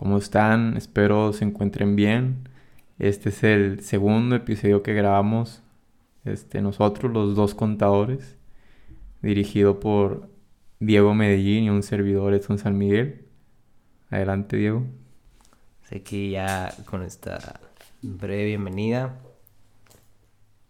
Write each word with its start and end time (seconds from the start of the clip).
¿Cómo 0.00 0.16
están? 0.16 0.78
Espero 0.78 1.34
se 1.34 1.44
encuentren 1.44 1.94
bien. 1.94 2.48
Este 2.98 3.28
es 3.28 3.44
el 3.44 3.82
segundo 3.82 4.34
episodio 4.34 4.82
que 4.82 4.94
grabamos 4.94 5.62
este, 6.24 6.62
nosotros, 6.62 7.12
los 7.12 7.36
dos 7.36 7.54
contadores, 7.54 8.38
dirigido 9.20 9.78
por 9.78 10.30
Diego 10.78 11.14
Medellín 11.14 11.64
y 11.64 11.68
un 11.68 11.82
servidor 11.82 12.32
Edson 12.32 12.56
San 12.56 12.78
Miguel. 12.78 13.26
Adelante, 14.08 14.56
Diego. 14.56 14.86
Que 16.02 16.30
ya 16.30 16.72
con 16.86 17.02
esta 17.02 17.60
breve 18.00 18.46
bienvenida, 18.46 19.20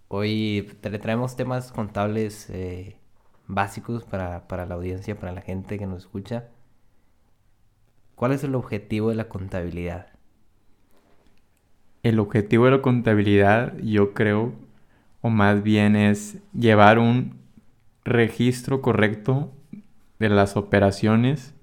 hoy 0.09 0.77
te 0.81 0.99
traemos 0.99 1.37
temas 1.37 1.71
contables 1.71 2.51
eh, 2.51 2.97
básicos 3.47 4.03
para, 4.03 4.49
para 4.49 4.67
la 4.67 4.75
audiencia, 4.75 5.17
para 5.17 5.31
la 5.31 5.41
gente 5.41 5.79
que 5.79 5.87
nos 5.87 6.01
escucha. 6.01 6.49
¿Cuál 8.21 8.33
es 8.33 8.45
el 8.45 8.55
objetivo 8.55 9.09
de 9.09 9.15
la 9.15 9.31
contabilidad? 9.31 10.09
El 12.03 12.19
objetivo 12.19 12.67
de 12.67 12.73
la 12.73 12.83
contabilidad, 12.83 13.79
yo 13.79 14.13
creo, 14.13 14.53
o 15.23 15.31
más 15.31 15.63
bien 15.63 15.97
es 15.97 16.37
llevar 16.53 16.99
un 16.99 17.39
registro 18.05 18.83
correcto 18.83 19.51
de 20.19 20.29
las 20.29 20.59
operaciones, 20.59 21.55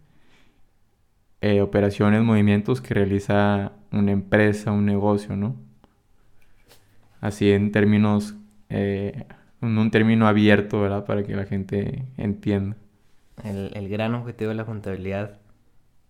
eh, 1.41 1.61
operaciones, 1.61 2.23
movimientos 2.23 2.81
que 2.81 2.95
realiza 2.95 3.73
una 3.91 4.11
empresa, 4.11 4.71
un 4.71 4.87
negocio, 4.87 5.35
¿no? 5.35 5.55
Así 7.21 7.51
en 7.51 7.71
términos, 7.71 8.33
eh, 8.69 9.25
en 9.61 9.77
un 9.77 9.91
término 9.91 10.27
abierto, 10.27 10.81
¿verdad? 10.81 11.05
Para 11.05 11.21
que 11.21 11.35
la 11.35 11.45
gente 11.45 12.03
entienda. 12.17 12.77
El, 13.43 13.69
el 13.75 13.89
gran 13.89 14.15
objetivo 14.15 14.49
de 14.49 14.55
la 14.55 14.65
contabilidad 14.65 15.37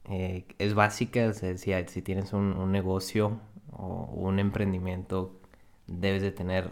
eh, 0.09 0.45
es 0.57 0.73
básica, 0.73 1.33
si, 1.33 1.57
si, 1.57 2.01
tienes 2.01 2.33
un, 2.33 2.71
negocio 2.71 3.39
o 3.71 4.09
un 4.13 4.39
emprendimiento, 4.39 5.39
debes 5.87 6.21
de 6.21 6.31
tener 6.31 6.71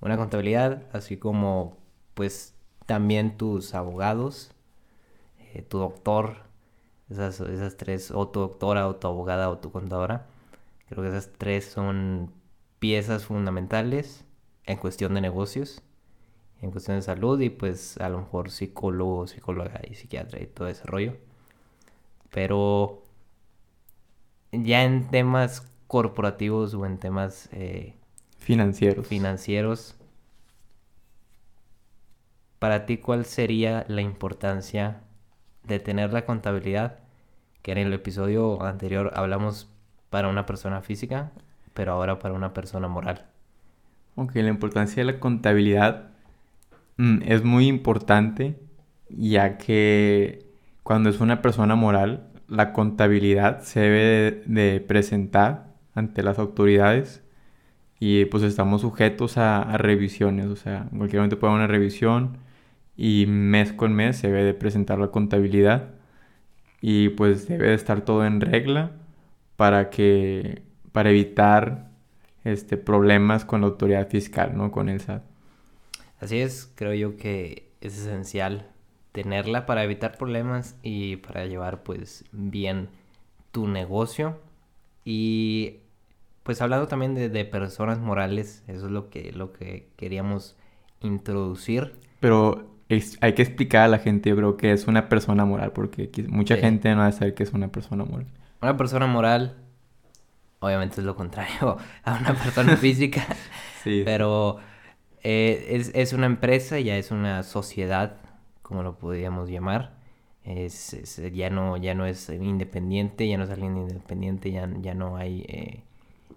una 0.00 0.16
contabilidad, 0.16 0.82
así 0.92 1.16
como 1.16 1.76
pues 2.14 2.54
también 2.86 3.36
tus 3.36 3.74
abogados, 3.74 4.52
eh, 5.54 5.62
tu 5.62 5.78
doctor, 5.78 6.38
esas, 7.10 7.40
esas 7.40 7.76
tres, 7.76 8.10
o 8.10 8.28
tu 8.28 8.40
doctora, 8.40 8.88
o 8.88 8.96
tu 8.96 9.06
abogada, 9.08 9.50
o 9.50 9.58
tu 9.58 9.70
contadora. 9.70 10.26
Creo 10.88 11.02
que 11.02 11.10
esas 11.10 11.30
tres 11.38 11.66
son 11.66 12.32
piezas 12.78 13.24
fundamentales 13.24 14.24
en 14.66 14.78
cuestión 14.78 15.14
de 15.14 15.20
negocios, 15.20 15.82
en 16.60 16.70
cuestión 16.70 16.96
de 16.98 17.02
salud 17.02 17.40
y 17.40 17.50
pues 17.50 17.98
a 17.98 18.08
lo 18.08 18.18
mejor 18.18 18.50
psicólogo, 18.50 19.26
psicóloga 19.26 19.80
y 19.88 19.94
psiquiatra 19.94 20.40
y 20.40 20.46
todo 20.46 20.68
ese 20.68 20.84
rollo. 20.84 21.16
Pero 22.34 23.04
ya 24.50 24.82
en 24.82 25.08
temas 25.08 25.70
corporativos 25.86 26.74
o 26.74 26.84
en 26.84 26.98
temas 26.98 27.48
eh, 27.52 27.94
financieros. 28.38 29.06
financieros, 29.06 29.94
para 32.58 32.86
ti, 32.86 32.98
¿cuál 32.98 33.24
sería 33.24 33.84
la 33.86 34.00
importancia 34.00 35.02
de 35.62 35.78
tener 35.78 36.12
la 36.12 36.26
contabilidad? 36.26 36.98
Que 37.62 37.70
en 37.70 37.78
el 37.78 37.92
episodio 37.92 38.60
anterior 38.62 39.12
hablamos 39.14 39.70
para 40.10 40.28
una 40.28 40.44
persona 40.44 40.82
física, 40.82 41.30
pero 41.72 41.92
ahora 41.92 42.18
para 42.18 42.34
una 42.34 42.52
persona 42.52 42.88
moral. 42.88 43.26
Ok, 44.16 44.34
la 44.34 44.48
importancia 44.48 45.04
de 45.04 45.12
la 45.12 45.20
contabilidad 45.20 46.10
mm, 46.96 47.22
es 47.26 47.44
muy 47.44 47.68
importante, 47.68 48.58
ya 49.08 49.56
que 49.56 50.44
cuando 50.84 51.08
es 51.10 51.20
una 51.20 51.42
persona 51.42 51.74
moral, 51.74 52.28
la 52.46 52.72
contabilidad 52.72 53.62
se 53.62 53.80
debe 53.80 54.42
de, 54.46 54.80
presentar 54.80 55.72
ante 55.94 56.22
las 56.22 56.38
autoridades 56.38 57.22
y 57.98 58.26
pues 58.26 58.42
estamos 58.42 58.82
sujetos 58.82 59.38
a, 59.38 59.78
revisiones, 59.78 60.46
o 60.46 60.56
sea, 60.56 60.88
en 60.92 60.98
cualquier 60.98 61.20
momento 61.20 61.38
puede 61.38 61.54
haber 61.54 61.64
una 61.64 61.72
revisión 61.72 62.36
y 62.96 63.24
mes 63.26 63.72
con 63.72 63.94
mes 63.94 64.18
se 64.18 64.28
debe 64.28 64.44
de 64.44 64.54
presentar 64.54 64.98
la 64.98 65.08
contabilidad 65.08 65.94
y 66.82 67.08
pues 67.08 67.48
debe 67.48 67.68
de 67.68 67.74
estar 67.74 68.02
todo 68.02 68.26
en 68.26 68.42
regla 68.42 68.92
para 69.56 69.88
que 69.88 70.62
para 70.92 71.10
evitar 71.10 71.88
este 72.44 72.76
problemas 72.76 73.46
con 73.46 73.62
la 73.62 73.68
autoridad 73.68 74.08
fiscal, 74.10 74.54
¿no? 74.54 74.70
Con 74.70 74.90
el 74.90 75.00
SAT. 75.00 75.22
Así 76.20 76.38
es, 76.38 76.70
creo 76.74 76.92
yo 76.92 77.16
que 77.16 77.70
es 77.80 77.98
esencial 77.98 78.73
tenerla 79.14 79.64
para 79.64 79.84
evitar 79.84 80.18
problemas 80.18 80.76
y 80.82 81.16
para 81.18 81.46
llevar 81.46 81.84
pues 81.84 82.24
bien 82.32 82.88
tu 83.52 83.68
negocio. 83.68 84.40
Y 85.04 85.76
pues 86.42 86.60
hablando 86.60 86.88
también 86.88 87.14
de, 87.14 87.44
personas 87.44 88.00
morales, 88.00 88.64
eso 88.66 88.86
es 88.86 88.92
lo 88.92 89.10
que, 89.10 89.30
lo 89.30 89.52
que 89.52 89.86
queríamos 89.96 90.56
introducir. 91.00 91.94
Pero 92.18 92.68
hay 93.20 93.34
que 93.34 93.42
explicar 93.42 93.84
a 93.84 93.88
la 93.88 93.98
gente, 94.00 94.30
yo 94.30 94.36
creo 94.36 94.56
que 94.56 94.72
es 94.72 94.88
una 94.88 95.08
persona 95.08 95.44
moral, 95.44 95.70
porque 95.70 96.10
mucha 96.26 96.56
gente 96.56 96.92
no 96.92 97.02
va 97.02 97.06
a 97.06 97.12
saber 97.12 97.34
que 97.34 97.44
es 97.44 97.52
una 97.52 97.68
persona 97.68 98.04
moral. 98.04 98.26
Una 98.62 98.76
persona 98.76 99.06
moral, 99.06 99.54
obviamente 100.58 101.00
es 101.00 101.06
lo 101.06 101.14
contrario 101.14 101.78
a 102.02 102.18
una 102.18 102.34
persona 102.34 102.76
física, 102.78 103.24
sí. 103.84 104.02
pero 104.04 104.56
eh, 105.22 105.66
es, 105.70 105.92
es, 105.94 106.12
una 106.12 106.26
empresa, 106.26 106.80
ya 106.80 106.96
es 106.96 107.12
una 107.12 107.44
sociedad 107.44 108.23
como 108.64 108.82
lo 108.82 108.98
podríamos 108.98 109.48
llamar. 109.48 109.92
Es, 110.42 111.22
ya, 111.32 111.48
no, 111.48 111.76
ya 111.76 111.94
no 111.94 112.04
es 112.04 112.28
independiente, 112.28 113.28
ya 113.28 113.38
no 113.38 113.44
es 113.44 113.50
alguien 113.50 113.76
independiente, 113.76 114.50
ya, 114.50 114.68
ya 114.80 114.92
no 114.92 115.16
hay 115.16 115.44
eh, 115.48 115.84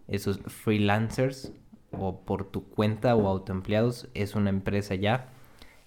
esos 0.07 0.39
freelancers 0.39 1.51
o 1.91 2.21
por 2.21 2.45
tu 2.45 2.63
cuenta 2.69 3.15
o 3.15 3.27
autoempleados, 3.27 4.07
es 4.13 4.35
una 4.35 4.49
empresa 4.49 4.95
ya, 4.95 5.29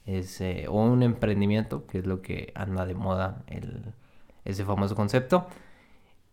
es, 0.06 0.40
eh, 0.40 0.66
o 0.68 0.82
un 0.82 1.02
emprendimiento, 1.02 1.86
que 1.86 1.98
es 1.98 2.06
lo 2.06 2.20
que 2.20 2.52
anda 2.54 2.84
de 2.84 2.94
moda 2.94 3.42
el, 3.46 3.94
ese 4.44 4.64
famoso 4.64 4.94
concepto. 4.94 5.46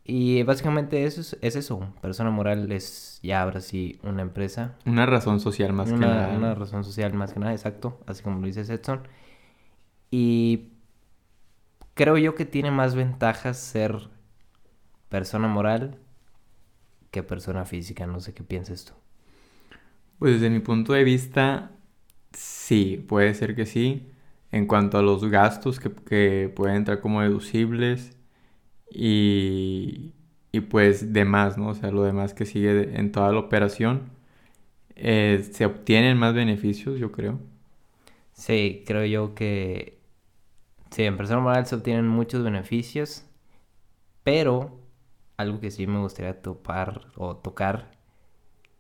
Y 0.03 0.44
básicamente 0.44 1.06
eso 1.06 1.19
es, 1.19 1.38
es, 1.41 1.57
eso, 1.57 1.81
persona 2.01 2.31
moral 2.31 2.72
es 2.72 3.19
ya 3.23 3.41
ahora 3.41 3.59
sí 3.59 4.00
una 4.03 4.22
empresa. 4.22 4.75
Una 4.85 5.06
razón 5.06 5.41
social 5.41 5.73
más 5.73 5.90
que 5.90 5.97
nada. 5.97 6.29
Una 6.35 6.56
razón 6.56 6.85
social 6.85 7.13
más 7.13 7.34
que 7.34 7.41
nada, 7.41 7.51
exacto, 7.51 8.00
así 8.07 8.23
como 8.23 8.40
lo 8.40 8.46
dice 8.46 8.62
Edson. 8.62 9.01
Y 10.12 10.69
creo 11.94 12.18
yo 12.18 12.35
que 12.35 12.45
tiene 12.45 12.72
más 12.72 12.95
ventajas 12.95 13.57
ser 13.57 14.09
persona 15.09 15.47
moral 15.47 15.97
que 17.12 17.23
persona 17.23 17.66
física. 17.66 18.07
No 18.07 18.19
sé 18.19 18.34
qué 18.34 18.44
piensas 18.44 18.85
tú. 18.85 18.94
Pues 20.19 20.34
desde 20.34 20.50
mi 20.50 20.59
punto 20.59 20.94
de 20.94 21.03
vista, 21.03 21.72
sí, 22.31 23.03
puede 23.07 23.34
ser 23.34 23.56
que 23.56 23.66
sí. 23.66 24.12
En 24.51 24.66
cuanto 24.66 24.97
a 24.97 25.01
los 25.01 25.25
gastos 25.25 25.79
que, 25.79 26.51
pueden 26.56 26.78
entrar 26.78 27.01
como 27.01 27.22
deducibles 27.22 28.17
y, 28.90 30.13
y 30.51 30.62
pues 30.62 31.13
demás, 31.13 31.57
¿no? 31.57 31.69
O 31.69 31.75
sea, 31.75 31.91
lo 31.91 32.03
demás 32.03 32.34
que 32.34 32.46
sigue 32.46 32.97
en 32.97 33.12
toda 33.12 33.31
la 33.34 33.40
operación, 33.40 34.09
eh, 34.96 35.47
se 35.51 35.66
obtienen 35.66 36.17
más 36.17 36.34
beneficios, 36.34 37.00
yo 37.00 37.12
creo. 37.12 37.40
Sí, 38.34 38.84
creo 38.85 39.06
yo 39.06 39.35
que 39.35 39.97
Sí, 40.92 41.03
en 41.03 41.18
persona 41.18 41.40
moral 41.40 41.66
se 41.66 41.75
obtienen 41.75 42.08
muchos 42.08 42.44
beneficios, 42.44 43.25
pero 44.24 44.80
algo 45.38 45.59
que 45.59 45.72
sí 45.72 45.88
me 45.88 46.00
gustaría 46.00 46.42
topar 46.42 47.08
o 47.16 47.38
tocar, 47.38 47.92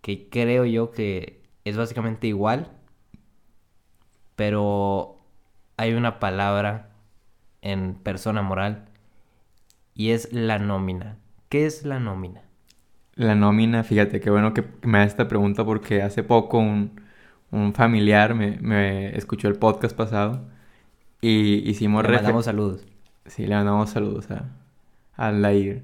que 0.01 0.29
creo 0.29 0.65
yo 0.65 0.91
que 0.91 1.43
es 1.65 1.77
básicamente 1.77 2.27
igual, 2.27 2.71
pero 4.35 5.17
hay 5.77 5.93
una 5.93 6.19
palabra 6.19 6.89
en 7.61 7.95
persona 7.95 8.41
moral 8.41 8.85
y 9.93 10.11
es 10.11 10.31
la 10.33 10.59
nómina. 10.59 11.17
¿Qué 11.49 11.65
es 11.65 11.85
la 11.85 11.99
nómina? 11.99 12.41
La 13.15 13.35
nómina, 13.35 13.83
fíjate, 13.83 14.19
qué 14.19 14.29
bueno 14.29 14.53
que 14.53 14.63
me 14.83 14.99
hagas 14.99 15.11
esta 15.11 15.27
pregunta 15.27 15.65
porque 15.65 16.01
hace 16.01 16.23
poco 16.23 16.59
un, 16.59 17.01
familiar 17.73 18.35
me, 18.35 18.57
me 18.61 19.15
escuchó 19.17 19.47
el 19.47 19.55
podcast 19.55 19.95
pasado 19.95 20.47
y 21.21 21.69
hicimos... 21.69 22.03
Le 22.03 22.15
mandamos 22.15 22.45
saludos. 22.45 22.85
Sí, 23.25 23.45
le 23.45 23.55
mandamos 23.55 23.89
saludos 23.89 24.29
a, 24.31 24.45
a 25.15 25.31
Lair. 25.31 25.83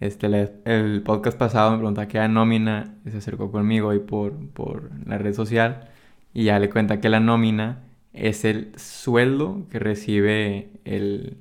Este, 0.00 0.26
el 0.64 1.02
podcast 1.02 1.38
pasado 1.38 1.70
me 1.70 1.78
preguntaba 1.78 2.08
qué 2.08 2.18
era 2.18 2.28
nómina 2.28 2.94
y 3.06 3.10
se 3.10 3.18
acercó 3.18 3.50
conmigo 3.50 3.90
ahí 3.90 4.00
por, 4.00 4.34
por 4.50 4.90
la 5.06 5.18
red 5.18 5.32
social 5.34 5.88
y 6.34 6.44
ya 6.44 6.58
le 6.58 6.68
cuenta 6.68 7.00
que 7.00 7.08
la 7.08 7.20
nómina 7.20 7.78
es 8.12 8.44
el 8.44 8.72
sueldo 8.76 9.66
que 9.70 9.78
recibe 9.78 10.68
el, 10.84 11.36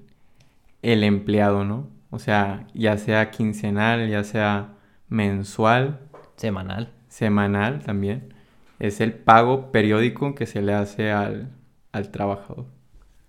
el 0.81 1.03
empleado, 1.03 1.65
¿no? 1.65 1.87
O 2.09 2.19
sea, 2.19 2.67
ya 2.73 2.97
sea 2.97 3.31
quincenal, 3.31 4.07
ya 4.07 4.23
sea 4.23 4.69
mensual. 5.09 5.99
Semanal. 6.35 6.89
Semanal 7.09 7.81
también. 7.83 8.33
Es 8.79 9.01
el 9.01 9.13
pago 9.13 9.71
periódico 9.71 10.35
que 10.35 10.45
se 10.45 10.61
le 10.61 10.73
hace 10.73 11.11
al, 11.11 11.49
al 11.91 12.11
trabajador. 12.11 12.65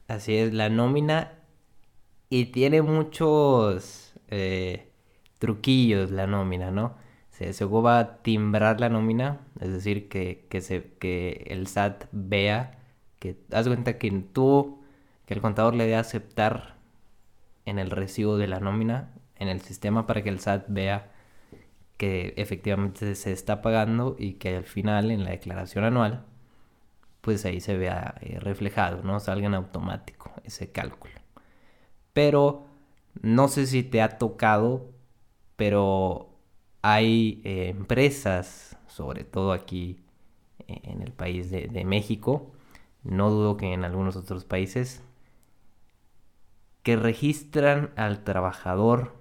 Así 0.09 0.37
es, 0.37 0.53
la 0.53 0.69
nómina 0.69 1.33
y 2.29 2.47
tiene 2.47 2.83
muchos, 2.83 4.15
eh, 4.29 4.91
truquillos 5.39 6.11
la 6.11 6.27
nómina, 6.27 6.71
¿no? 6.71 6.97
Se, 7.31 7.53
se 7.53 7.65
ocupa 7.65 8.23
timbrar 8.23 8.81
la 8.81 8.89
nómina, 8.89 9.41
es 9.61 9.73
decir, 9.73 10.09
que, 10.09 10.47
que, 10.51 10.61
se, 10.61 10.95
que 10.99 11.45
el 11.49 11.67
SAT 11.67 12.07
vea 12.13 12.79
que, 13.19 13.37
haz 13.53 13.67
cuenta 13.67 13.99
que 13.99 14.11
tú, 14.11 14.83
que 15.27 15.35
el 15.35 15.41
contador 15.41 15.75
le 15.75 15.87
dé 15.87 15.97
a 15.97 16.01
aceptar 16.01 16.77
en 17.67 17.79
el 17.79 17.91
recibo 17.91 18.37
de 18.37 18.49
la 18.49 18.61
nómina, 18.61 19.13
en 19.37 19.49
el 19.49 19.61
sistema 19.63 20.07
para 20.07 20.23
que 20.23 20.29
el 20.31 20.41
SAT 20.41 20.67
vea 20.69 21.13
que 21.97 22.35
efectivamente 22.37 23.15
se 23.15 23.33
está 23.33 23.63
pagando 23.63 24.17
y 24.19 24.35
que 24.35 24.57
al 24.57 24.65
final 24.65 25.11
en 25.11 25.25
la 25.25 25.31
declaración 25.31 25.85
anual 25.85 26.25
pues 27.25 27.47
ahí 27.47 27.61
se 27.61 27.77
vea 27.79 28.17
eh, 28.21 28.39
reflejado, 28.39 29.03
¿no? 29.03 29.19
Salga 29.19 29.47
en 29.47 29.55
automático 29.55 30.31
ese 30.45 30.71
cálculo. 30.71 31.15
Pero 32.13 32.67
no 33.23 33.49
sé 33.49 33.67
si 33.67 33.83
te 33.83 34.03
ha 34.03 34.19
tocado, 34.19 34.93
pero 35.57 36.29
hay 36.83 37.41
eh, 37.45 37.71
empresas, 37.71 38.77
sobre 38.87 39.25
todo 39.25 39.53
aquí 39.53 40.05
eh, 40.69 40.81
en 40.85 41.01
el 41.01 41.13
país 41.13 41.51
de, 41.51 41.67
de 41.69 41.85
México, 41.87 42.53
no 43.05 43.31
dudo 43.31 43.57
que 43.57 43.73
en 43.73 43.85
algunos 43.85 44.17
otros 44.17 44.45
países, 44.45 45.03
que 46.83 46.97
registran 46.97 47.91
al 47.97 48.23
trabajador 48.23 49.15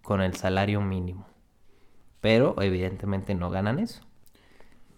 con 0.00 0.22
el 0.22 0.34
salario 0.36 0.80
mínimo. 0.80 1.26
Pero 2.22 2.60
evidentemente 2.62 3.34
no 3.34 3.50
ganan 3.50 3.78
eso. 3.78 4.09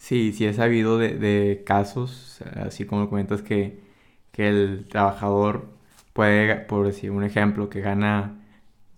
Sí, 0.02 0.32
sí 0.32 0.46
he 0.46 0.52
sabido 0.52 0.99
de, 0.99 1.62
casos, 1.64 2.40
así 2.56 2.84
como 2.87 3.08
comentas, 3.08 3.40
que, 3.40 3.78
que, 4.32 4.49
el 4.49 4.88
trabajador 4.88 5.69
puede, 6.12 6.56
por 6.56 6.84
decir 6.84 7.12
un 7.12 7.22
ejemplo, 7.22 7.70
que 7.70 7.82
gana 7.82 8.43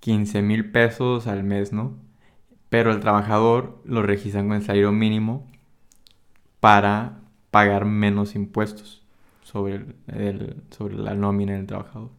15 0.00 0.40
mil 0.40 0.70
pesos 0.72 1.26
al 1.26 1.44
mes, 1.44 1.74
¿no? 1.74 1.92
Pero 2.70 2.90
el 2.90 3.00
trabajador 3.00 3.82
lo 3.84 4.00
registran 4.02 4.48
con 4.48 4.56
el 4.56 4.62
salario 4.62 4.92
mínimo 4.92 5.46
para 6.60 7.20
pagar 7.50 7.84
menos 7.84 8.34
impuestos 8.34 9.02
sobre, 9.42 9.84
el, 10.06 10.62
sobre 10.70 10.94
la 10.96 11.14
nómina 11.14 11.52
del 11.52 11.66
trabajador. 11.66 12.12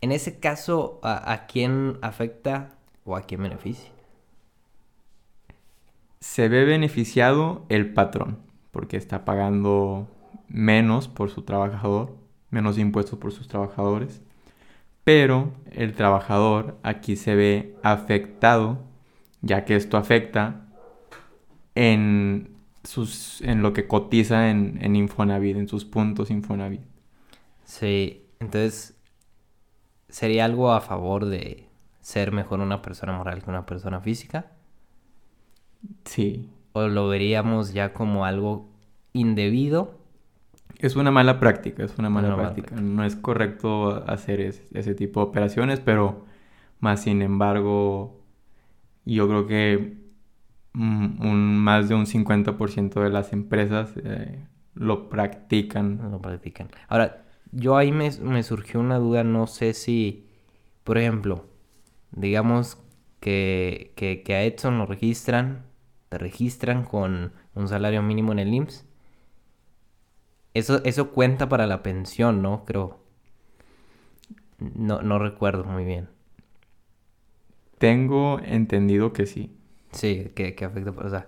En 0.00 0.12
ese 0.12 0.38
caso, 0.38 1.00
¿a, 1.02 1.32
¿a 1.32 1.46
quién 1.48 1.98
afecta 2.02 2.76
o 3.04 3.16
a 3.16 3.22
quién 3.22 3.42
beneficia? 3.42 3.91
Se 6.22 6.48
ve 6.48 6.64
beneficiado 6.64 7.66
el 7.68 7.92
patrón, 7.92 8.38
porque 8.70 8.96
está 8.96 9.24
pagando 9.24 10.06
menos 10.46 11.08
por 11.08 11.30
su 11.30 11.42
trabajador, 11.42 12.16
menos 12.48 12.78
impuestos 12.78 13.18
por 13.18 13.32
sus 13.32 13.48
trabajadores, 13.48 14.22
pero 15.02 15.52
el 15.72 15.94
trabajador 15.94 16.78
aquí 16.84 17.16
se 17.16 17.34
ve 17.34 17.76
afectado, 17.82 18.78
ya 19.40 19.64
que 19.64 19.74
esto 19.74 19.96
afecta 19.96 20.68
en, 21.74 22.54
sus, 22.84 23.40
en 23.40 23.60
lo 23.60 23.72
que 23.72 23.88
cotiza 23.88 24.48
en, 24.48 24.78
en 24.80 24.94
Infonavit, 24.94 25.56
en 25.56 25.66
sus 25.66 25.84
puntos 25.84 26.30
Infonavit. 26.30 26.82
Sí, 27.64 28.28
entonces 28.38 28.96
sería 30.08 30.44
algo 30.44 30.70
a 30.70 30.82
favor 30.82 31.24
de 31.24 31.68
ser 32.00 32.30
mejor 32.30 32.60
una 32.60 32.80
persona 32.80 33.12
moral 33.12 33.42
que 33.42 33.50
una 33.50 33.66
persona 33.66 34.00
física. 34.00 34.52
Sí. 36.04 36.50
¿O 36.72 36.88
lo 36.88 37.08
veríamos 37.08 37.72
ya 37.72 37.92
como 37.92 38.24
algo 38.24 38.68
indebido? 39.12 39.98
Es 40.78 40.96
una 40.96 41.10
mala 41.10 41.38
práctica, 41.38 41.84
es 41.84 41.96
una 41.98 42.10
mala, 42.10 42.34
práctica. 42.34 42.74
No 42.74 43.04
es 43.04 43.14
correcto 43.14 44.04
hacer 44.08 44.40
ese, 44.40 44.94
tipo 44.94 45.20
de 45.20 45.26
operaciones, 45.26 45.80
pero 45.80 46.24
más 46.80 47.02
sin 47.02 47.22
embargo, 47.22 48.20
yo 49.04 49.28
creo 49.28 49.46
que 49.46 49.96
mm, 50.72 51.24
un, 51.24 51.56
más 51.58 51.88
de 51.88 51.94
un 51.94 52.06
50% 52.06 53.00
de 53.00 53.10
las 53.10 53.32
empresas 53.32 53.92
eh, 54.02 54.44
lo 54.74 55.08
practican. 55.08 56.00
Lo 56.10 56.20
practican. 56.20 56.68
Ahora, 56.88 57.26
yo 57.52 57.76
ahí 57.76 57.92
me, 57.92 58.10
me 58.20 58.42
surgió 58.42 58.80
una 58.80 58.98
duda, 58.98 59.22
no 59.22 59.46
sé 59.46 59.74
si, 59.74 60.26
por 60.82 60.98
ejemplo, 60.98 61.46
digamos 62.10 62.78
que, 63.20 63.92
que, 63.94 64.22
que 64.24 64.34
a 64.34 64.42
Edson 64.42 64.78
lo 64.78 64.86
registran 64.86 65.71
te 66.12 66.18
registran 66.18 66.84
con 66.84 67.32
un 67.54 67.68
salario 67.68 68.02
mínimo 68.02 68.32
en 68.32 68.38
el 68.38 68.52
IMSS. 68.52 68.84
Eso, 70.52 70.82
eso 70.84 71.10
cuenta 71.12 71.48
para 71.48 71.66
la 71.66 71.82
pensión, 71.82 72.42
¿no? 72.42 72.66
Creo. 72.66 73.00
No, 74.58 75.00
no 75.00 75.18
recuerdo 75.18 75.64
muy 75.64 75.86
bien. 75.86 76.10
Tengo 77.78 78.40
entendido 78.44 79.14
que 79.14 79.24
sí. 79.24 79.56
Sí, 79.92 80.32
que, 80.34 80.54
que 80.54 80.64
afecta, 80.66 80.90
o 80.90 81.08
sea, 81.08 81.26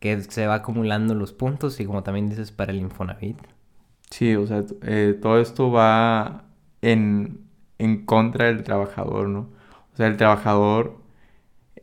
que 0.00 0.22
se 0.22 0.46
va 0.46 0.54
acumulando 0.56 1.14
los 1.14 1.32
puntos 1.32 1.80
y 1.80 1.86
como 1.86 2.02
también 2.02 2.30
dices, 2.30 2.52
para 2.52 2.72
el 2.72 2.80
Infonavit. 2.80 3.38
Sí, 4.10 4.34
o 4.34 4.46
sea, 4.46 4.64
eh, 4.82 5.18
todo 5.20 5.40
esto 5.40 5.70
va 5.70 6.44
en, 6.82 7.46
en 7.78 8.04
contra 8.06 8.46
del 8.46 8.64
trabajador, 8.64 9.28
¿no? 9.28 9.40
O 9.92 9.96
sea, 9.96 10.08
el 10.08 10.16
trabajador 10.16 10.99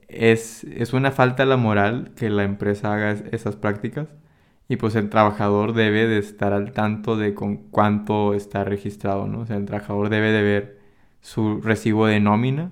es, 0.08 0.66
una 0.94 1.12
falta 1.12 1.46
la 1.46 1.58
moral 1.58 2.12
que 2.16 2.30
la 2.30 2.44
empresa 2.44 2.94
haga 2.94 3.12
esas 3.32 3.56
prácticas 3.56 4.08
y 4.70 4.78
pues 4.78 4.96
el 4.96 5.10
trabajador 5.10 5.74
debe 5.74 6.08
de 6.08 6.20
estar 6.20 6.54
al 6.54 6.72
tanto 6.74 7.18
de 7.18 7.34
con 7.34 7.58
cuánto 7.58 8.34
está 8.34 8.64
registrado, 8.64 9.28
¿no? 9.28 9.42
O 9.42 9.46
sea, 9.46 9.58
el 9.58 9.66
trabajador 9.66 10.10
debe 10.10 10.32
de 10.32 10.44
ver 10.44 10.80
su 11.22 11.62
recibo 11.62 12.08
de 12.08 12.20
nómina 12.20 12.72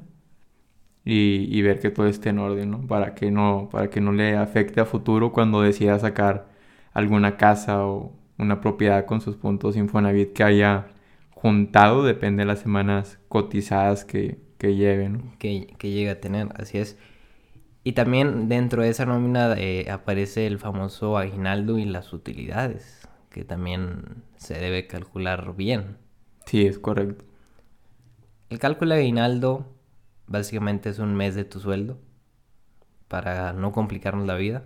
y, 1.04 1.48
y, 1.52 1.62
ver 1.62 1.80
que 1.80 1.92
todo 1.92 2.08
esté 2.08 2.30
en 2.30 2.40
orden, 2.40 2.72
¿no? 2.72 2.88
Para 2.88 3.16
que 3.16 3.32
no, 3.32 3.70
para 3.72 3.90
que 3.90 4.02
no 4.02 4.12
le 4.12 4.36
afecte 4.38 4.82
a 4.82 4.86
futuro 4.86 5.32
cuando 5.32 5.62
decida 5.62 6.00
sacar 6.00 6.48
alguna 6.94 7.38
casa 7.38 7.86
o 7.86 8.14
una 8.38 8.62
propiedad 8.62 9.06
con 9.06 9.22
sus 9.22 9.36
puntos 9.38 9.78
Infonavit 9.78 10.34
que 10.34 10.44
haya 10.44 10.88
juntado, 11.32 12.04
depende 12.04 12.42
de 12.44 12.48
las 12.48 12.60
semanas 12.60 13.20
cotizadas 13.30 14.06
que, 14.06 14.40
que 14.58 14.76
lleve, 14.76 15.10
¿no? 15.10 15.22
Que, 15.40 15.68
que 15.78 15.92
llegue 15.92 16.10
a 16.10 16.22
tener, 16.22 16.50
así 16.56 16.78
es. 16.80 16.98
Y 17.88 17.92
también 17.92 18.50
dentro 18.50 18.82
de 18.82 18.90
esa 18.90 19.06
nómina 19.06 19.54
eh, 19.60 19.92
aparece 19.92 20.48
el 20.48 20.58
famoso 20.58 21.20
aguinaldo 21.20 21.78
y 21.78 21.86
las 21.86 22.14
utilidades, 22.14 23.08
que 23.30 23.46
también 23.46 24.24
se 24.38 24.56
debe 24.56 24.88
calcular 24.88 25.56
bien. 25.56 25.98
Sí, 26.48 26.66
es 26.66 26.80
correcto. 26.80 27.26
El 28.50 28.58
cálculo 28.58 28.96
de 28.96 29.02
aguinaldo 29.02 29.72
básicamente 30.26 30.90
es 30.90 30.98
un 30.98 31.14
mes 31.14 31.36
de 31.36 31.46
tu 31.46 31.60
sueldo 31.60 32.00
para 33.08 33.54
no 33.54 33.72
complicarnos 33.72 34.26
la 34.26 34.34
vida. 34.34 34.64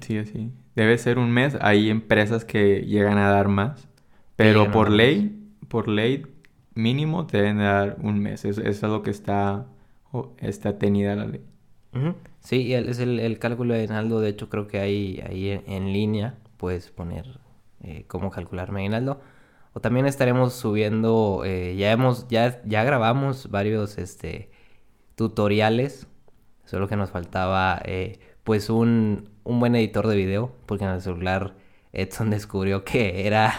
sí, 0.00 0.24
sí. 0.24 0.50
Debe 0.74 0.98
ser 0.98 1.18
un 1.18 1.30
mes. 1.30 1.56
Hay 1.60 1.90
empresas 1.90 2.44
que 2.44 2.80
llegan 2.80 3.18
a 3.18 3.30
dar 3.30 3.46
más, 3.46 3.88
pero 4.34 4.72
por 4.72 4.90
ley, 4.90 5.48
por 5.68 5.86
ley 5.86 6.26
mínimo 6.74 7.24
te 7.28 7.36
deben 7.36 7.58
dar 7.58 7.98
un 8.02 8.18
mes. 8.18 8.44
Eso, 8.44 8.62
es 8.62 8.82
lo 8.82 9.02
que 9.02 9.10
está, 9.10 9.68
está 10.38 10.76
tenida 10.76 11.14
la 11.14 11.26
ley. 11.26 11.51
Sí, 12.40 12.74
es 12.74 12.98
el, 12.98 13.38
cálculo 13.38 13.74
de 13.74 13.80
aguinaldo. 13.80 14.20
De 14.20 14.30
hecho, 14.30 14.48
creo 14.48 14.66
que 14.66 14.80
hay 14.80 15.22
ahí 15.26 15.62
en, 15.66 15.92
línea 15.92 16.34
puedes 16.56 16.90
poner 16.90 17.40
eh, 17.82 18.04
cómo 18.08 18.30
calcular 18.30 18.72
mi 18.72 18.80
aguinaldo. 18.80 19.20
O 19.74 19.80
también 19.80 20.06
estaremos 20.06 20.52
subiendo, 20.54 21.42
eh, 21.44 21.76
ya 21.76 21.92
hemos, 21.92 22.28
ya, 22.28 22.62
ya 22.64 22.84
grabamos 22.84 23.50
varios 23.50 23.98
este, 23.98 24.50
tutoriales. 25.16 26.08
Solo 26.64 26.88
que 26.88 26.96
nos 26.96 27.10
faltaba 27.10 27.80
eh, 27.84 28.18
pues 28.44 28.70
un, 28.70 29.30
un 29.44 29.60
buen 29.60 29.74
editor 29.74 30.06
de 30.08 30.16
video. 30.16 30.52
Porque 30.66 30.84
en 30.84 30.90
el 30.90 31.00
celular 31.00 31.54
Edson 31.92 32.30
descubrió 32.30 32.84
que 32.84 33.26
era 33.26 33.54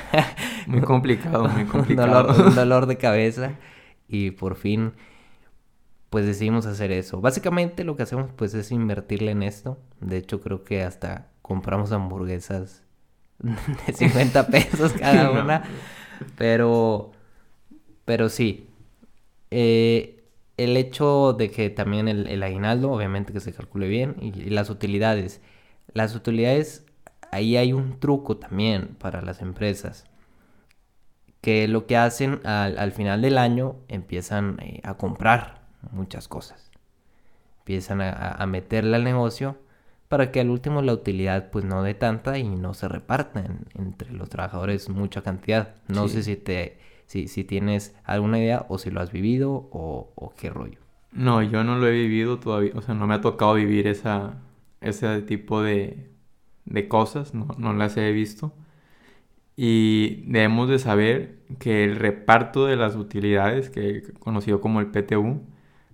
muy 0.68 0.82
complicado, 0.82 1.48
muy 1.48 1.66
complicado. 1.68 2.48
un 2.48 2.56
dolor 2.56 2.86
de 2.88 2.98
cabeza. 2.98 3.54
Y 4.08 4.32
por 4.32 4.56
fin 4.56 4.94
pues 6.13 6.27
decidimos 6.27 6.67
hacer 6.67 6.91
eso. 6.91 7.22
Básicamente 7.22 7.84
lo 7.84 7.96
que 7.96 8.03
hacemos 8.03 8.29
pues 8.36 8.53
es 8.53 8.72
invertirle 8.72 9.32
en 9.32 9.41
esto. 9.41 9.79
De 10.00 10.17
hecho 10.17 10.41
creo 10.41 10.63
que 10.63 10.84
hasta 10.84 11.32
compramos 11.41 11.91
hamburguesas 11.91 12.84
de 13.39 13.93
50 13.93 14.46
pesos 14.51 14.93
cada 14.93 15.32
una. 15.32 15.63
Pero, 16.38 17.13
pero 18.05 18.29
sí. 18.29 18.70
Eh, 19.50 20.24
el 20.58 20.77
hecho 20.77 21.34
de 21.34 21.50
que 21.50 21.72
también 21.72 22.08
el, 22.08 22.43
aguinaldo, 22.43 22.91
obviamente 22.91 23.34
que 23.34 23.39
se 23.39 23.51
calcule 23.51 23.88
bien, 23.88 24.15
y, 24.22 24.51
las 24.51 24.70
utilidades. 24.70 25.41
Las 25.93 26.13
utilidades, 26.13 26.86
ahí 27.32 27.58
hay 27.58 27.74
un 27.74 28.00
truco 28.00 28.38
también 28.38 28.89
para 29.00 29.24
las 29.24 29.41
empresas. 29.41 30.05
Que 31.41 31.67
lo 31.67 31.88
que 31.88 31.98
hacen 31.98 32.39
al, 32.46 32.91
final 32.91 33.24
del 33.24 33.39
año 33.39 33.77
empiezan 33.88 34.60
eh, 34.62 34.79
a 34.84 34.93
comprar 34.93 35.62
muchas 35.92 36.28
cosas. 36.28 36.72
Empiezan 37.60 38.02
a, 38.02 38.46
meterle 38.46 38.98
al 38.98 39.04
negocio 39.04 39.58
para 40.10 40.32
que 40.32 40.42
al 40.42 40.50
último 40.50 40.82
la 40.82 40.94
utilidad 40.94 41.50
pues 41.50 41.63
no 41.66 41.82
dé 41.82 41.94
tanta 41.94 42.38
y 42.38 42.44
no 42.44 42.74
se 42.74 42.88
reparta 42.88 43.46
entre 43.75 44.12
los 44.12 44.30
trabajadores 44.30 44.90
mucha 44.90 45.22
cantidad. 45.22 45.75
No 45.88 46.08
sé 46.08 46.24
si 46.24 46.36
te 46.36 46.78
si, 47.06 47.28
si, 47.28 47.44
tienes 47.44 47.96
alguna 48.04 48.40
idea 48.40 48.66
o 48.70 48.78
si 48.78 48.90
lo 48.90 49.02
has 49.02 49.12
vivido 49.12 49.70
o, 49.72 50.34
qué 50.38 50.50
rollo. 50.50 50.80
No, 51.12 51.44
yo 51.44 51.63
no 51.63 51.78
lo 51.78 51.88
he 51.88 51.92
vivido 51.92 52.40
todavía, 52.40 52.72
o 52.75 52.82
sea, 52.82 52.96
no 52.96 53.06
me 53.08 53.13
ha 53.13 53.22
tocado 53.22 53.54
vivir 53.54 53.88
esa, 53.88 54.42
ese 54.82 55.22
tipo 55.22 55.62
de, 55.62 56.10
de 56.66 56.88
cosas, 56.88 57.34
no, 57.34 57.48
no 57.58 57.74
las 57.74 57.98
he 57.98 58.12
visto. 58.12 58.54
Y 59.56 60.24
debemos 60.25 60.70
de 60.70 60.80
saber 60.80 61.40
que 61.60 61.84
el 61.84 61.98
reparto 61.98 62.66
de 62.66 62.75
las 62.75 62.96
utilidades, 62.96 63.70
que 63.70 64.02
conocido 64.20 64.60
como 64.62 64.80
el 64.80 64.88
PTU, 64.88 65.42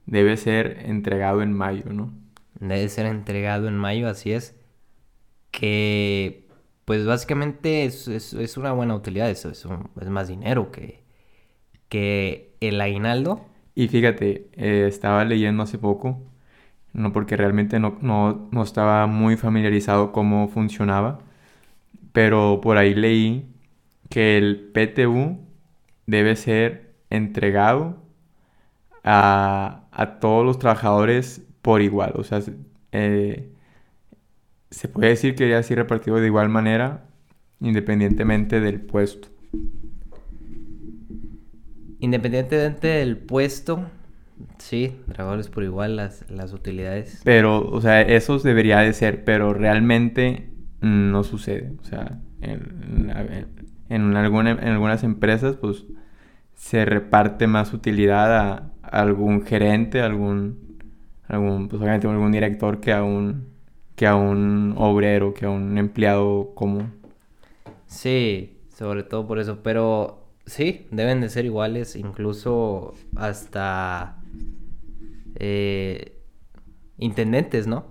debe 0.10 0.38
ser 0.38 0.82
entregado 0.86 1.42
en 1.42 1.54
mayo, 1.54 1.94
¿no? 1.94 2.12
Debe 2.60 2.90
ser 2.90 3.06
entregado 3.06 3.68
en 3.68 3.78
mayo, 3.78 4.08
así 4.08 4.32
es. 4.32 4.56
Que, 5.52 6.48
pues 6.86 7.06
básicamente 7.06 7.86
es, 7.86 8.08
es, 8.08 8.58
una 8.58 8.72
buena 8.72 8.96
utilidad, 8.96 9.30
es, 9.30 9.46
es, 9.46 9.66
más 10.10 10.28
dinero 10.28 10.72
que, 10.72 11.04
que 11.90 12.56
el 12.60 12.82
aguinaldo. 12.82 13.46
Y 13.76 13.88
fíjate, 13.88 14.50
eh, 14.54 14.86
estaba 14.88 15.24
leyendo 15.26 15.64
hace 15.64 15.78
poco, 15.78 16.22
no 16.92 17.14
porque 17.14 17.38
realmente 17.38 17.80
no, 17.80 17.98
no, 18.02 18.50
no 18.52 18.64
estaba 18.64 19.06
muy 19.06 19.38
familiarizado 19.38 20.12
cómo 20.12 20.48
funcionaba, 20.50 21.20
pero 22.14 22.62
por 22.62 22.78
ahí 22.78 22.96
leí 22.96 23.46
que 24.10 24.38
el 24.38 24.72
PTU 24.74 25.38
debe 26.08 26.36
ser 26.36 26.96
entregado 27.12 28.09
a, 29.10 30.18
todos 30.22 30.46
los 30.46 30.60
trabajadores 30.60 31.46
por 31.62 31.82
igual. 31.82 32.14
O 32.16 32.24
sea, 32.24 32.42
eh, 32.92 33.52
se 34.70 34.88
puede 34.88 35.10
decir 35.10 35.36
que 35.36 35.50
ya 35.50 35.60
así 35.60 35.76
repartido 35.76 36.18
de 36.18 36.28
igual 36.28 36.50
manera, 36.50 37.06
independientemente 37.60 38.60
del 38.60 38.82
puesto. 38.82 39.30
Independientemente 42.00 42.88
del 42.88 43.18
puesto, 43.18 43.86
sí, 44.58 44.96
trabajadores 45.08 45.50
por 45.50 45.64
igual 45.64 45.96
las, 45.96 46.30
las 46.30 46.54
utilidades. 46.54 47.22
Pero, 47.24 47.68
o 47.68 47.82
sea, 47.82 48.02
eso 48.02 48.38
debería 48.40 48.80
de 48.80 48.94
ser, 48.94 49.26
pero 49.26 49.54
realmente 49.54 50.50
no 50.82 51.24
sucede. 51.24 51.74
O 51.82 51.84
sea, 51.84 52.22
en, 52.42 53.12
en, 53.90 54.16
alguna, 54.16 54.52
en 54.52 54.68
algunas 54.68 55.04
empresas, 55.04 55.58
pues 55.58 55.86
se 56.60 56.84
reparte 56.84 57.48
más 57.48 57.74
utilidad 57.74 58.38
a, 58.38 58.74
algún 58.92 59.44
gerente, 59.44 60.02
algún, 60.02 60.80
algún, 61.28 61.68
pues 61.68 61.82
obviamente 61.82 62.08
algún 62.08 62.32
director 62.32 62.80
que 62.80 62.92
a 62.92 63.04
un, 63.04 63.50
que 63.96 64.08
a 64.08 64.16
un 64.16 64.74
obrero, 64.78 65.34
que 65.34 65.46
a 65.46 65.50
un 65.50 65.78
empleado 65.78 66.54
común. 66.56 66.94
Sí, 67.86 68.58
sobre 68.74 69.04
todo 69.04 69.28
por 69.28 69.40
eso, 69.40 69.60
pero 69.64 70.28
sí, 70.46 70.88
deben 70.92 71.22
de 71.22 71.30
ser 71.30 71.46
iguales, 71.46 71.96
incluso 71.96 72.94
hasta 73.16 74.18
eh, 75.36 76.20
intendentes, 76.98 77.68
¿no? 77.68 77.88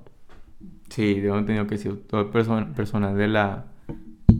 Sí, 0.89 1.15
tengo 1.21 1.39
entendido 1.39 1.67
que 1.67 1.79
sí, 1.79 1.91
todo 2.09 2.31
personal 2.31 3.17
de 3.17 3.29
la 3.29 3.67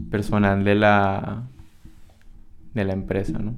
personal 0.09 0.63
de 0.63 0.75
la 0.75 1.47
de 2.73 2.85
la 2.85 2.93
empresa, 2.93 3.37
¿no? 3.37 3.55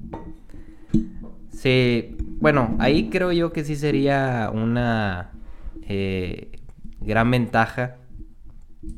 Sí, 1.49 2.17
bueno, 2.41 2.75
ahí 2.79 3.09
creo 3.09 3.31
yo 3.31 3.53
que 3.53 3.63
sí 3.63 3.75
sería 3.75 4.49
una 4.51 5.29
eh, 5.83 6.59
gran 6.99 7.29
ventaja 7.29 7.97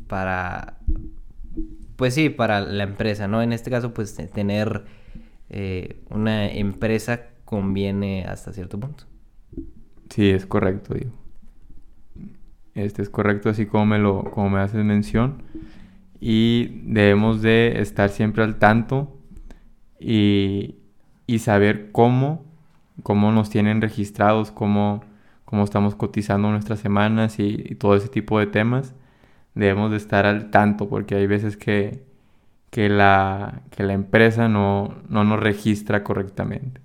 para, 0.08 0.80
pues 1.98 2.14
sí, 2.14 2.30
para 2.30 2.62
la 2.62 2.84
empresa, 2.84 3.28
¿no? 3.28 3.42
En 3.42 3.52
este 3.52 3.70
caso, 3.70 3.94
pues 3.94 4.16
tener 4.16 4.86
eh, 5.50 6.02
una 6.10 6.50
empresa 6.50 7.28
conviene 7.44 8.24
hasta 8.24 8.54
cierto 8.54 8.80
punto. 8.80 9.04
Sí, 10.10 10.30
es 10.30 10.46
correcto, 10.46 10.94
digo. 10.94 11.12
Este 12.76 13.02
es 13.02 13.10
correcto, 13.10 13.50
así 13.50 13.66
como 13.66 13.86
me 13.86 14.00
lo, 14.00 14.24
como 14.32 14.52
me 14.52 14.62
haces 14.62 14.86
mención. 14.86 15.44
Y 16.22 16.82
debemos 16.86 17.42
de 17.42 17.82
estar 17.82 18.10
siempre 18.10 18.42
al 18.44 18.58
tanto 18.58 19.18
y, 20.00 20.76
y 21.28 21.40
saber 21.40 21.92
cómo 21.92 22.53
cómo 23.02 23.32
nos 23.32 23.50
tienen 23.50 23.82
registrados, 23.82 24.52
cómo, 24.52 25.04
cómo 25.46 25.64
estamos 25.64 25.96
cotizando 25.96 26.52
nuestras 26.52 26.80
semanas 26.80 27.40
y, 27.40 27.76
todo 27.76 27.96
ese 27.96 28.10
tipo 28.10 28.40
de 28.40 28.48
temas. 28.48 28.94
Debemos 29.56 29.92
de 29.92 29.98
estar 29.98 30.26
al 30.26 30.52
tanto 30.52 30.90
porque 30.90 31.16
hay 31.16 31.28
veces 31.28 31.58
que, 31.58 32.04
que, 32.70 32.90
la, 32.90 33.62
que 33.72 33.84
la 33.84 33.94
empresa 33.94 34.48
no, 34.48 34.96
no 35.10 35.24
nos 35.24 35.40
registra 35.40 36.04
correctamente. 36.04 36.82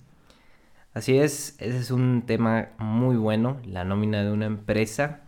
Así 0.95 1.19
es, 1.19 1.57
ese 1.61 1.79
es 1.79 1.91
un 1.91 2.25
tema 2.27 2.71
muy 2.79 3.17
bueno, 3.17 3.59
la 3.65 3.85
nómina 3.85 4.25
de 4.25 4.33
una 4.33 4.47
empresa. 4.47 5.21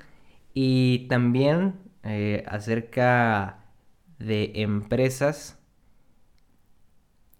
Y 0.52 1.06
también 1.08 1.74
eh, 2.02 2.44
acerca 2.48 3.58
de 4.18 4.52
empresas 4.56 5.59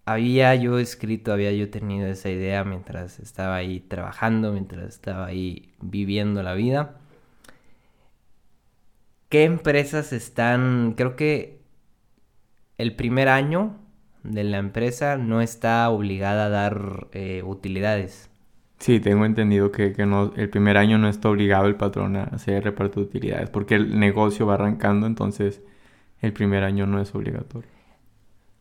había 0.05 0.55
yo 0.55 0.79
escrito, 0.79 1.31
había 1.33 1.51
yo 1.51 1.69
tenido 1.69 2.07
esa 2.07 2.29
idea 2.29 2.63
mientras 2.63 3.19
estaba 3.19 3.55
ahí 3.55 3.79
trabajando, 3.79 4.51
mientras 4.51 4.89
estaba 4.89 5.27
ahí 5.27 5.73
viviendo 5.81 6.43
la 6.43 6.53
vida. 6.53 6.97
¿Qué 9.29 9.45
empresas 9.45 10.11
están? 10.11 10.93
Creo 10.97 11.15
que 11.15 11.61
el 12.77 12.95
primer 12.95 13.29
año 13.29 13.77
de 14.23 14.43
la 14.43 14.57
empresa 14.57 15.17
no 15.17 15.41
está 15.41 15.89
obligada 15.89 16.45
a 16.45 16.49
dar 16.49 17.07
eh, 17.11 17.41
utilidades. 17.45 18.29
Sí, 18.79 18.99
tengo 18.99 19.25
entendido 19.25 19.71
que, 19.71 19.93
no, 20.07 20.33
el 20.35 20.49
primer 20.49 20.77
año 20.77 20.97
no 20.97 21.07
está 21.07 21.29
obligado 21.29 21.67
el 21.67 21.75
patrón 21.75 22.15
a 22.15 22.23
hacer 22.23 22.63
reparto 22.63 22.99
de 22.99 23.05
utilidades 23.05 23.49
porque 23.49 23.75
el 23.75 23.99
negocio 23.99 24.47
va 24.47 24.55
arrancando, 24.55 25.05
entonces 25.05 25.61
el 26.19 26.33
primer 26.33 26.63
año 26.63 26.87
no 26.87 26.99
es 26.99 27.13
obligatorio. 27.13 27.69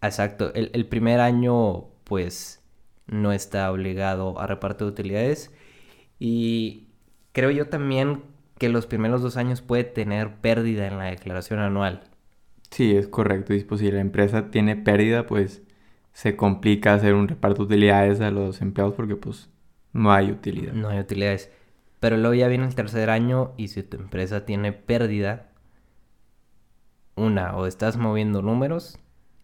Exacto. 0.03 0.53
El, 0.55 0.87
primer 0.87 1.21
año, 1.21 1.87
pues, 2.05 2.63
no 3.07 3.33
está 3.33 3.71
obligado 3.71 4.39
a 4.41 4.47
repartir 4.47 4.87
utilidades. 4.87 5.53
Y 6.19 6.89
creo 7.33 7.51
yo 7.51 7.69
también 7.69 8.23
que 8.59 8.69
los 8.69 8.87
primeros 8.87 9.23
dos 9.23 9.37
años 9.37 9.63
puede 9.63 9.85
tener 9.85 10.37
pérdida 10.37 10.87
en 10.87 10.99
la 10.99 11.05
declaración 11.05 11.61
anual. 11.61 12.03
Sí, 12.71 12.95
es 12.97 13.09
correcto. 13.09 13.55
Y 13.55 13.65
pues 13.65 13.81
si 13.81 13.91
la 13.91 14.01
empresa 14.01 14.51
tiene 14.51 14.77
pérdida, 14.77 15.27
pues 15.27 15.63
se 16.13 16.37
complica 16.37 16.95
hacer 16.95 17.15
un 17.15 17.29
reparto 17.29 17.65
de 17.65 17.75
utilidades 17.75 18.21
a 18.21 18.31
los 18.31 18.61
empleados 18.61 18.95
porque 18.95 19.17
pues 19.17 19.49
no 19.93 20.13
hay 20.13 20.31
utilidad. 20.31 20.73
No 20.73 20.89
hay 20.89 21.01
utilidades. 21.01 21.51
Pero 22.01 22.17
luego 22.17 22.35
ya 22.35 22.49
viene 22.49 22.67
el 22.67 22.75
tercer 22.75 23.11
año 23.11 23.53
y 23.57 23.69
si 23.69 23.83
tu 23.83 23.97
empresa 23.97 24.47
tiene 24.47 24.73
pérdida, 24.73 25.51
una, 27.17 27.57
o 27.57 27.67
estás 27.67 27.97
moviendo 27.97 28.41
números 28.41 28.99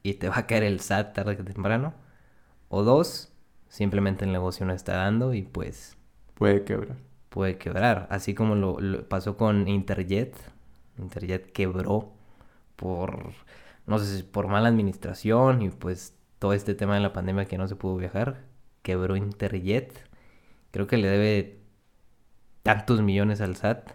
y 0.06 0.14
te 0.14 0.28
va 0.28 0.38
a 0.38 0.46
caer 0.46 0.62
el 0.62 0.78
SAT 0.78 1.14
tarde 1.14 1.36
que 1.36 1.42
temprano. 1.42 1.92
O 2.68 2.84
dos, 2.84 3.32
simplemente 3.68 4.24
el 4.24 4.30
negocio 4.30 4.64
no 4.64 4.72
está 4.72 4.96
dando 4.96 5.34
y 5.34 5.42
pues... 5.42 5.96
Puede 6.34 6.62
quebrar. 6.64 6.96
Puede 7.28 7.58
quebrar. 7.58 8.06
Así 8.10 8.32
como 8.32 8.54
lo, 8.54 9.08
pasó 9.08 9.36
con 9.36 9.66
Interjet. 9.66 10.36
Interjet 10.98 11.50
quebró 11.50 12.12
por, 12.76 13.32
no 13.86 13.98
sé 13.98 14.16
si 14.16 14.22
por 14.22 14.46
mala 14.46 14.68
administración 14.68 15.62
y 15.62 15.70
pues 15.70 16.16
todo 16.38 16.52
este 16.52 16.76
tema 16.76 16.94
de 16.94 17.00
la 17.00 17.12
pandemia 17.12 17.46
que 17.46 17.58
no 17.58 17.66
se 17.66 17.74
pudo 17.74 17.96
viajar. 17.96 18.44
Quebró 18.82 19.16
Interjet. 19.16 20.08
Creo 20.70 20.86
que 20.86 20.98
le 20.98 21.08
debe 21.08 21.58
tantos 22.62 23.02
millones 23.02 23.40
al 23.40 23.56
SAT, 23.56 23.90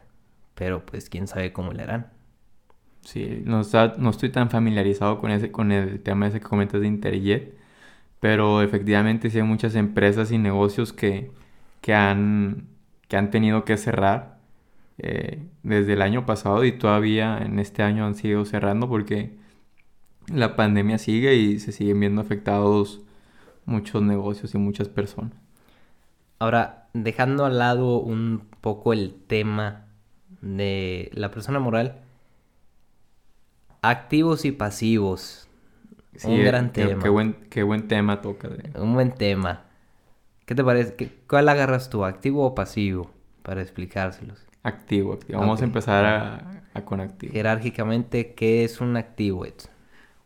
pero 0.56 0.86
pues 0.86 1.10
quién 1.10 1.28
sabe 1.28 1.54
cómo 1.54 1.72
le 1.72 1.84
harán. 1.84 2.12
Sí, 3.04 3.42
no, 3.46 3.62
no 3.98 4.10
estoy 4.10 4.30
tan 4.30 4.50
familiarizado 4.50 5.18
con, 5.20 5.32
ese, 5.32 5.52
con 5.52 5.72
el 5.72 6.02
tema 6.02 6.28
ese 6.28 6.40
que 6.40 6.46
comentas 6.48 6.82
de 6.82 6.88
Interjet, 6.88 7.56
pero 8.20 8.62
efectivamente 8.62 9.30
sí 9.30 9.38
hay 9.40 9.44
muchas 9.44 9.76
empresas 9.76 10.32
y 10.32 10.38
negocios 10.38 10.94
que, 10.94 11.32
que, 11.82 11.94
han, 11.96 12.68
que 13.08 13.18
han 13.18 13.32
tenido 13.32 13.66
que 13.66 13.78
cerrar 13.78 14.40
eh, 15.00 15.44
desde 15.64 15.94
el 15.94 16.02
año 16.04 16.26
pasado 16.26 16.64
y 16.64 16.74
todavía 16.74 17.40
en 17.40 17.60
este 17.60 17.84
año 17.84 18.06
han 18.06 18.16
sido 18.16 18.46
cerrando 18.46 18.88
porque 18.88 19.36
la 20.28 20.56
pandemia 20.56 20.98
sigue 21.00 21.36
y 21.36 21.60
se 21.60 21.72
siguen 21.72 22.00
viendo 22.00 22.22
afectados 22.22 23.02
muchos 23.66 24.04
negocios 24.04 24.54
y 24.54 24.58
muchas 24.60 24.90
personas. 24.90 25.34
Ahora, 26.40 26.88
dejando 26.94 27.46
al 27.46 27.58
lado 27.58 28.00
un 28.00 28.44
poco 28.62 28.94
el 28.94 29.16
tema 29.28 29.88
de 30.42 31.10
la 31.14 31.32
persona 31.32 31.60
moral, 31.60 32.02
Activos 33.84 34.46
y 34.46 34.52
pasivos. 34.52 35.48
un 36.24 36.44
eh, 36.44 36.44
gran 36.44 36.72
tema. 36.74 37.04
Qué 37.04 37.10
buen, 37.10 37.34
qué 37.50 37.64
buen 37.64 37.88
tema 37.88 38.22
toca. 38.22 38.50
Un 38.76 38.94
buen 38.94 39.12
tema. 39.14 39.66
¿Qué 40.46 40.56
te 40.56 40.64
parece? 40.64 40.96
¿Cuál 41.28 41.50
agarras 41.50 41.90
tú, 41.90 42.06
activo 42.06 42.46
o 42.46 42.56
pasivo? 42.56 43.12
Para 43.44 43.62
explicárselos. 43.62 44.48
Activo, 44.64 45.14
activo. 45.14 45.40
Vamos 45.40 45.62
a 45.62 45.66
empezar 45.66 46.06
a, 46.06 46.84
con 46.86 47.00
activo. 47.02 47.34
Jerárquicamente, 47.34 48.34
¿qué 48.36 48.64
es 48.64 48.80
un 48.82 48.96
activo, 48.98 49.46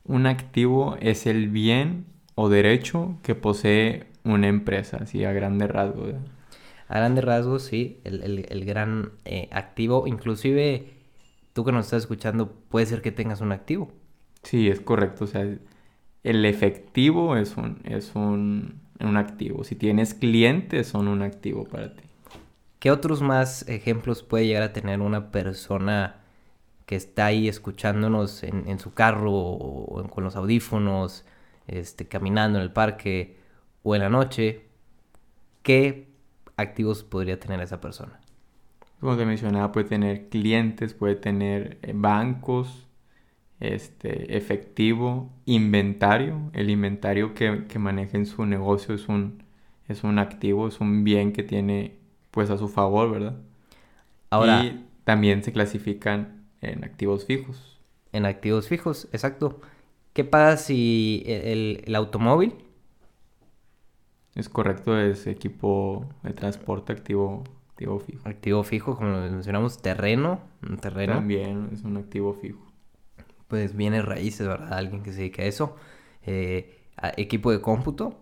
Un 0.05 0.25
activo 0.25 0.95
es 1.01 1.25
el 1.27 1.49
bien 1.49 2.05
o 2.35 2.47
derecho 2.49 3.17
que 3.23 3.35
posee 3.35 4.07
una 4.23 4.47
empresa, 4.47 4.97
así 5.01 5.23
a 5.25 5.33
grande 5.33 5.67
rasgo. 5.67 6.05
A 6.87 6.97
grandes 6.99 7.23
rasgos, 7.25 7.63
sí, 7.63 7.99
el, 8.03 8.21
el- 8.23 8.45
el 8.49 8.65
gran 8.65 9.13
eh, 9.25 9.49
activo, 9.51 10.05
inclusive 10.07 10.94
tú 11.55 11.65
que 11.65 11.73
nos 11.73 11.87
estás 11.87 12.03
escuchando, 12.03 12.51
puede 12.69 12.85
ser 12.87 13.01
que 13.03 13.11
tengas 13.13 13.41
un 13.41 13.53
activo. 13.53 13.91
Sí, 14.43 14.69
es 14.69 14.79
correcto. 14.81 15.25
O 15.25 15.27
sea, 15.27 15.41
el 16.23 16.45
efectivo 16.45 17.37
es 17.37 17.57
un, 17.57 17.81
es 17.85 18.15
un, 18.15 18.81
un 18.99 19.17
activo. 19.17 19.63
Si 19.63 19.75
tienes 19.75 20.13
clientes, 20.13 20.87
son 20.87 21.07
un 21.07 21.21
activo 21.21 21.65
para 21.65 21.95
ti. 21.95 22.03
¿Qué 22.79 22.91
otros 22.91 23.21
más 23.21 23.67
ejemplos 23.67 24.23
puede 24.23 24.47
llegar 24.47 24.63
a 24.63 24.73
tener 24.73 25.01
una 25.01 25.31
persona 25.31 26.21
que 26.87 26.95
está 26.97 27.27
ahí 27.27 27.47
escuchándonos 27.49 28.43
en, 28.43 28.69
en 28.69 28.79
su 28.79 28.93
carro 28.93 29.31
o 29.33 30.01
en- 30.01 30.09
con 30.09 30.23
los 30.25 30.35
audífonos, 30.37 31.25
este, 31.67 32.07
caminando 32.07 32.59
en 32.59 32.63
el 32.63 32.73
parque 32.73 33.37
o 33.83 33.95
en 33.95 34.01
la 34.03 34.09
noche? 34.09 34.67
¿Qué 35.63 36.07
activos 36.57 37.03
podría 37.03 37.39
tener 37.39 37.59
esa 37.61 37.81
persona? 37.81 38.19
Como 39.05 39.17
te 39.17 39.25
mencionaba, 39.25 39.71
puede 39.71 39.87
tener 39.89 40.29
clientes, 40.29 40.93
puede 40.93 41.15
tener 41.15 41.79
eh, 41.83 41.93
bancos, 41.95 42.87
este, 43.59 44.37
efectivo, 44.37 45.31
inventario. 45.45 46.51
El 46.53 46.69
inventario 46.71 47.33
que, 47.35 47.65
que 47.67 47.79
maneja 47.79 48.17
en 48.17 48.25
su 48.27 48.45
negocio 48.45 48.95
es 48.95 49.07
un, 49.09 49.43
es 49.87 50.03
un 50.03 50.19
activo, 50.19 50.67
es 50.67 50.81
un 50.81 51.03
bien 51.05 51.33
que 51.33 51.43
tiene 51.43 51.99
pues 52.31 52.49
a 52.51 52.57
su 52.57 52.69
favor, 52.69 53.11
¿verdad? 53.11 53.37
Ahora, 54.29 54.57
Y 54.59 54.85
también 55.03 55.43
se 55.43 55.51
clasifican 55.53 56.45
en 56.61 56.83
activos 56.85 57.25
fijos. 57.25 57.79
en 58.11 58.25
activos 58.25 58.67
fijos, 58.67 59.07
exacto. 59.11 59.61
¿Qué 60.13 60.23
pasa 60.23 60.57
si 60.57 61.23
el, 61.27 61.41
el- 61.47 61.83
el 61.87 61.95
automóvil, 61.95 62.55
Es 64.35 64.49
correcto, 64.49 64.99
es 64.99 65.25
equipo 65.27 66.07
de 66.21 66.33
transporte 66.33 66.93
activo, 66.93 67.43
activo 67.75 67.99
fijo. 67.99 68.27
activo 68.29 68.63
fijo, 68.63 68.95
como 68.95 69.09
lo 69.09 69.19
mencionamos, 69.21 69.81
terreno, 69.81 70.39
un 70.67 70.77
terreno, 70.77 71.15
También 71.15 71.69
es 71.73 71.83
un 71.83 71.97
activo 71.97 72.33
fijo. 72.33 72.59
pues 73.47 73.75
viene 73.75 74.01
raíces, 74.01 74.47
¿verdad? 74.47 74.73
Alguien 74.73 75.03
que 75.03 75.11
se 75.11 75.19
dedica 75.19 75.43
a 75.43 75.45
eso. 75.45 75.75
Eh, 76.25 76.79
a- 76.97 77.11
equipo 77.17 77.51
de 77.51 77.61
cómputo. 77.61 78.15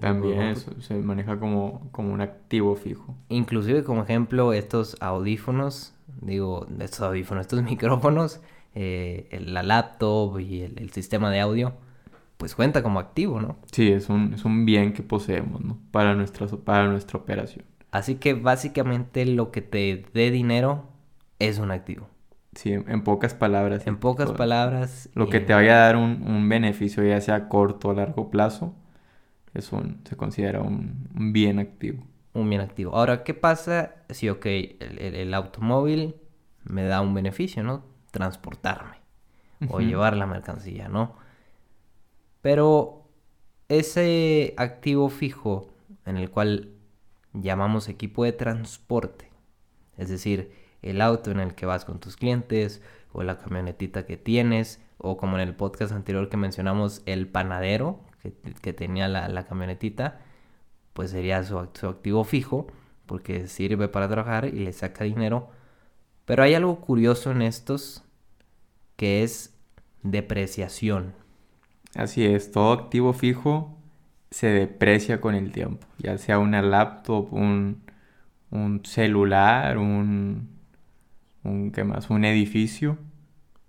También 0.00 0.38
de 0.38 0.52
eso 0.52 0.80
se 0.80 0.94
maneja 0.96 1.38
como, 1.38 1.88
como 1.92 2.12
un 2.12 2.20
activo 2.20 2.76
fijo. 2.76 3.14
Inclusive 3.28 3.82
como 3.84 4.02
ejemplo 4.02 4.52
estos 4.52 4.96
audífonos, 5.00 5.94
digo, 6.20 6.66
estos 6.80 7.00
audífonos, 7.00 7.42
estos 7.42 7.62
micrófonos, 7.72 8.40
eh, 8.74 9.28
el- 9.30 9.54
la 9.54 9.62
laptop 9.62 10.38
y 10.40 10.62
el, 10.62 10.78
el 10.78 10.90
sistema 10.90 11.30
de 11.30 11.40
audio, 11.40 11.72
pues 12.36 12.54
cuenta 12.54 12.82
como 12.82 13.00
activo, 13.00 13.40
¿no? 13.40 13.56
Sí, 13.72 13.90
es 13.90 14.10
un, 14.10 14.34
es 14.34 14.44
un 14.44 14.66
bien 14.66 14.92
que 14.92 15.02
poseemos, 15.02 15.62
¿no? 15.62 15.78
Para 15.90 16.14
nuestra, 16.14 16.46
para 16.48 16.88
nuestra 16.88 17.18
operación. 17.18 17.64
Así 17.96 18.16
que 18.16 18.34
básicamente 18.34 19.24
lo 19.26 19.50
que 19.50 19.62
te 19.62 20.04
dé 20.12 20.30
dinero 20.30 20.84
es 21.38 21.58
un 21.58 21.70
activo. 21.70 22.08
Sí, 22.54 22.72
en, 22.72 23.02
pocas 23.04 23.34
palabras. 23.34 23.86
En 23.86 23.98
pocas 23.98 24.26
todo- 24.26 24.36
palabras... 24.36 25.10
Lo 25.14 25.28
que 25.28 25.38
eh, 25.38 25.40
te 25.40 25.52
vaya 25.54 25.76
a 25.76 25.80
dar 25.86 25.96
un, 25.96 26.22
un 26.26 26.48
beneficio, 26.48 27.04
ya 27.04 27.20
sea 27.20 27.34
a 27.36 27.48
corto 27.48 27.88
o 27.88 27.92
largo 27.94 28.30
plazo, 28.30 28.74
es 29.54 29.72
un, 29.72 30.00
se 30.08 30.16
considera 30.16 30.60
un, 30.60 31.08
un 31.14 31.32
bien 31.32 31.58
activo. 31.58 32.04
Un 32.34 32.48
bien 32.50 32.60
activo. 32.60 32.94
Ahora, 32.94 33.24
¿qué 33.24 33.34
pasa 33.34 33.94
si, 34.10 34.28
ok, 34.28 34.46
el, 34.46 34.76
el- 34.98 35.14
el 35.14 35.34
automóvil 35.34 36.16
me 36.64 36.84
da 36.84 37.00
un 37.00 37.14
beneficio, 37.14 37.62
¿no? 37.62 37.84
Transportarme 38.10 38.96
o 39.68 39.80
llevar 39.80 40.16
la 40.16 40.26
mercancía, 40.26 40.88
¿no? 40.88 41.16
Pero 42.42 43.08
ese 43.68 44.54
activo 44.56 45.08
fijo 45.08 45.70
en 46.04 46.16
el 46.16 46.30
cual 46.30 46.70
llamamos 47.40 47.88
equipo 47.88 48.24
de 48.24 48.32
transporte, 48.32 49.30
es 49.96 50.08
decir, 50.08 50.52
el 50.82 51.00
auto 51.00 51.30
en 51.30 51.40
el 51.40 51.54
que 51.54 51.66
vas 51.66 51.84
con 51.84 51.98
tus 52.00 52.16
clientes 52.16 52.82
o 53.12 53.22
la 53.22 53.38
camionetita 53.38 54.06
que 54.06 54.16
tienes 54.16 54.80
o 54.98 55.16
como 55.16 55.36
en 55.36 55.48
el 55.48 55.54
podcast 55.54 55.92
anterior 55.92 56.28
que 56.28 56.36
mencionamos, 56.36 57.02
el 57.06 57.28
panadero 57.28 58.00
que, 58.62 58.72
tenía 58.72 59.08
la, 59.08 59.46
camionetita, 59.46 60.20
pues 60.92 61.10
sería 61.10 61.42
su, 61.44 61.68
su 61.74 61.86
activo 61.86 62.24
fijo 62.24 62.66
porque 63.06 63.46
sirve 63.46 63.88
para 63.88 64.08
trabajar 64.08 64.46
y 64.46 64.58
le 64.58 64.72
saca 64.72 65.04
dinero. 65.04 65.50
Pero 66.24 66.42
hay 66.42 66.54
algo 66.54 66.80
curioso 66.80 67.30
en 67.30 67.42
estos 67.42 68.02
que 68.96 69.22
es 69.22 69.54
depreciación. 70.02 71.14
Así 71.94 72.24
es, 72.24 72.50
todo 72.50 72.72
activo 72.72 73.12
fijo 73.12 73.75
se 74.30 74.48
deprecia 74.48 75.20
con 75.20 75.34
el 75.34 75.52
tiempo, 75.52 75.86
ya 75.98 76.18
sea 76.18 76.38
una 76.38 76.62
laptop, 76.62 77.32
un, 77.32 77.82
un 78.50 78.84
celular, 78.84 79.78
un, 79.78 80.48
un, 81.44 81.70
¿qué 81.72 81.84
más? 81.84 82.10
Un 82.10 82.24
edificio, 82.24 82.98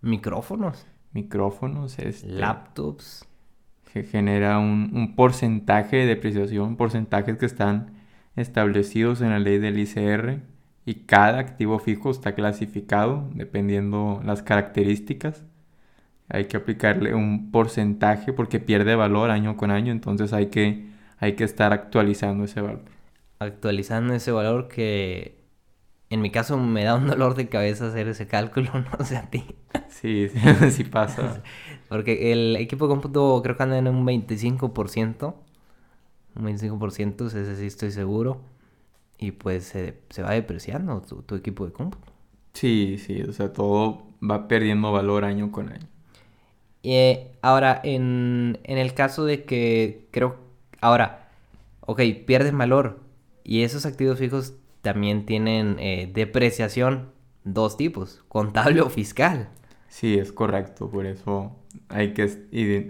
Micrófonos, 0.01 0.85
micrófonos, 1.11 1.97
este, 1.99 2.27
laptops, 2.27 3.27
que 3.91 4.03
genera 4.03 4.59
un, 4.59 4.91
un 4.93 5.15
porcentaje 5.15 5.97
de 5.97 6.05
depreciación, 6.05 6.75
porcentajes 6.75 7.37
que 7.37 7.47
están 7.47 7.93
establecidos 8.35 9.21
en 9.21 9.31
la 9.31 9.39
ley 9.39 9.57
del 9.57 9.79
ICR 9.79 10.41
y 10.85 10.95
cada 11.05 11.39
activo 11.39 11.79
fijo 11.79 12.11
está 12.11 12.35
clasificado 12.35 13.29
dependiendo 13.33 14.21
las 14.23 14.43
características. 14.43 15.43
Hay 16.29 16.45
que 16.47 16.57
aplicarle 16.57 17.15
un 17.15 17.51
porcentaje 17.51 18.33
porque 18.33 18.59
pierde 18.59 18.95
valor 18.95 19.31
año 19.31 19.57
con 19.57 19.71
año, 19.71 19.91
entonces 19.91 20.33
hay 20.33 20.47
que, 20.47 20.87
hay 21.19 21.35
que 21.35 21.43
estar 21.45 21.73
actualizando 21.73 22.43
ese 22.45 22.61
valor. 22.61 22.85
actualizando 23.39 24.13
ese 24.13 24.31
valor 24.31 24.67
que 24.67 25.43
en 26.09 26.21
mi 26.21 26.31
caso 26.31 26.57
me 26.57 26.83
da 26.85 26.95
un 26.95 27.07
dolor 27.07 27.35
de 27.35 27.49
cabeza 27.49 27.87
hacer 27.89 28.07
ese 28.09 28.27
cálculo, 28.27 28.71
no 28.99 29.05
sé 29.05 29.17
a 29.17 29.29
ti. 29.29 29.45
Sí, 29.87 30.29
sí, 30.29 30.71
sí 30.71 30.83
pasa. 30.83 31.41
Porque 31.89 32.31
el 32.31 32.55
equipo 32.57 32.85
de 32.87 32.89
cómputo 32.91 33.41
creo 33.43 33.55
que 33.57 33.63
anda 33.63 33.77
en 33.77 33.87
un 33.87 34.05
25%. 34.05 35.35
Un 36.35 36.45
25%, 36.45 37.27
ese 37.27 37.55
sí 37.57 37.67
estoy 37.67 37.91
seguro. 37.91 38.41
Y 39.19 39.31
pues 39.33 39.65
se, 39.65 40.01
se 40.09 40.23
va 40.23 40.31
depreciando 40.33 41.01
tu, 41.01 41.23
tu 41.23 41.35
equipo 41.35 41.65
de 41.67 41.73
cómputo. 41.73 42.13
Sí, 42.53 42.97
sí, 42.97 43.21
o 43.21 43.31
sea, 43.31 43.53
todo 43.53 44.17
va 44.21 44.47
perdiendo 44.49 44.91
valor 44.91 45.23
año 45.25 45.49
con 45.51 45.69
año. 45.71 45.87
Eh, 46.89 47.31
ahora, 47.41 47.79
en, 47.83 48.59
en 48.63 48.77
el 48.77 48.93
caso 48.93 49.25
de 49.25 49.43
que 49.45 50.07
creo... 50.11 50.37
Ahora, 50.81 51.29
ok, 51.81 52.01
pierden 52.25 52.57
valor. 52.57 52.99
Y 53.43 53.63
esos 53.63 53.85
activos 53.85 54.19
fijos 54.19 54.53
también 54.81 55.25
tienen 55.25 55.77
eh, 55.79 56.09
depreciación. 56.13 57.11
Dos 57.43 57.77
tipos, 57.77 58.23
contable 58.29 58.81
o 58.81 58.89
fiscal. 58.89 59.49
Sí, 59.89 60.17
es 60.17 60.31
correcto, 60.31 60.89
por 60.89 61.05
eso 61.05 61.55
hay 61.89 62.13
que, 62.13 62.23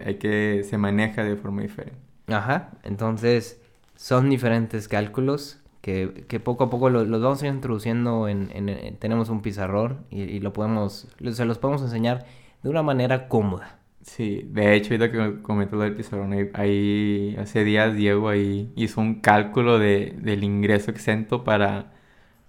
hay 0.05 0.15
que 0.17 0.63
se 0.63 0.77
maneja 0.77 1.23
de 1.23 1.35
forma 1.35 1.61
diferente. 1.61 1.99
Ajá, 2.27 2.71
entonces 2.83 3.61
son 3.95 4.29
diferentes 4.29 4.87
cálculos 4.87 5.59
que, 5.81 6.25
que 6.27 6.39
poco 6.39 6.65
a 6.65 6.69
poco 6.69 6.89
lo- 6.89 7.05
los, 7.05 7.21
vamos 7.21 7.41
a 7.41 7.47
ir 7.47 7.53
introduciendo 7.53 8.27
en, 8.27 8.49
en- 8.53 8.69
en- 8.69 8.97
tenemos 8.97 9.29
un 9.29 9.41
pizarrón 9.41 10.05
y, 10.09 10.23
y 10.23 10.39
lo 10.39 10.51
podemos, 10.53 11.07
se 11.31 11.45
los 11.45 11.57
podemos 11.59 11.81
enseñar 11.81 12.25
de 12.63 12.69
una 12.69 12.83
manera 12.83 13.27
cómoda. 13.29 13.76
Sí, 14.07 14.41
de 14.45 14.73
hecho, 14.75 14.93
ahorita 14.93 15.11
que 15.11 15.41
comenté 15.41 15.75
lo 15.75 15.81
del 15.83 15.95
pizarrón, 15.95 16.33
ahí, 16.53 17.35
hace 17.37 17.63
días 17.63 17.93
Diego 17.95 18.29
ahí 18.29 18.71
hizo 18.75 19.01
un 19.01 19.21
cálculo 19.21 19.79
de, 19.79 20.15
del 20.21 20.43
ingreso 20.43 20.91
exento 20.91 21.43
para, 21.43 21.93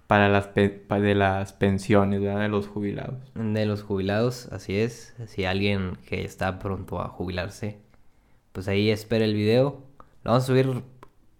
para 0.07 0.29
las, 0.29 0.47
pe- 0.47 0.69
pa- 0.69 0.99
de 0.99 1.15
las 1.15 1.53
pensiones. 1.53 2.21
De 2.21 2.47
los 2.47 2.67
jubilados. 2.67 3.19
De 3.35 3.65
los 3.65 3.83
jubilados, 3.83 4.47
así 4.51 4.77
es, 4.77 5.15
si 5.27 5.45
alguien 5.45 5.97
que 6.07 6.23
está 6.23 6.59
pronto 6.59 7.01
a 7.01 7.09
jubilarse, 7.09 7.77
pues 8.53 8.67
ahí 8.67 8.89
espera 8.89 9.25
el 9.25 9.33
video. 9.35 9.83
Lo 10.23 10.31
vamos 10.31 10.43
a 10.45 10.47
subir 10.47 10.83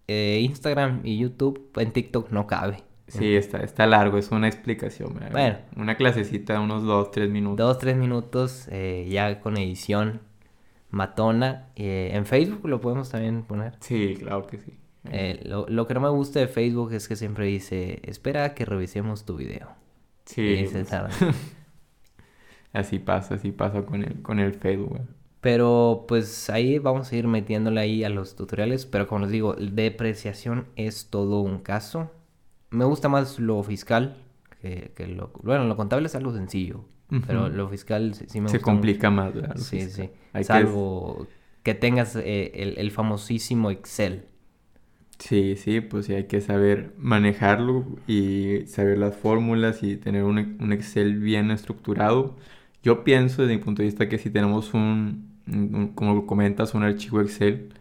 eh, 0.07 0.39
Instagram 0.43 1.01
y 1.05 1.17
YouTube, 1.19 1.71
en 1.77 1.91
TikTok 1.91 2.31
no 2.31 2.45
cabe. 2.47 2.83
Sí, 3.09 3.35
está, 3.35 3.59
está 3.59 3.87
largo, 3.87 4.17
es 4.17 4.31
una 4.31 4.47
explicación, 4.47 5.13
¿verdad? 5.13 5.31
Bueno. 5.31 5.57
Una 5.75 5.95
clasecita 5.95 6.53
de 6.53 6.59
unos 6.59 6.83
dos, 6.83 7.11
tres 7.11 7.29
minutos. 7.29 7.57
Dos, 7.57 7.77
tres 7.79 7.95
minutos 7.95 8.67
eh, 8.71 9.07
ya 9.09 9.39
con 9.39 9.57
edición 9.57 10.21
matona. 10.89 11.69
Eh, 11.75 12.11
en 12.13 12.25
Facebook 12.25 12.67
lo 12.67 12.81
podemos 12.81 13.09
también 13.09 13.43
poner. 13.43 13.73
Sí, 13.79 14.15
claro 14.19 14.47
que 14.47 14.59
sí. 14.59 14.73
Eh, 15.11 15.41
lo, 15.45 15.65
lo 15.67 15.87
que 15.87 15.93
no 15.93 16.01
me 16.01 16.09
gusta 16.09 16.39
de 16.39 16.47
Facebook 16.47 16.93
es 16.93 17.07
que 17.07 17.15
siempre 17.15 17.45
dice, 17.45 18.01
espera 18.03 18.43
a 18.43 18.53
que 18.53 18.65
revisemos 18.65 19.25
tu 19.25 19.37
video. 19.37 19.69
Sí, 20.25 20.41
Y 20.41 20.67
se 20.67 20.83
tarda. 20.83 21.09
así 22.73 22.99
pasa, 22.99 23.35
así 23.35 23.51
pasa 23.51 23.83
con 23.85 24.03
el, 24.03 24.21
con 24.21 24.39
el 24.39 24.53
Facebook, 24.53 24.93
¿verdad? 24.93 25.15
Pero 25.41 26.05
pues 26.07 26.49
ahí 26.49 26.79
vamos 26.79 27.11
a 27.11 27.15
ir 27.15 27.27
metiéndole 27.27 27.79
ahí 27.79 28.03
a 28.03 28.09
los 28.09 28.35
tutoriales. 28.35 28.85
Pero 28.85 29.07
como 29.07 29.21
les 29.21 29.31
digo, 29.31 29.55
depreciación 29.55 30.67
es 30.75 31.09
todo 31.09 31.41
un 31.41 31.59
caso. 31.59 32.11
Me 32.71 32.85
gusta 32.85 33.09
más 33.09 33.39
lo 33.39 33.61
fiscal 33.63 34.17
que, 34.61 34.91
que 34.95 35.07
lo... 35.07 35.31
Bueno, 35.43 35.65
lo 35.65 35.75
contable 35.75 36.07
es 36.07 36.15
algo 36.15 36.33
sencillo. 36.33 36.85
Pero 37.25 37.49
lo 37.49 37.67
fiscal 37.69 38.13
sí, 38.13 38.25
sí 38.27 38.39
me 38.41 38.49
Se 38.49 38.57
gusta 38.57 38.71
mucho. 38.71 38.71
complica 38.71 39.09
más, 39.09 39.33
¿verdad? 39.33 39.55
Sí, 39.55 39.87
fiscal. 39.87 39.89
sí. 39.89 40.11
Hay 40.33 40.45
que- 40.45 40.47
Salvo 40.47 41.27
que 41.63 41.73
tengas 41.75 42.15
eh, 42.15 42.51
el, 42.55 42.77
el 42.77 42.91
famosísimo 42.91 43.71
Excel. 43.71 44.25
Sí, 45.19 45.55
sí, 45.57 45.81
pues 45.81 46.05
sí 46.05 46.13
hay 46.13 46.27
que 46.27 46.39
saber 46.39 46.93
manejarlo 46.97 47.85
y 48.07 48.65
saber 48.67 48.97
las 48.97 49.17
fórmulas 49.17 49.83
y 49.83 49.97
tener 49.97 50.23
un, 50.23 50.57
un 50.61 50.71
Excel 50.73 51.19
bien 51.19 51.51
estructurado. 51.51 52.37
Yo 52.83 53.03
pienso 53.03 53.41
desde 53.41 53.57
mi 53.57 53.61
punto 53.63 53.81
de 53.81 53.87
vista 53.87 54.07
que 54.07 54.17
si 54.17 54.29
tenemos 54.29 54.73
un, 54.73 55.29
un- 55.47 55.89
como 55.93 56.25
comentas, 56.25 56.73
un 56.73 56.83
archivo 56.83 57.19
Excel 57.21 57.73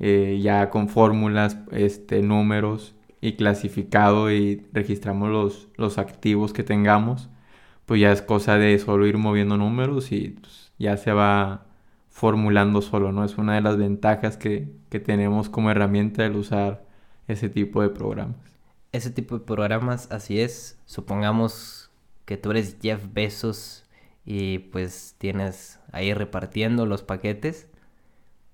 eh, 0.00 0.40
ya 0.42 0.70
con 0.70 0.88
fórmulas, 0.88 1.58
este, 1.72 2.22
números 2.22 2.94
y 3.20 3.34
clasificado 3.34 4.30
y 4.32 4.66
registramos 4.72 5.30
los, 5.30 5.68
los 5.76 5.98
activos 5.98 6.52
que 6.52 6.64
tengamos, 6.64 7.28
pues 7.86 8.00
ya 8.00 8.12
es 8.12 8.22
cosa 8.22 8.56
de 8.56 8.78
solo 8.78 9.06
ir 9.06 9.18
moviendo 9.18 9.56
números 9.56 10.12
y 10.12 10.30
pues, 10.40 10.72
ya 10.78 10.96
se 10.96 11.12
va 11.12 11.66
formulando 12.08 12.82
solo, 12.82 13.12
¿no? 13.12 13.24
Es 13.24 13.38
una 13.38 13.54
de 13.54 13.60
las 13.62 13.76
ventajas 13.76 14.36
que, 14.36 14.72
que 14.90 15.00
tenemos 15.00 15.48
como 15.48 15.70
herramienta 15.70 16.24
el 16.24 16.36
usar 16.36 16.84
ese 17.28 17.48
tipo 17.48 17.82
de 17.82 17.90
programas. 17.90 18.36
Ese 18.92 19.10
tipo 19.10 19.38
de 19.38 19.44
programas, 19.44 20.10
así 20.10 20.40
es. 20.40 20.78
Supongamos 20.86 21.90
que 22.24 22.36
tú 22.36 22.50
eres 22.50 22.76
Jeff 22.80 23.02
Bezos 23.12 23.84
y 24.24 24.58
pues 24.58 25.14
tienes 25.18 25.80
ahí 25.92 26.12
repartiendo 26.14 26.86
los 26.86 27.02
paquetes. 27.02 27.68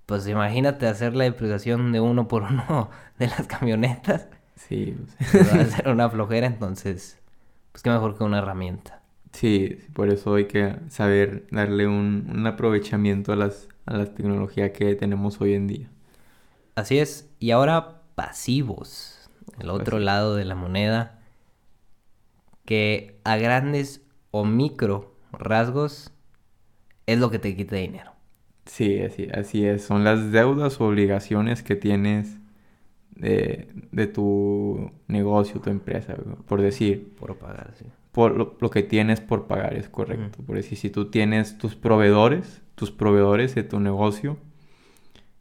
Pues 0.07 0.29
imagínate 0.29 0.87
hacer 0.87 1.15
la 1.17 1.25
depreciación 1.25 1.93
de 1.93 2.01
uno 2.01 2.29
por 2.29 2.45
uno 2.45 2.91
de 3.19 3.29
las 3.29 3.47
camionetas. 3.47 4.29
Sí, 4.57 4.97
Pues 5.31 5.47
va 5.51 5.61
a 5.63 5.67
ser 5.67 5.89
una 5.89 6.11
flojera, 6.11 6.47
entonces, 6.47 7.19
pues 7.73 7.83
qué 7.83 7.91
mejor 7.91 8.17
que 8.19 8.25
una 8.25 8.39
herramienta. 8.39 9.03
sí, 9.33 9.79
por 9.95 10.09
eso 10.11 10.35
hay 10.35 10.47
que 10.49 10.77
saber 10.91 11.47
darle 11.51 11.87
un, 11.87 12.29
un 12.31 12.47
aprovechamiento 12.47 13.33
a 13.33 13.37
las, 13.37 13.69
a 13.87 13.97
la 13.97 14.15
tecnología 14.15 14.73
que 14.73 14.95
tenemos 14.97 15.41
hoy 15.41 15.55
en 15.55 15.67
día. 15.69 15.91
Así 16.75 16.99
es. 16.99 17.29
Y 17.39 17.51
ahora 17.51 18.03
pasivos. 18.15 19.31
El 19.59 19.71
otro 19.71 19.99
Pasivos. 19.99 19.99
lado 19.99 20.35
de 20.37 20.45
la 20.45 20.55
moneda. 20.55 21.21
Que 22.67 23.21
a 23.25 23.37
grandes 23.37 24.03
o 24.31 24.45
micro 24.45 25.17
rasgos 25.33 26.13
es 27.07 27.19
lo 27.19 27.31
que 27.31 27.39
te 27.41 27.57
quita 27.57 27.77
dinero. 27.77 28.13
Sí, 28.67 29.01
así, 29.01 29.29
así 29.33 29.65
es. 29.67 29.85
Son 29.85 30.05
las 30.05 30.33
deudas 30.33 30.81
o 30.81 30.87
obligaciones 30.87 31.63
que 31.63 31.77
tienes 31.77 32.39
de, 33.17 33.69
de 33.93 34.07
tu 34.07 34.91
negocio, 35.09 35.61
tu 35.61 35.71
empresa, 35.71 36.17
por 36.47 36.61
decir. 36.63 37.15
Por 37.19 37.37
pagar, 37.39 37.73
sí. 37.79 37.87
por 38.13 38.37
lo, 38.37 38.57
lo 38.61 38.71
que 38.71 38.83
tienes 38.83 39.21
por 39.21 39.47
pagar, 39.47 39.75
es 39.75 39.89
correcto. 39.89 40.43
Por 40.47 40.57
decir, 40.57 40.79
si 40.79 40.91
tú 40.91 41.11
tienes 41.11 41.59
tus 41.59 41.75
proveedores, 41.77 42.63
tus 42.75 42.91
proveedores 42.91 43.55
de 43.55 43.63
tu 43.65 43.81
negocio, 43.81 44.39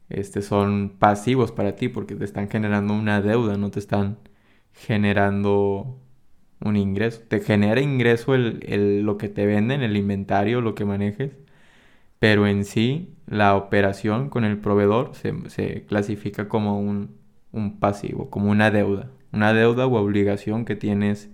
este, 0.09 0.41
son 0.41 0.89
pasivos 0.99 1.51
para 1.51 1.75
ti 1.75 1.89
porque 1.89 2.15
te 2.15 2.25
están 2.25 2.49
generando 2.49 2.93
una 2.93 3.21
deuda, 3.21 3.57
no 3.57 3.71
te 3.71 3.79
están 3.79 4.17
generando 4.73 5.97
un 6.61 6.77
ingreso. 6.77 7.21
Te 7.27 7.39
genera 7.41 7.81
ingreso 7.81 8.35
el, 8.35 8.59
el- 8.67 9.01
lo 9.03 9.17
que 9.17 9.29
te 9.29 9.45
venden, 9.45 9.81
el 9.83 9.97
inventario, 9.97 10.61
lo 10.61 10.75
que 10.75 10.85
manejes, 10.85 11.31
pero 12.19 12.47
en 12.47 12.65
sí 12.65 13.15
la 13.27 13.55
operación 13.57 14.29
con 14.29 14.45
el 14.45 14.59
proveedor 14.59 15.15
se, 15.15 15.33
se 15.49 15.85
clasifica 15.85 16.49
como 16.49 16.79
un, 16.79 17.17
un 17.55 17.79
pasivo, 17.79 18.29
como 18.29 18.51
una 18.51 18.71
deuda. 18.71 19.09
Una 19.33 19.53
deuda 19.53 19.87
o 19.87 19.95
obligación 19.97 20.65
que 20.65 20.75
tienes 20.75 21.29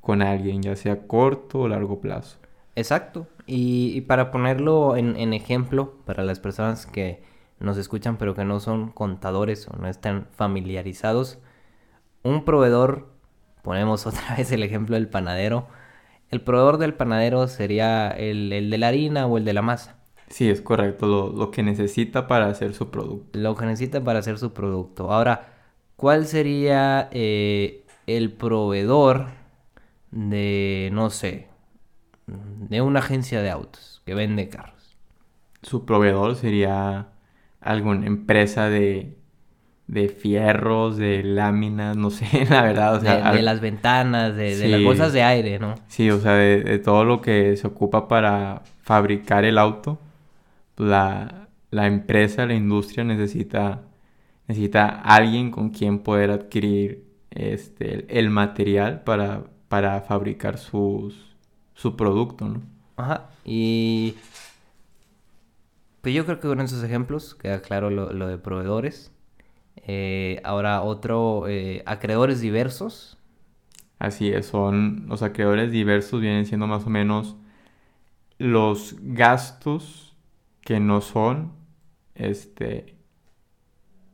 con 0.00 0.22
alguien, 0.22 0.62
ya 0.62 0.76
sea 0.76 1.06
corto 1.06 1.60
o 1.60 1.68
largo 1.68 2.00
plazo. 2.00 2.38
Exacto. 2.74 3.28
Y, 3.46 3.92
y 3.96 4.00
para 4.02 4.30
ponerlo 4.30 4.96
en, 4.96 5.16
en 5.16 5.32
ejemplo, 5.34 5.94
para 6.06 6.22
las 6.24 6.40
personas 6.40 6.86
que 6.86 7.22
nos 7.60 7.76
escuchan 7.78 8.16
pero 8.18 8.34
que 8.34 8.44
no 8.44 8.60
son 8.60 8.90
contadores 8.90 9.68
o 9.68 9.76
no 9.76 9.88
están 9.88 10.26
familiarizados, 10.32 11.38
un 12.24 12.44
proveedor, 12.44 13.08
ponemos 13.62 14.06
otra 14.08 14.36
vez 14.36 14.52
el 14.52 14.62
ejemplo 14.64 14.96
del 14.96 15.08
panadero, 15.08 15.68
el 16.30 16.42
proveedor 16.42 16.78
del 16.78 16.94
panadero 16.94 17.48
sería 17.48 18.10
el, 18.10 18.52
el 18.52 18.70
de 18.70 18.78
la 18.78 18.88
harina 18.88 19.26
o 19.26 19.38
el 19.38 19.44
de 19.46 19.54
la 19.54 19.62
masa, 19.62 19.96
Sí, 20.28 20.48
es 20.50 20.60
correcto, 20.60 21.06
lo, 21.06 21.28
lo 21.32 21.50
que 21.52 21.62
necesita 21.62 22.26
para 22.26 22.46
hacer 22.48 22.74
su 22.74 22.90
producto. 22.90 23.38
lo 23.40 23.54
que 23.56 23.66
necesita 23.66 24.02
para 24.04 24.18
hacer 24.20 24.38
su 24.38 24.52
producto. 24.52 25.12
Ahora, 25.12 25.51
¿cuál 26.02 26.26
sería 26.26 27.08
eh, 27.12 27.84
el 28.08 28.32
proveedor 28.32 29.28
de, 30.12 30.90
no 30.92 31.10
sé, 31.10 31.48
de 32.26 32.80
una 32.82 33.00
agencia 33.00 33.42
de 33.42 33.50
autos 33.50 34.02
que 34.06 34.14
vende 34.14 34.48
carros? 34.48 34.96
Su 35.62 35.84
proveedor 35.84 36.34
sería 36.36 37.08
alguna 37.60 38.06
empresa 38.06 38.68
de, 38.68 39.16
de 39.86 40.08
fierros, 40.08 40.96
de 40.98 41.22
láminas, 41.24 41.96
no 41.96 42.10
sé, 42.10 42.46
la 42.50 42.62
verdad. 42.62 42.96
O 42.96 43.00
sea, 43.00 43.18
de, 43.18 43.22
de 43.24 43.42
al- 43.42 43.44
las 43.44 43.60
ventanas, 43.60 44.34
de, 44.36 44.56
de 44.56 44.68
las 44.68 44.82
bolsas 44.82 45.12
de 45.12 45.22
aire, 45.22 45.58
¿no? 45.58 45.74
Sí, 45.88 46.10
o 46.10 46.18
sea, 46.20 46.32
de, 46.34 46.62
de 46.62 46.78
todo 46.78 47.04
lo 47.04 47.20
que 47.20 47.56
se 47.56 47.66
ocupa 47.66 48.08
para 48.08 48.62
fabricar 48.82 49.44
el 49.44 49.58
auto, 49.58 49.98
la, 50.76 51.48
la 51.70 51.86
empresa, 51.86 52.46
la 52.46 52.54
industria 52.54 53.04
necesita, 53.04 53.82
necesita 54.48 54.88
alguien 54.88 55.50
con 55.50 55.70
quien 55.70 56.00
poder 56.00 56.30
adquirir 56.30 57.04
este, 57.30 58.06
el, 58.18 58.30
material 58.30 59.02
para, 59.04 59.44
para 59.68 60.00
fabricar 60.02 60.58
sus, 60.58 61.36
su 61.74 61.96
producto, 61.96 62.48
¿no? 62.48 62.62
Ajá. 62.96 63.30
Y 63.44 64.14
pues 66.02 66.14
yo 66.14 66.24
creo 66.24 66.40
que 66.40 66.48
con 66.48 66.60
esos 66.60 66.82
ejemplos 66.84 67.34
queda 67.34 67.62
claro 67.62 67.90
lo, 67.90 68.12
lo 68.12 68.26
de 68.26 68.38
proveedores. 68.38 69.12
Eh, 69.76 70.40
ahora 70.44 70.82
otro, 70.82 71.48
eh, 71.48 71.82
acreedores 71.86 72.40
diversos. 72.40 73.18
Así 73.98 74.28
es, 74.28 74.46
son 74.46 75.06
los 75.08 75.22
acreedores 75.22 75.70
diversos, 75.70 76.20
vienen 76.20 76.46
siendo 76.46 76.66
más 76.66 76.86
o 76.86 76.90
menos 76.90 77.36
los 78.38 78.96
gastos 79.00 80.16
que 80.60 80.80
no 80.80 81.00
son 81.00 81.52
este, 82.14 82.96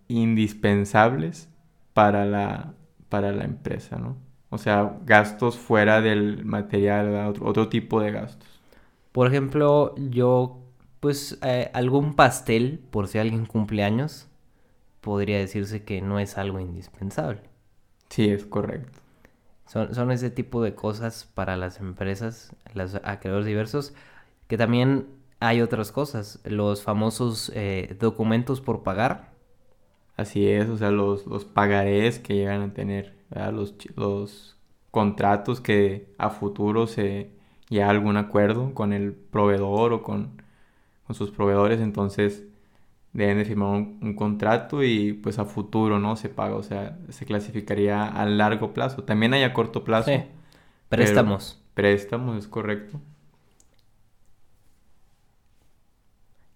indispensables 0.09 1.49
para 1.95 2.25
la, 2.27 2.75
para 3.09 3.33
la 3.33 3.45
empresa, 3.45 3.99
¿no? 3.99 4.17
O 4.51 4.59
sea, 4.59 4.99
gastos 5.05 5.59
fuera 5.59 6.01
del 6.01 6.45
material, 6.45 7.15
otro, 7.29 7.47
otro 7.47 7.69
tipo 7.69 8.01
de 8.01 8.13
gastos. 8.13 8.49
Por 9.13 9.27
ejemplo, 9.27 9.95
yo, 9.97 10.59
pues 11.01 11.39
eh, 11.43 11.71
algún 11.75 12.15
pastel, 12.15 12.81
por 12.91 13.09
si 13.09 13.19
alguien 13.19 13.47
cumple 13.47 13.85
años, 13.85 14.29
podría 15.01 15.39
decirse 15.39 15.85
que 15.85 16.01
no 16.01 16.19
es 16.19 16.39
algo 16.39 16.61
indispensable. 16.61 17.43
Sí, 18.09 18.29
es 18.31 18.45
correcto. 18.47 19.01
Son, 19.67 19.95
son 19.95 20.11
ese 20.11 20.31
tipo 20.31 20.63
de 20.63 20.75
cosas 20.75 21.29
para 21.35 21.57
las 21.57 21.79
empresas, 21.81 22.55
los 22.75 22.95
acreedores 23.05 23.47
diversos, 23.47 23.93
que 24.47 24.57
también 24.57 25.07
hay 25.41 25.61
otras 25.61 25.93
cosas, 25.93 26.41
los 26.45 26.83
famosos 26.83 27.53
eh, 27.55 27.97
documentos 28.01 28.61
por 28.61 28.83
pagar. 28.83 29.33
Así 30.19 30.49
es, 30.49 30.69
o 30.69 30.77
sea, 30.77 30.91
los, 30.91 31.27
los 31.27 31.47
pagarés 31.47 32.21
que 32.21 32.35
llegan 32.35 32.63
a 32.63 32.75
tener, 32.75 33.17
¿verdad? 33.31 33.53
Los, 33.55 33.77
los 33.97 34.59
contratos 34.91 35.63
que 35.63 36.15
a 36.19 36.31
futuro 36.31 36.87
se 36.89 37.33
llega 37.71 37.91
algún 37.91 38.19
acuerdo 38.19 38.75
con 38.75 38.93
el 38.93 39.15
proveedor 39.15 39.95
o 39.95 40.03
con, 40.03 40.43
con 41.07 41.17
sus 41.17 41.31
proveedores, 41.33 41.81
entonces 41.81 42.45
deben 43.13 43.39
de 43.39 43.45
firmar 43.47 43.71
un, 43.71 43.99
un 44.03 44.15
contrato 44.15 44.85
y 44.85 45.15
pues 45.15 45.39
a 45.39 45.47
futuro, 45.47 45.99
¿no? 46.01 46.17
Se 46.17 46.29
paga, 46.31 46.57
o 46.57 46.63
sea, 46.65 46.99
se 47.11 47.27
clasificaría 47.27 48.07
a 48.07 48.27
largo 48.27 48.75
plazo. 48.75 49.05
También 49.05 49.35
hay 49.35 49.45
a 49.45 49.55
corto 49.55 49.85
plazo. 49.85 50.11
Sí, 50.11 50.25
préstamos. 50.89 51.63
Préstamos, 51.75 52.37
es 52.39 52.49
correcto. 52.49 53.01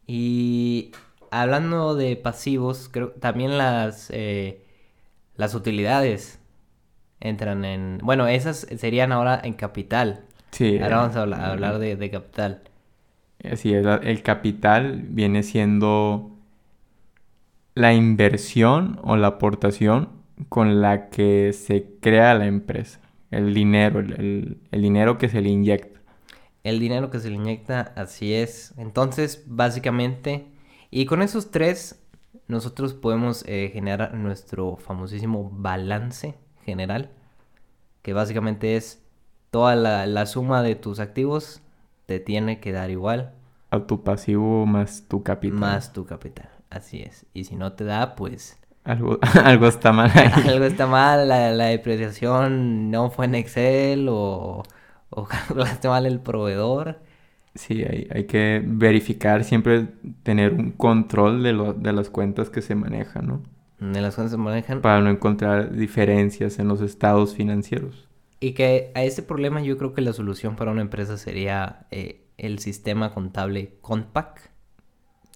Y 0.06 0.92
hablando 1.40 1.94
de 1.96 2.16
pasivos, 2.16 2.88
creo 2.92 3.12
también 3.12 3.58
las, 3.58 4.10
eh, 4.12 4.64
las 5.36 5.54
utilidades 5.54 6.40
entran 7.20 7.64
en... 7.64 8.00
Bueno, 8.04 8.28
esas 8.28 8.66
serían 8.78 9.12
ahora 9.12 9.40
en 9.44 9.54
capital. 9.54 10.26
Sí. 10.50 10.78
Ahora 10.78 10.98
eh, 10.98 10.98
vamos 10.98 11.16
a 11.16 11.22
hablar, 11.22 11.40
a 11.42 11.52
hablar 11.52 11.78
de, 11.80 11.96
de 11.96 12.10
capital. 12.10 12.62
Así 13.44 13.74
es, 13.74 13.84
el 14.02 14.22
capital 14.22 15.02
viene 15.08 15.42
siendo 15.42 16.30
la 17.74 17.92
inversión 17.94 18.98
o 19.02 19.16
la 19.16 19.28
aportación 19.28 20.08
con 20.48 20.80
la 20.82 21.10
que 21.10 21.52
se 21.52 21.86
crea 22.00 22.34
la 22.34 22.46
empresa. 22.46 23.00
El 23.30 23.54
dinero, 23.54 24.00
el, 24.00 24.12
el- 24.14 24.58
el 24.70 24.82
dinero 24.82 25.18
que 25.18 25.28
se 25.28 25.40
le 25.40 25.48
inyecta. 25.50 26.00
El 26.64 26.78
dinero 26.80 27.10
que 27.10 27.18
se 27.20 27.28
le 27.30 27.36
inyecta, 27.36 27.92
así 27.96 28.34
es. 28.34 28.72
Entonces, 28.76 29.42
básicamente, 29.46 30.46
y 30.92 31.06
con 31.06 31.22
esos 31.22 31.50
tres, 31.52 32.00
nosotros 32.48 32.94
podemos 32.94 33.44
eh, 33.48 33.70
generar 33.72 34.14
nuestro 34.14 34.76
famosísimo 34.76 35.50
balance 35.52 36.36
general, 36.64 37.10
que 38.02 38.12
básicamente 38.12 38.76
es 38.76 39.02
toda 39.50 39.76
la, 39.76 40.06
la 40.06 40.26
suma 40.26 40.62
de 40.62 40.74
tus 40.76 41.00
activos 41.00 41.62
te 42.06 42.20
tiene 42.20 42.60
que 42.60 42.72
dar 42.72 42.90
igual, 42.90 43.34
A 43.70 43.80
tu 43.86 44.04
pasivo 44.04 44.66
más 44.66 45.08
tu 45.08 45.22
capital. 45.24 45.58
más 45.58 45.92
tu 45.92 46.04
capital. 46.06 46.50
Así 46.70 47.02
es. 47.02 47.26
Y 47.34 47.44
si 47.44 47.56
no 47.56 47.72
te 47.74 47.84
da, 47.84 48.14
pues 48.16 48.58
Algo, 48.84 49.18
algo 49.44 49.66
está 49.66 49.92
mal 49.92 50.10
ahí. 50.14 50.30
algo 50.48 50.64
está 50.64 50.86
mal, 50.86 51.28
la, 51.28 51.52
la 51.52 51.66
depreciación 51.66 52.90
no 52.90 53.10
fue 53.10 53.26
en 53.26 53.34
Excel 53.36 54.08
o, 54.10 54.62
o 55.10 55.24
calculaste 55.28 55.88
mal 55.88 56.06
el 56.06 56.20
proveedor. 56.20 57.00
Sí, 57.54 57.82
hay, 57.82 58.08
hay 58.10 58.24
que 58.24 58.62
verificar, 58.64 59.44
siempre 59.44 59.88
tener 60.22 60.54
un 60.54 60.70
control 60.72 61.42
de, 61.42 61.52
lo, 61.52 61.74
de 61.74 61.92
las 61.92 62.08
cuentas 62.08 62.48
que 62.48 62.62
se 62.62 62.74
manejan, 62.74 63.26
¿no? 63.26 63.42
De 63.78 64.00
las 64.00 64.14
cuentas 64.14 64.30
se 64.32 64.38
manejan. 64.38 64.80
Para 64.80 65.00
no 65.00 65.10
encontrar 65.10 65.74
diferencias 65.74 66.58
en 66.58 66.68
los 66.68 66.80
estados 66.80 67.34
financieros. 67.34 68.08
Y 68.40 68.52
que 68.52 68.90
a 68.94 69.04
ese 69.04 69.22
problema 69.22 69.62
yo 69.62 69.76
creo 69.76 69.92
que 69.92 70.00
la 70.00 70.12
solución 70.12 70.56
para 70.56 70.70
una 70.70 70.80
empresa 70.80 71.18
sería 71.18 71.86
eh, 71.90 72.24
el 72.38 72.58
sistema 72.58 73.12
contable 73.12 73.74
Compact. 73.80 74.38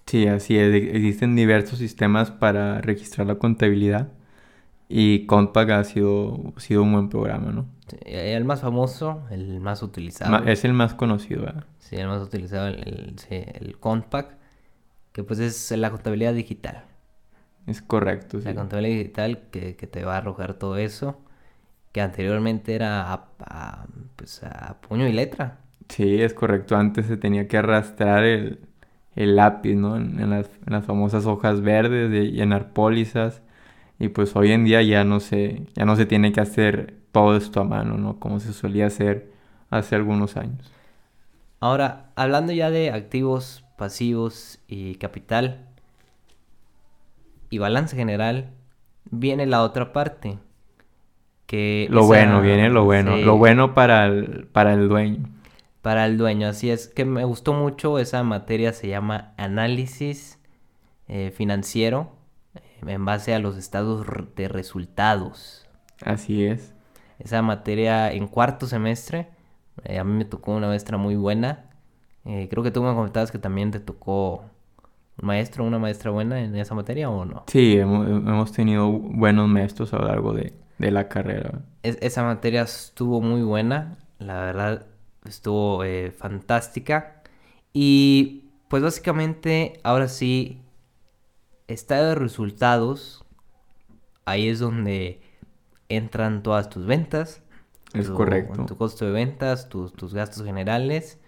Sí, 0.05 0.27
así 0.27 0.57
es. 0.57 0.73
Existen 0.73 1.35
diversos 1.35 1.79
sistemas 1.79 2.31
para 2.31 2.81
registrar 2.81 3.27
la 3.27 3.35
contabilidad 3.35 4.09
y 4.89 5.25
Compact 5.25 5.71
ha 5.71 5.83
sido, 5.83 6.53
sido 6.57 6.83
un 6.83 6.93
buen 6.93 7.09
programa, 7.09 7.51
¿no? 7.51 7.65
Sí, 7.89 7.97
El 8.03 8.43
más 8.45 8.61
famoso, 8.61 9.25
el 9.31 9.59
más 9.61 9.81
utilizado. 9.83 10.31
Ma- 10.31 10.43
Es 10.45 10.63
el 10.63 10.73
más 10.73 10.93
conocido, 10.93 11.41
¿verdad? 11.41 11.65
Sí, 11.79 11.95
el 11.95 12.07
más 12.07 12.21
utilizado, 12.21 12.67
el, 12.67 12.75
el, 12.87 13.19
sí, 13.19 13.27
el 13.53 13.79
Compact, 13.79 14.33
que 15.13 15.23
pues 15.23 15.39
es 15.39 15.71
la 15.71 15.91
contabilidad 15.91 16.33
digital. 16.33 16.85
Es 17.67 17.81
correcto, 17.83 18.41
sí. 18.41 18.49
La 18.49 18.55
contabilidad 18.55 18.97
digital 18.97 19.49
que, 19.51 19.75
que 19.75 19.85
te 19.87 20.03
va 20.03 20.15
a 20.15 20.17
arrojar 20.17 20.55
todo 20.55 20.77
eso, 20.77 21.21
que 21.93 22.01
anteriormente 22.01 22.75
era 22.75 23.13
a, 23.13 23.29
a, 23.41 23.87
pues 24.17 24.43
a 24.43 24.81
puño 24.81 25.07
y 25.07 25.13
letra. 25.13 25.59
Sí, 25.89 26.21
es 26.21 26.33
correcto. 26.33 26.75
Antes 26.75 27.05
se 27.07 27.17
tenía 27.17 27.47
que 27.47 27.57
arrastrar 27.57 28.23
el, 28.23 28.59
el 29.15 29.35
lápiz, 29.35 29.75
¿no? 29.75 29.95
En, 29.97 30.19
en 30.19 30.29
las, 30.31 30.47
en 30.65 30.73
las 30.73 30.85
famosas 30.85 31.25
hojas 31.25 31.61
verdes 31.61 32.11
de 32.11 32.31
llenar 32.31 32.73
pólizas. 32.73 33.41
Y 33.99 34.09
pues 34.09 34.35
hoy 34.35 34.51
en 34.51 34.65
día 34.65 34.81
ya 34.83 35.03
no 35.03 35.19
se, 35.19 35.63
ya 35.75 35.85
no 35.85 35.95
se 35.95 36.05
tiene 36.05 36.31
que 36.31 36.41
hacer 36.41 36.95
todo 37.11 37.35
esto 37.37 37.61
a 37.61 37.63
mano, 37.63 37.97
¿no? 37.97 38.19
Como 38.19 38.39
se 38.39 38.53
solía 38.53 38.87
hacer 38.87 39.31
hace 39.69 39.95
algunos 39.95 40.37
años. 40.37 40.71
Ahora, 41.59 42.11
hablando 42.15 42.51
ya 42.51 42.71
de 42.71 42.89
activos, 42.91 43.63
pasivos 43.77 44.59
y 44.67 44.95
capital 44.95 45.67
y 47.49 47.57
balance 47.57 47.95
general, 47.95 48.51
viene 49.11 49.45
la 49.45 49.63
otra 49.63 49.93
parte. 49.93 50.39
Que 51.45 51.89
Lo 51.89 52.01
esa- 52.01 52.05
bueno, 52.05 52.41
viene 52.41 52.69
lo 52.69 52.83
bueno. 52.83 53.11
sí, 53.11 53.23
Lo 53.23 53.37
bueno 53.37 53.73
para 53.73 54.05
el, 54.07 54.47
para 54.51 54.73
el 54.73 54.87
dueño. 54.89 55.27
Para 55.81 56.05
el 56.05 56.17
dueño, 56.17 56.47
así 56.49 56.69
es. 56.69 56.87
Que 56.87 57.05
me 57.05 57.23
gustó 57.23 57.53
mucho 57.53 57.99
esa 57.99 58.23
materia, 58.23 58.73
se 58.73 58.87
llama 58.89 59.33
análisis 59.37 60.39
eh, 61.09 61.31
financiero 61.35 62.16
en 62.85 63.05
base 63.05 63.33
a 63.33 63.39
los 63.39 63.57
estados 63.57 64.05
de 64.35 64.47
resultados. 64.47 65.65
Así 66.03 66.45
es. 66.45 66.73
Esa 67.19 67.41
materia 67.41 68.11
en 68.13 68.27
cuarto 68.27 68.67
semestre, 68.67 69.27
eh, 69.83 69.97
a 69.99 70.03
mí 70.03 70.13
me 70.13 70.25
tocó 70.25 70.55
una 70.55 70.67
maestra 70.67 70.97
muy 70.97 71.15
buena. 71.15 71.65
Eh, 72.25 72.47
creo 72.49 72.63
que 72.63 72.71
tú 72.71 72.83
me 72.83 72.93
comentabas 72.93 73.31
que 73.31 73.39
también 73.39 73.71
te 73.71 73.79
tocó 73.79 74.43
un 75.19 75.25
maestro, 75.27 75.63
una 75.63 75.79
maestra 75.79 76.11
buena 76.11 76.41
en 76.43 76.55
esa 76.55 76.75
materia 76.75 77.09
o 77.09 77.25
no. 77.25 77.43
Sí, 77.47 77.77
hemos, 77.77 78.07
hemos 78.07 78.51
tenido 78.51 78.89
buenos 78.91 79.47
maestros 79.47 79.93
a 79.93 79.97
lo 79.97 80.07
largo 80.07 80.33
de, 80.33 80.53
de 80.77 80.91
la 80.91 81.07
carrera. 81.07 81.61
Es- 81.83 81.97
esa 82.01 82.23
materia 82.23 82.61
estuvo 82.63 83.21
muy 83.21 83.41
buena, 83.41 83.97
la 84.19 84.35
verdad 84.41 84.85
estuvo 85.25 85.83
eh, 85.83 86.11
fantástica. 86.11 87.23
Y 87.73 88.43
pues 88.67 88.83
básicamente 88.83 89.79
ahora 89.83 90.07
sí, 90.07 90.61
estado 91.67 92.09
de 92.09 92.15
resultados, 92.15 93.25
ahí 94.25 94.49
es 94.49 94.59
donde 94.59 95.21
entran 95.89 96.43
todas 96.43 96.69
tus 96.69 96.85
ventas. 96.85 97.41
Es 97.93 98.07
tu- 98.07 98.13
correcto. 98.15 98.65
Tu 98.65 98.75
costo 98.77 99.05
de 99.05 99.11
ventas, 99.11 99.69
tus, 99.69 99.93
tus 99.93 100.13
gastos 100.13 100.43
generales, 100.45 101.19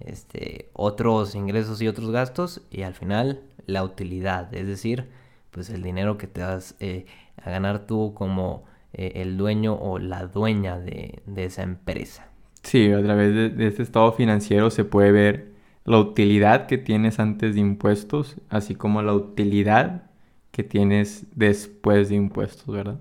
este, 0.00 0.70
otros 0.72 1.34
ingresos 1.34 1.80
y 1.82 1.88
otros 1.88 2.10
gastos. 2.10 2.62
Y 2.70 2.82
al 2.82 2.94
final 2.94 3.42
la 3.66 3.84
utilidad, 3.84 4.52
es 4.54 4.66
decir, 4.66 5.08
pues 5.50 5.70
el 5.70 5.82
dinero 5.82 6.18
que 6.18 6.26
te 6.26 6.42
vas 6.42 6.74
eh, 6.80 7.06
a 7.42 7.50
ganar 7.50 7.86
tú 7.86 8.14
como 8.14 8.64
eh, 8.92 9.12
el 9.16 9.36
dueño 9.36 9.74
o 9.74 9.98
la 9.98 10.26
dueña 10.26 10.78
de, 10.78 11.22
de 11.26 11.44
esa 11.44 11.62
empresa. 11.62 12.28
Sí, 12.62 12.92
a 12.92 13.02
través 13.02 13.34
de, 13.34 13.48
de 13.50 13.66
este 13.68 13.82
estado 13.82 14.12
financiero 14.12 14.70
se 14.70 14.84
puede 14.84 15.12
ver 15.12 15.52
la 15.86 15.98
utilidad 15.98 16.66
que 16.66 16.78
tienes 16.78 17.18
antes 17.20 17.54
de 17.54 17.60
impuestos, 17.60 18.36
así 18.48 18.74
como 18.74 19.02
la 19.02 19.14
utilidad 19.14 20.10
que 20.50 20.64
tienes 20.64 21.26
después 21.34 22.08
de 22.08 22.16
impuestos, 22.16 22.66
¿verdad? 22.66 22.98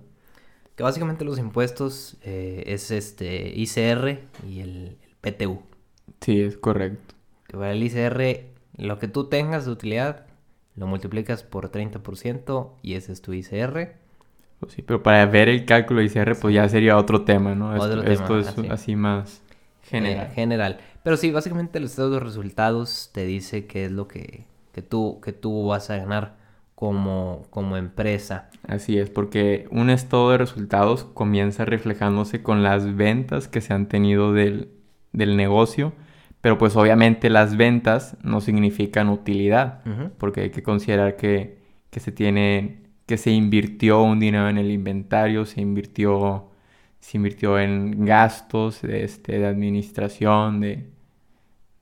Que 0.75 0.83
básicamente 0.83 1.25
los 1.25 1.39
impuestos 1.39 2.17
eh, 2.21 2.63
es 2.67 2.91
este 2.91 3.53
ICR 3.55 4.19
y 4.47 4.59
el, 4.59 4.97
el 5.01 5.15
PTU. 5.33 5.61
Sí, 6.21 6.41
es 6.41 6.57
correcto. 6.57 7.15
Que 7.47 7.57
para 7.57 7.71
el 7.71 7.81
ICR, 7.81 8.45
lo 8.77 8.99
que 8.99 9.07
tú 9.07 9.29
tengas 9.29 9.65
de 9.65 9.71
utilidad, 9.71 10.27
lo 10.75 10.85
multiplicas 10.85 11.43
por 11.43 11.71
30% 11.71 12.71
y 12.83 12.93
ese 12.93 13.13
es 13.13 13.21
tu 13.21 13.33
ICR. 13.33 13.95
Pues 14.59 14.73
sí, 14.73 14.81
pero 14.81 15.01
para 15.01 15.25
ver 15.25 15.49
el 15.49 15.65
cálculo 15.65 16.01
de 16.01 16.07
ICR, 16.07 16.37
pues 16.39 16.53
ya 16.53 16.67
sería 16.69 16.97
otro 16.97 17.23
tema, 17.23 17.55
¿no? 17.55 17.73
Otro 17.73 18.03
esto, 18.03 18.11
esto 18.11 18.27
tema, 18.27 18.39
es 18.41 18.47
así. 18.47 18.67
así 18.69 18.95
más 18.95 19.41
general. 19.89 20.27
Eh, 20.27 20.31
general. 20.33 20.79
Pero 21.05 21.17
sí, 21.17 21.29
básicamente 21.29 21.77
el 21.77 21.83
estado 21.83 22.09
de 22.09 22.19
resultados 22.19 23.11
te 23.13 23.27
dice 23.27 23.67
qué 23.67 23.85
es 23.85 23.91
lo 23.91 24.07
que, 24.07 24.45
que, 24.71 24.81
tú, 24.81 25.21
que 25.21 25.33
tú 25.33 25.67
vas 25.67 25.91
a 25.91 25.97
ganar 25.97 26.35
como, 26.73 27.45
como 27.51 27.77
empresa. 27.77 28.49
Así 28.67 28.97
es, 28.97 29.11
porque 29.11 29.67
un 29.69 29.91
estado 29.91 30.31
de 30.31 30.39
resultados 30.39 31.03
comienza 31.03 31.63
reflejándose 31.63 32.41
con 32.41 32.63
las 32.63 32.95
ventas 32.95 33.47
que 33.47 33.61
se 33.61 33.71
han 33.75 33.87
tenido 33.87 34.33
del, 34.33 34.69
del 35.13 35.37
negocio, 35.37 35.93
pero 36.41 36.57
pues 36.57 36.75
obviamente 36.75 37.29
las 37.29 37.55
ventas 37.55 38.17
no 38.23 38.41
significan 38.41 39.09
utilidad, 39.09 39.83
porque 40.17 40.41
hay 40.41 40.49
que 40.49 40.63
considerar 40.63 41.17
que, 41.17 41.59
que 41.91 41.99
se 41.99 42.11
tiene, 42.11 42.81
que 43.05 43.17
se 43.17 43.29
invirtió 43.29 44.01
un 44.01 44.19
dinero 44.19 44.49
en 44.49 44.57
el 44.57 44.71
inventario, 44.71 45.45
se 45.45 45.61
invirtió, 45.61 46.49
se 46.99 47.17
invirtió 47.17 47.59
en 47.59 48.05
gastos 48.05 48.83
este, 48.83 49.37
de 49.37 49.45
administración, 49.45 50.61
de 50.61 50.94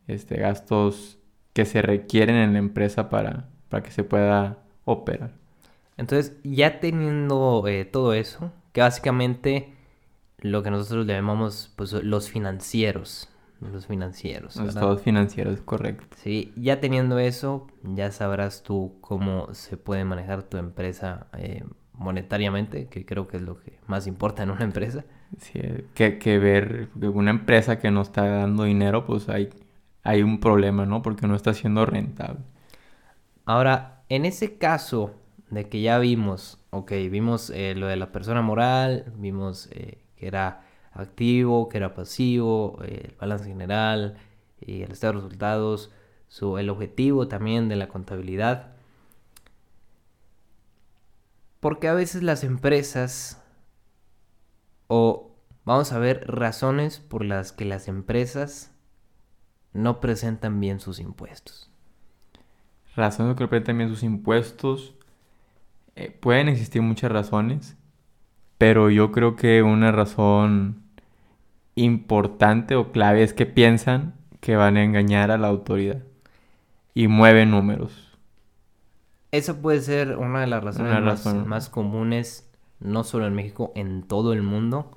este, 0.08 0.38
gastos 0.38 1.18
que 1.54 1.66
se 1.66 1.82
requieren 1.82 2.36
en 2.36 2.54
la 2.54 2.60
empresa 2.60 3.10
para, 3.10 3.50
para 3.70 3.84
que 3.84 3.92
se 3.92 4.04
pueda 4.04 4.58
operar. 4.86 5.32
Entonces, 5.98 6.38
ya 6.44 6.80
teniendo 6.80 7.64
eh, 7.68 7.86
todo 7.86 8.14
eso, 8.14 8.52
que 8.72 8.82
básicamente 8.82 9.74
lo 10.40 10.64
que 10.64 10.72
nosotros 10.72 11.06
le 11.06 11.14
llamamos 11.14 11.72
pues, 11.76 11.94
los 11.94 12.30
financieros. 12.30 13.30
Los 13.62 13.88
financieros. 13.88 14.56
Los 14.56 14.66
¿verdad? 14.66 14.84
estados 14.84 15.02
financieros, 15.02 15.62
correcto. 15.62 16.06
Sí, 16.18 16.52
ya 16.58 16.82
teniendo 16.82 17.18
eso, 17.20 17.68
ya 17.84 18.12
sabrás 18.12 18.64
tú 18.64 18.96
cómo 19.00 19.54
se 19.54 19.78
puede 19.78 20.04
manejar 20.04 20.44
tu 20.44 20.58
empresa 20.58 21.28
eh, 21.38 21.64
monetariamente, 21.94 22.88
que 22.88 23.06
creo 23.06 23.28
que 23.28 23.38
es 23.38 23.44
lo 23.44 23.60
que 23.60 23.80
más 23.88 24.06
importa 24.06 24.44
en 24.44 24.52
una 24.52 24.66
empresa. 24.66 25.06
Sí, 25.40 25.52
eh, 25.56 25.86
que, 25.94 26.20
que 26.20 26.40
ver 26.40 26.90
una 26.96 27.32
empresa 27.32 27.80
que 27.80 27.90
no 27.90 28.02
está 28.02 28.28
dando 28.28 28.64
dinero, 28.64 29.06
pues 29.06 29.30
hay, 29.30 29.50
hay 30.04 30.22
un 30.22 30.40
problema, 30.40 30.86
¿no? 30.86 31.02
Porque 31.02 31.28
no 31.28 31.36
está 31.36 31.54
siendo 31.54 31.86
rentable. 31.86 32.42
Ahora, 33.46 34.04
en 34.10 34.26
ese 34.26 34.58
caso 34.58 35.16
de 35.50 35.70
que 35.70 35.82
ya 35.82 35.98
vimos, 36.00 36.60
ok, 36.72 36.92
vimos 37.10 37.50
eh, 37.50 37.74
lo 37.76 37.88
de 37.88 37.96
la 37.96 38.12
persona 38.12 38.42
moral, 38.42 39.14
vimos 39.18 39.70
eh, 39.72 40.04
que 40.16 40.28
era 40.28 40.66
activo, 40.92 41.70
que 41.70 41.78
era 41.78 41.94
pasivo, 41.94 42.80
eh, 42.84 43.10
el 43.10 43.16
balance 43.16 43.46
general 43.46 44.18
y 44.60 44.84
el 44.84 44.92
estado 44.92 45.14
de 45.14 45.20
resultados, 45.20 45.92
su, 46.28 46.58
el 46.58 46.70
objetivo 46.70 47.28
también 47.28 47.70
de 47.70 47.76
la 47.76 47.88
contabilidad. 47.88 48.74
Porque 51.60 51.88
a 51.88 51.94
veces 51.94 52.24
las 52.24 52.44
empresas, 52.44 53.42
o 54.88 55.32
vamos 55.64 55.94
a 55.94 56.00
ver 56.00 56.26
razones 56.28 57.00
por 57.00 57.24
las 57.24 57.54
que 57.54 57.66
las 57.66 57.88
empresas 57.88 58.73
no 59.74 60.00
presentan 60.00 60.60
bien 60.60 60.80
sus 60.80 61.00
impuestos. 61.00 61.70
Razones 62.96 63.36
que 63.36 63.48
presentan 63.48 63.78
bien 63.78 63.90
sus 63.90 64.04
impuestos. 64.04 64.94
eh, 65.96 66.12
pueden 66.12 66.50
existir 66.50 66.82
muchas 66.82 67.12
razones, 67.12 67.76
pero 68.58 68.90
yo 68.90 69.12
creo 69.12 69.36
que 69.36 69.64
una 69.64 69.92
razón 69.92 70.82
importante 71.76 72.76
o 72.76 72.92
clave 72.92 73.24
es 73.24 73.34
que 73.34 73.46
piensan 73.46 74.16
que 74.42 74.56
van 74.56 74.78
a 74.78 74.84
engañar 74.84 75.32
a 75.32 75.38
la 75.38 75.48
autoridad 75.48 76.04
y 76.94 77.08
mueven 77.08 77.52
números. 77.52 78.18
Esa 79.32 79.62
puede 79.62 79.82
ser 79.82 80.18
una 80.18 80.42
de 80.42 80.48
las 80.48 80.64
razones 80.64 80.92
Una 80.92 81.02
más, 81.02 81.24
razón. 81.26 81.48
más 81.48 81.70
comunes, 81.70 82.50
no 82.80 83.04
solo 83.04 83.26
en 83.28 83.34
México, 83.34 83.72
en 83.76 84.04
todo 84.04 84.34
el 84.34 84.44
mundo. 84.44 84.92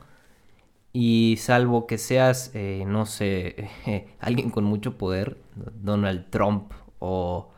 Y 0.98 1.37
salvo 1.37 1.87
que 1.87 1.98
seas, 1.98 2.50
eh, 2.54 2.85
no 2.87 3.04
sé, 3.04 3.68
alguien 4.18 4.48
con 4.48 4.64
mucho 4.64 4.96
poder, 4.96 5.37
Donald 5.54 6.30
Trump 6.30 6.72
o 7.00 7.50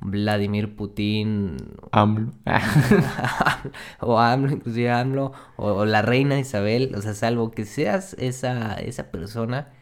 Vladimir 0.00 0.74
Putin. 0.74 1.58
AMLO. 1.92 2.32
o 4.00 4.18
AMLO, 4.18 4.52
inclusive 4.52 4.90
AMLO, 4.90 5.32
o, 5.56 5.84
la 5.84 6.00
reina 6.00 6.38
Isabel, 6.38 6.94
o 6.96 7.02
sea, 7.02 7.12
salvo 7.12 7.50
que 7.50 7.66
seas 7.66 8.14
esa, 8.14 8.76
esa 8.76 9.10
persona, 9.10 9.74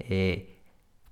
eh, 0.00 0.58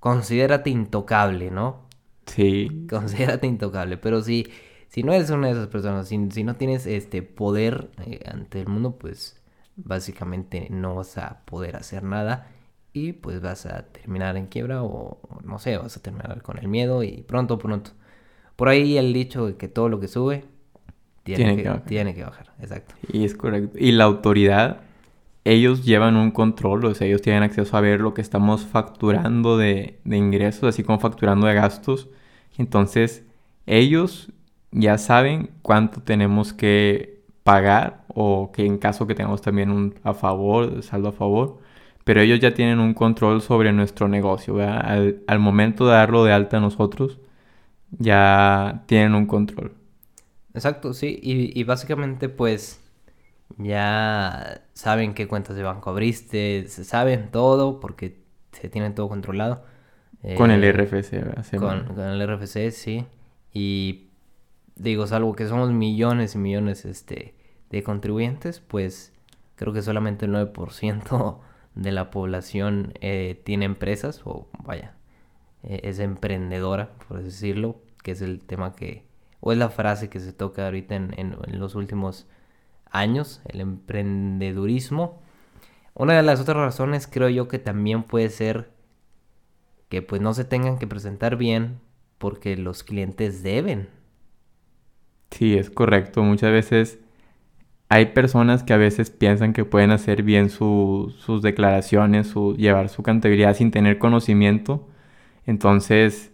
considérate 0.00 0.70
intocable, 0.70 1.52
¿no? 1.52 1.86
Sí. 2.26 2.84
Considérate 2.90 3.46
intocable, 3.46 3.96
pero 3.96 4.22
si, 4.22 4.48
si 4.88 5.04
no 5.04 5.12
eres 5.12 5.30
una 5.30 5.46
de 5.46 5.52
esas 5.52 5.68
personas, 5.68 6.08
si, 6.08 6.18
si 6.32 6.42
no 6.42 6.56
tienes 6.56 6.84
este 6.86 7.22
poder 7.22 7.92
eh, 8.06 8.24
ante 8.26 8.60
el 8.60 8.66
mundo, 8.66 8.98
pues 8.98 9.40
básicamente 9.84 10.68
no 10.70 10.96
vas 10.96 11.18
a 11.18 11.40
poder 11.44 11.76
hacer 11.76 12.02
nada 12.02 12.48
y 12.92 13.12
pues 13.12 13.40
vas 13.40 13.66
a 13.66 13.86
terminar 13.86 14.36
en 14.36 14.46
quiebra 14.46 14.82
o 14.82 15.18
no 15.44 15.58
sé, 15.58 15.76
vas 15.76 15.96
a 15.96 16.02
terminar 16.02 16.42
con 16.42 16.58
el 16.58 16.68
miedo 16.68 17.02
y 17.02 17.22
pronto, 17.22 17.58
pronto. 17.58 17.92
Por 18.56 18.68
ahí 18.68 18.98
el 18.98 19.12
dicho 19.12 19.46
de 19.46 19.56
que 19.56 19.68
todo 19.68 19.88
lo 19.88 19.98
que 19.98 20.08
sube 20.08 20.44
tiene, 21.22 21.56
que, 21.56 21.70
tiene 21.86 22.14
que 22.14 22.22
bajar, 22.24 22.52
exacto. 22.60 22.94
Y 23.10 23.24
es 23.24 23.34
correcto. 23.34 23.78
Y 23.78 23.92
la 23.92 24.04
autoridad, 24.04 24.82
ellos 25.44 25.84
llevan 25.84 26.16
un 26.16 26.30
control, 26.30 26.84
o 26.84 26.94
sea, 26.94 27.06
ellos 27.06 27.22
tienen 27.22 27.42
acceso 27.42 27.76
a 27.76 27.80
ver 27.80 28.00
lo 28.00 28.12
que 28.12 28.20
estamos 28.20 28.66
facturando 28.66 29.56
de, 29.56 29.98
de 30.04 30.16
ingresos, 30.16 30.64
así 30.64 30.82
como 30.82 30.98
facturando 30.98 31.46
de 31.46 31.54
gastos. 31.54 32.08
Entonces, 32.58 33.24
ellos 33.66 34.32
ya 34.70 34.98
saben 34.98 35.50
cuánto 35.62 36.02
tenemos 36.02 36.52
que 36.52 37.22
pagar 37.42 38.01
o 38.14 38.52
que 38.52 38.64
en 38.66 38.78
caso 38.78 39.06
que 39.06 39.14
tengamos 39.14 39.42
también 39.42 39.70
un 39.70 39.94
a 40.02 40.14
favor, 40.14 40.82
saldo 40.82 41.08
a 41.08 41.12
favor, 41.12 41.58
pero 42.04 42.20
ellos 42.20 42.40
ya 42.40 42.54
tienen 42.54 42.78
un 42.80 42.94
control 42.94 43.42
sobre 43.42 43.72
nuestro 43.72 44.08
negocio, 44.08 44.56
al, 44.60 45.22
al, 45.26 45.38
momento 45.38 45.86
de 45.86 45.92
darlo 45.92 46.24
de 46.24 46.32
alta 46.32 46.56
a 46.58 46.60
nosotros, 46.60 47.18
ya 47.90 48.82
tienen 48.86 49.14
un 49.14 49.26
control. 49.26 49.72
Exacto, 50.54 50.92
sí, 50.92 51.18
y, 51.22 51.58
y 51.58 51.64
básicamente 51.64 52.28
pues 52.28 52.80
ya 53.58 54.62
saben 54.74 55.14
qué 55.14 55.28
cuentas 55.28 55.56
de 55.56 55.62
banco 55.62 55.90
abriste, 55.90 56.66
se 56.68 56.84
saben 56.84 57.30
todo 57.30 57.80
porque 57.80 58.22
se 58.52 58.68
tienen 58.68 58.94
todo 58.94 59.08
controlado. 59.08 59.64
Con 60.36 60.50
el 60.50 60.62
eh, 60.62 60.72
RFC, 60.72 61.12
¿verdad? 61.12 61.44
Con, 61.58 61.94
con, 61.94 62.04
el 62.04 62.26
RFC, 62.26 62.70
sí. 62.70 63.04
Y 63.52 64.08
digo, 64.76 65.06
salvo 65.06 65.34
que 65.34 65.48
somos 65.48 65.72
millones 65.72 66.34
y 66.34 66.38
millones 66.38 66.84
este, 66.84 67.34
de 67.72 67.82
contribuyentes, 67.82 68.60
pues 68.60 69.12
creo 69.56 69.72
que 69.72 69.82
solamente 69.82 70.26
el 70.26 70.32
9% 70.32 71.38
de 71.74 71.92
la 71.92 72.10
población 72.10 72.92
eh, 73.00 73.40
tiene 73.44 73.64
empresas 73.64 74.20
o 74.24 74.46
vaya, 74.62 74.94
eh, 75.62 75.80
es 75.84 75.98
emprendedora, 75.98 76.90
por 77.08 77.22
decirlo, 77.22 77.80
que 78.02 78.12
es 78.12 78.22
el 78.22 78.40
tema 78.40 78.74
que, 78.74 79.04
o 79.40 79.52
es 79.52 79.58
la 79.58 79.70
frase 79.70 80.10
que 80.10 80.20
se 80.20 80.32
toca 80.32 80.66
ahorita 80.66 80.94
en, 80.94 81.14
en, 81.16 81.58
los 81.58 81.74
últimos 81.74 82.26
años, 82.90 83.40
el 83.46 83.60
emprendedurismo. 83.60 85.20
Una 85.94 86.14
de 86.14 86.22
las 86.22 86.40
otras 86.40 86.58
razones 86.58 87.06
creo 87.06 87.28
yo 87.28 87.48
que 87.48 87.58
también 87.58 88.02
puede 88.02 88.28
ser 88.28 88.70
que 89.88 90.02
pues 90.02 90.20
no 90.20 90.34
se 90.34 90.44
tengan 90.44 90.78
que 90.78 90.86
presentar 90.86 91.36
bien 91.36 91.78
porque 92.18 92.56
los 92.56 92.82
clientes 92.82 93.42
deben. 93.42 93.88
Sí, 95.30 95.56
es 95.56 95.70
correcto. 95.70 96.22
Muchas 96.22 96.52
veces 96.52 96.98
hay 97.92 98.06
personas 98.06 98.62
que 98.62 98.72
a 98.72 98.78
veces 98.78 99.10
piensan 99.10 99.52
que 99.52 99.66
pueden 99.66 99.90
hacer 99.90 100.22
bien 100.22 100.48
sus 100.48 101.42
declaraciones, 101.42 102.32
llevar 102.56 102.88
su 102.88 103.02
contabilidad 103.02 103.54
sin 103.54 103.70
tener 103.70 103.98
conocimiento. 103.98 104.88
Entonces, 105.44 106.32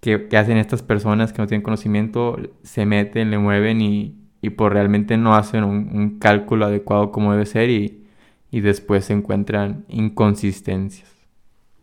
¿qué, 0.00 0.28
hacen 0.36 0.58
estas 0.58 0.82
personas 0.82 1.32
que 1.32 1.40
no 1.40 1.48
tienen 1.48 1.62
conocimiento? 1.62 2.36
Se 2.62 2.84
meten, 2.84 3.30
le 3.30 3.38
mueven 3.38 3.80
y, 3.80 4.18
y 4.42 4.50
pues 4.50 4.70
realmente 4.70 5.16
no 5.16 5.34
hacen 5.34 5.64
un, 5.64 6.18
cálculo 6.18 6.66
adecuado 6.66 7.10
como 7.10 7.32
debe 7.32 7.46
ser 7.46 7.70
y, 7.70 8.04
y 8.50 8.60
después 8.60 9.06
se 9.06 9.14
encuentran 9.14 9.86
inconsistencias. 9.88 11.10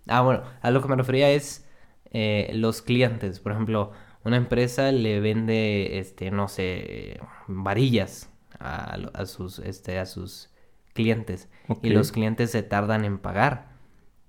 Ah, 0.08 0.22
bueno, 0.22 0.44
a 0.62 0.70
lo 0.70 0.84
que 0.84 0.88
me 0.88 0.98
refería 0.98 1.32
es 1.32 1.68
eh, 2.12 2.52
los 2.54 2.84
clientes. 2.84 3.40
Por 3.40 3.54
ejemplo, 3.54 3.92
una 4.24 4.38
empresa 4.38 4.92
le 4.92 5.20
vende, 5.20 5.98
este, 5.98 6.30
no 6.30 6.48
sé, 6.48 7.20
varillas 7.48 8.30
a, 8.60 9.26
sus, 9.26 9.60
este, 9.60 10.00
a 10.00 10.06
sus 10.06 10.50
clientes. 10.94 11.50
Y 11.82 11.90
los 11.90 12.12
clientes 12.12 12.52
se 12.52 12.64
tardan 12.64 13.06
en 13.06 13.18
pagar. 13.18 13.74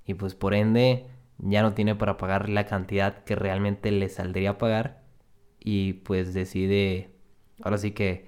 Y 0.06 0.14
pues 0.14 0.34
por 0.34 0.54
ende 0.54 1.06
ya 1.38 1.62
no 1.62 1.74
tiene 1.74 1.94
para 1.94 2.16
pagar 2.16 2.48
la 2.48 2.66
cantidad 2.66 3.24
que 3.24 3.34
realmente 3.36 3.90
le 3.90 4.08
saldría 4.08 4.50
a 4.50 4.58
pagar. 4.58 5.02
Y 5.60 5.94
pues 5.94 6.34
decide, 6.34 7.10
ahora 7.62 7.78
sí 7.78 7.92
que, 7.92 8.26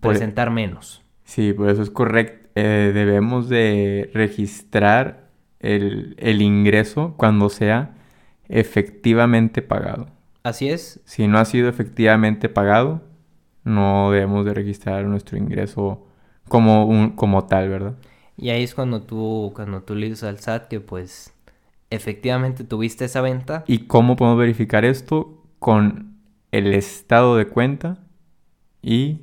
presentar 0.00 0.50
menos. 0.50 1.02
Sí, 1.24 1.52
por 1.52 1.70
eso 1.70 1.82
es 1.82 1.90
correcto. 1.90 2.48
Eh, 2.54 2.92
debemos 2.94 3.48
de 3.48 4.10
registrar 4.14 5.28
el, 5.60 6.14
el 6.18 6.42
ingreso 6.42 7.14
cuando 7.16 7.48
sea 7.48 7.94
efectivamente 8.48 9.62
pagado. 9.62 10.06
Así 10.42 10.68
es. 10.68 11.00
Si 11.04 11.26
no 11.26 11.38
ha 11.38 11.44
sido 11.44 11.68
efectivamente 11.68 12.48
pagado, 12.48 13.02
no 13.66 14.12
debemos 14.12 14.44
de 14.44 14.54
registrar 14.54 15.04
nuestro 15.04 15.36
ingreso 15.36 16.06
como, 16.48 16.86
un, 16.86 17.10
como 17.10 17.46
tal, 17.46 17.68
¿verdad? 17.68 17.96
Y 18.36 18.50
ahí 18.50 18.62
es 18.62 18.74
cuando 18.74 19.02
tú, 19.02 19.52
cuando 19.54 19.82
tú 19.82 19.94
le 19.96 20.08
dices 20.08 20.22
al 20.22 20.38
SAT 20.38 20.68
que 20.68 20.80
pues 20.80 21.34
efectivamente 21.90 22.62
tuviste 22.62 23.06
esa 23.06 23.20
venta. 23.20 23.64
¿Y 23.66 23.86
cómo 23.86 24.14
podemos 24.14 24.38
verificar 24.38 24.84
esto? 24.84 25.42
Con 25.58 26.16
el 26.52 26.74
estado 26.74 27.36
de 27.36 27.48
cuenta 27.48 27.98
y, 28.82 29.22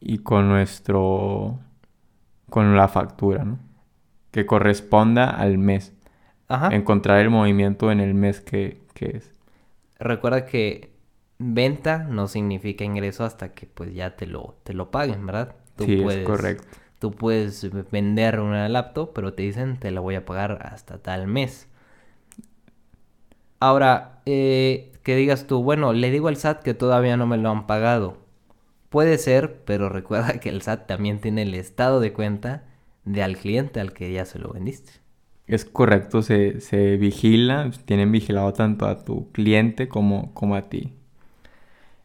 y 0.00 0.18
con 0.18 0.48
nuestro, 0.48 1.58
con 2.48 2.74
la 2.74 2.88
factura, 2.88 3.44
¿no? 3.44 3.58
Que 4.30 4.46
corresponda 4.46 5.28
al 5.28 5.58
mes. 5.58 5.92
Ajá. 6.48 6.74
Encontrar 6.74 7.20
el 7.20 7.28
movimiento 7.28 7.92
en 7.92 8.00
el 8.00 8.14
mes 8.14 8.40
que, 8.40 8.80
que 8.94 9.18
es. 9.18 9.34
Recuerda 9.98 10.46
que 10.46 10.95
venta 11.38 11.98
no 12.04 12.28
significa 12.28 12.84
ingreso 12.84 13.24
hasta 13.24 13.54
que 13.54 13.66
pues 13.66 13.94
ya 13.94 14.16
te 14.16 14.26
lo, 14.26 14.56
te 14.64 14.74
lo 14.74 14.90
paguen, 14.90 15.26
¿verdad? 15.26 15.56
Tú 15.76 15.86
sí, 15.86 16.02
es 16.02 16.18
correcto. 16.18 16.78
Tú 16.98 17.12
puedes 17.12 17.70
vender 17.90 18.40
una 18.40 18.68
laptop, 18.68 19.12
pero 19.14 19.34
te 19.34 19.42
dicen 19.44 19.78
te 19.78 19.90
la 19.90 20.00
voy 20.00 20.14
a 20.16 20.24
pagar 20.26 20.60
hasta 20.62 20.98
tal 21.02 21.26
mes. 21.26 21.68
Ahora, 23.60 24.20
eh, 24.26 24.92
que 25.02 25.16
digas 25.16 25.46
tú, 25.46 25.62
bueno, 25.62 25.92
le 25.92 26.10
digo 26.10 26.28
al 26.28 26.36
SAT 26.36 26.62
que 26.62 26.74
todavía 26.74 27.16
no 27.16 27.26
me 27.26 27.36
lo 27.38 27.50
han 27.50 27.66
pagado. 27.66 28.18
Puede 28.90 29.18
ser, 29.18 29.62
pero 29.64 29.88
recuerda 29.90 30.40
que 30.40 30.50
el 30.50 30.62
SAT 30.62 30.86
también 30.88 31.20
tiene 31.20 31.42
el 31.42 31.54
estado 31.54 32.00
de 32.00 32.12
cuenta 32.14 32.64
de 33.04 33.22
al 33.24 33.36
cliente 33.38 33.80
al 33.80 33.92
que 33.94 34.12
ya 34.12 34.24
se 34.26 34.38
lo 34.40 34.52
vendiste. 34.52 34.92
Es 35.48 35.64
correcto, 35.64 36.22
se, 36.22 36.60
se 36.60 36.96
vigila, 36.96 37.70
tienen 37.84 38.12
vigilado 38.12 38.52
tanto 38.52 38.86
a 38.86 39.04
tu 39.04 39.30
cliente 39.32 39.88
como, 39.88 40.32
como 40.34 40.54
a 40.56 40.68
ti. 40.68 40.95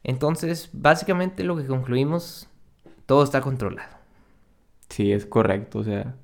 Entonces, 0.03 0.69
básicamente 0.73 1.43
lo 1.43 1.57
que 1.57 1.67
concluimos, 1.67 2.47
todo 3.05 3.23
está 3.23 3.41
controlado. 3.41 3.97
Sí, 4.89 5.11
es 5.11 5.25
correcto, 5.25 5.79
o 5.79 5.83
sea, 5.83 6.15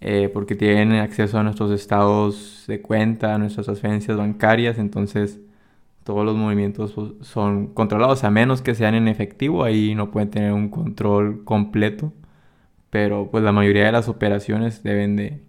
eh, 0.00 0.30
porque 0.32 0.54
tienen 0.56 0.92
acceso 0.92 1.38
a 1.38 1.42
nuestros 1.42 1.70
estados 1.72 2.64
de 2.68 2.82
cuenta, 2.82 3.34
a 3.34 3.38
nuestras 3.38 3.66
transferencias 3.66 4.16
bancarias, 4.16 4.78
entonces 4.78 5.40
todos 6.04 6.24
los 6.24 6.36
movimientos 6.36 6.92
pues, 6.92 7.12
son 7.22 7.68
controlados, 7.74 8.24
a 8.24 8.30
menos 8.30 8.62
que 8.62 8.74
sean 8.74 8.94
en 8.94 9.08
efectivo, 9.08 9.64
ahí 9.64 9.94
no 9.94 10.10
pueden 10.10 10.30
tener 10.30 10.52
un 10.52 10.70
control 10.70 11.44
completo, 11.44 12.12
pero 12.90 13.30
pues 13.30 13.44
la 13.44 13.52
mayoría 13.52 13.86
de 13.86 13.92
las 13.92 14.08
operaciones 14.08 14.82
deben 14.82 15.16
de, 15.16 15.42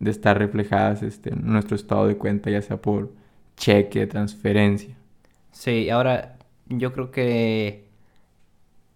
de 0.00 0.10
estar 0.10 0.38
reflejadas 0.38 1.02
este, 1.02 1.30
en 1.34 1.46
nuestro 1.46 1.76
estado 1.76 2.06
de 2.06 2.16
cuenta, 2.16 2.50
ya 2.50 2.62
sea 2.62 2.78
por 2.80 3.12
cheque, 3.56 4.06
transferencia. 4.06 4.96
Sí, 5.52 5.90
ahora 5.90 6.37
yo 6.68 6.92
creo 6.92 7.10
que 7.10 7.88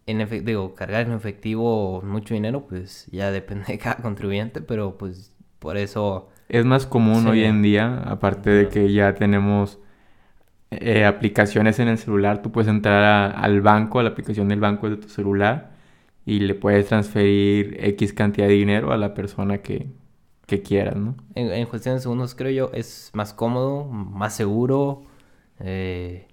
en 0.07 0.21
efectivo, 0.21 0.75
cargar 0.75 1.07
en 1.07 1.13
efectivo 1.13 2.03
mucho 2.03 2.35
dinero, 2.35 2.67
pues 2.67 3.07
ya 3.11 3.31
depende 3.31 3.65
de 3.67 3.79
cada 3.79 3.97
contribuyente, 4.03 4.61
pero 4.61 4.99
pues 4.99 5.35
por 5.59 5.77
eso... 5.77 6.29
Es 6.49 6.65
más 6.65 6.87
común 6.87 7.27
hoy 7.27 7.45
en 7.45 7.63
día, 7.63 8.03
aparte 8.05 8.51
de 8.51 8.69
que 8.69 8.93
ya 8.93 9.15
tenemos 9.15 9.79
eh, 10.71 11.05
aplicaciones 11.07 11.79
en 11.79 11.89
el 11.89 11.99
celular, 11.99 12.43
tú 12.43 12.53
puedes 12.53 12.69
entrar 12.69 13.35
al 13.37 13.61
banco, 13.63 14.01
a 14.01 14.03
la 14.03 14.11
aplicación 14.11 14.49
del 14.49 14.61
banco 14.61 14.91
de 14.91 14.97
tu 14.97 15.09
celular 15.09 15.73
y 16.27 16.41
le 16.41 16.55
puedes 16.55 16.87
transferir 16.87 17.79
X 17.81 18.13
cantidad 18.13 18.49
de 18.49 18.55
dinero 18.55 18.93
a 18.93 18.99
la 18.99 19.15
persona 19.15 19.59
que, 19.59 19.87
que 20.47 20.63
quieras, 20.63 20.97
¿no? 20.97 21.17
En, 21.35 21.51
en 21.53 21.67
cuestión 21.67 21.95
de 21.95 22.01
segundos 22.03 22.35
creo 22.35 22.51
yo 22.51 22.71
es 22.75 23.11
más 23.15 23.33
cómodo, 23.33 23.85
más 23.87 24.37
seguro. 24.37 25.05
Eh, 25.61 26.29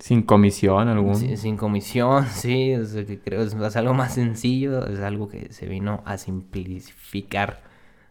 sin 0.00 0.22
comisión 0.22 0.88
algún. 0.88 1.36
sin 1.36 1.56
comisión, 1.56 2.26
sí, 2.30 2.72
es, 2.72 2.96
creo 3.24 3.42
es, 3.42 3.76
algo 3.76 3.94
más 3.94 4.14
sencillo, 4.14 4.86
es 4.86 5.00
algo 5.00 5.28
que 5.28 5.52
se 5.52 5.66
vino 5.66 6.02
a 6.04 6.18
simplificar 6.18 7.62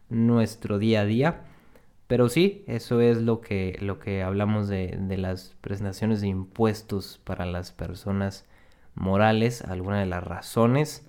nuestro 0.10 0.80
día 0.80 1.02
a 1.02 1.06
día. 1.06 1.42
Pero 2.08 2.30
sí, 2.30 2.64
eso 2.66 3.02
es 3.02 3.22
lo 3.22 3.42
que, 3.42 3.78
lo 3.82 4.00
que 4.00 4.24
hablamos 4.24 4.68
de, 4.68 4.98
de 5.00 5.18
las 5.18 5.56
presentaciones 5.62 6.22
de 6.22 6.28
impuestos 6.28 7.20
para 7.24 7.46
las 7.46 7.72
personas 7.72 8.46
morales, 8.96 9.62
alguna 9.64 10.00
de 10.00 10.08
las 10.08 10.24
razones. 10.24 11.08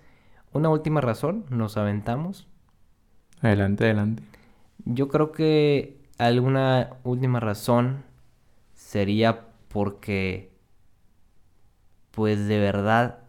Una 0.53 0.69
última 0.69 1.01
razón, 1.01 1.47
nos 1.49 1.77
aventamos. 1.77 2.49
Adelante, 3.41 3.85
adelante. 3.85 4.23
Yo 4.85 5.09
creo 5.09 5.33
que 5.33 5.97
alguna 6.19 6.91
última 7.05 7.41
razón 7.41 8.05
sería 8.75 9.47
porque, 9.69 10.50
pues 12.21 12.47
de 12.49 12.59
verdad, 12.59 13.21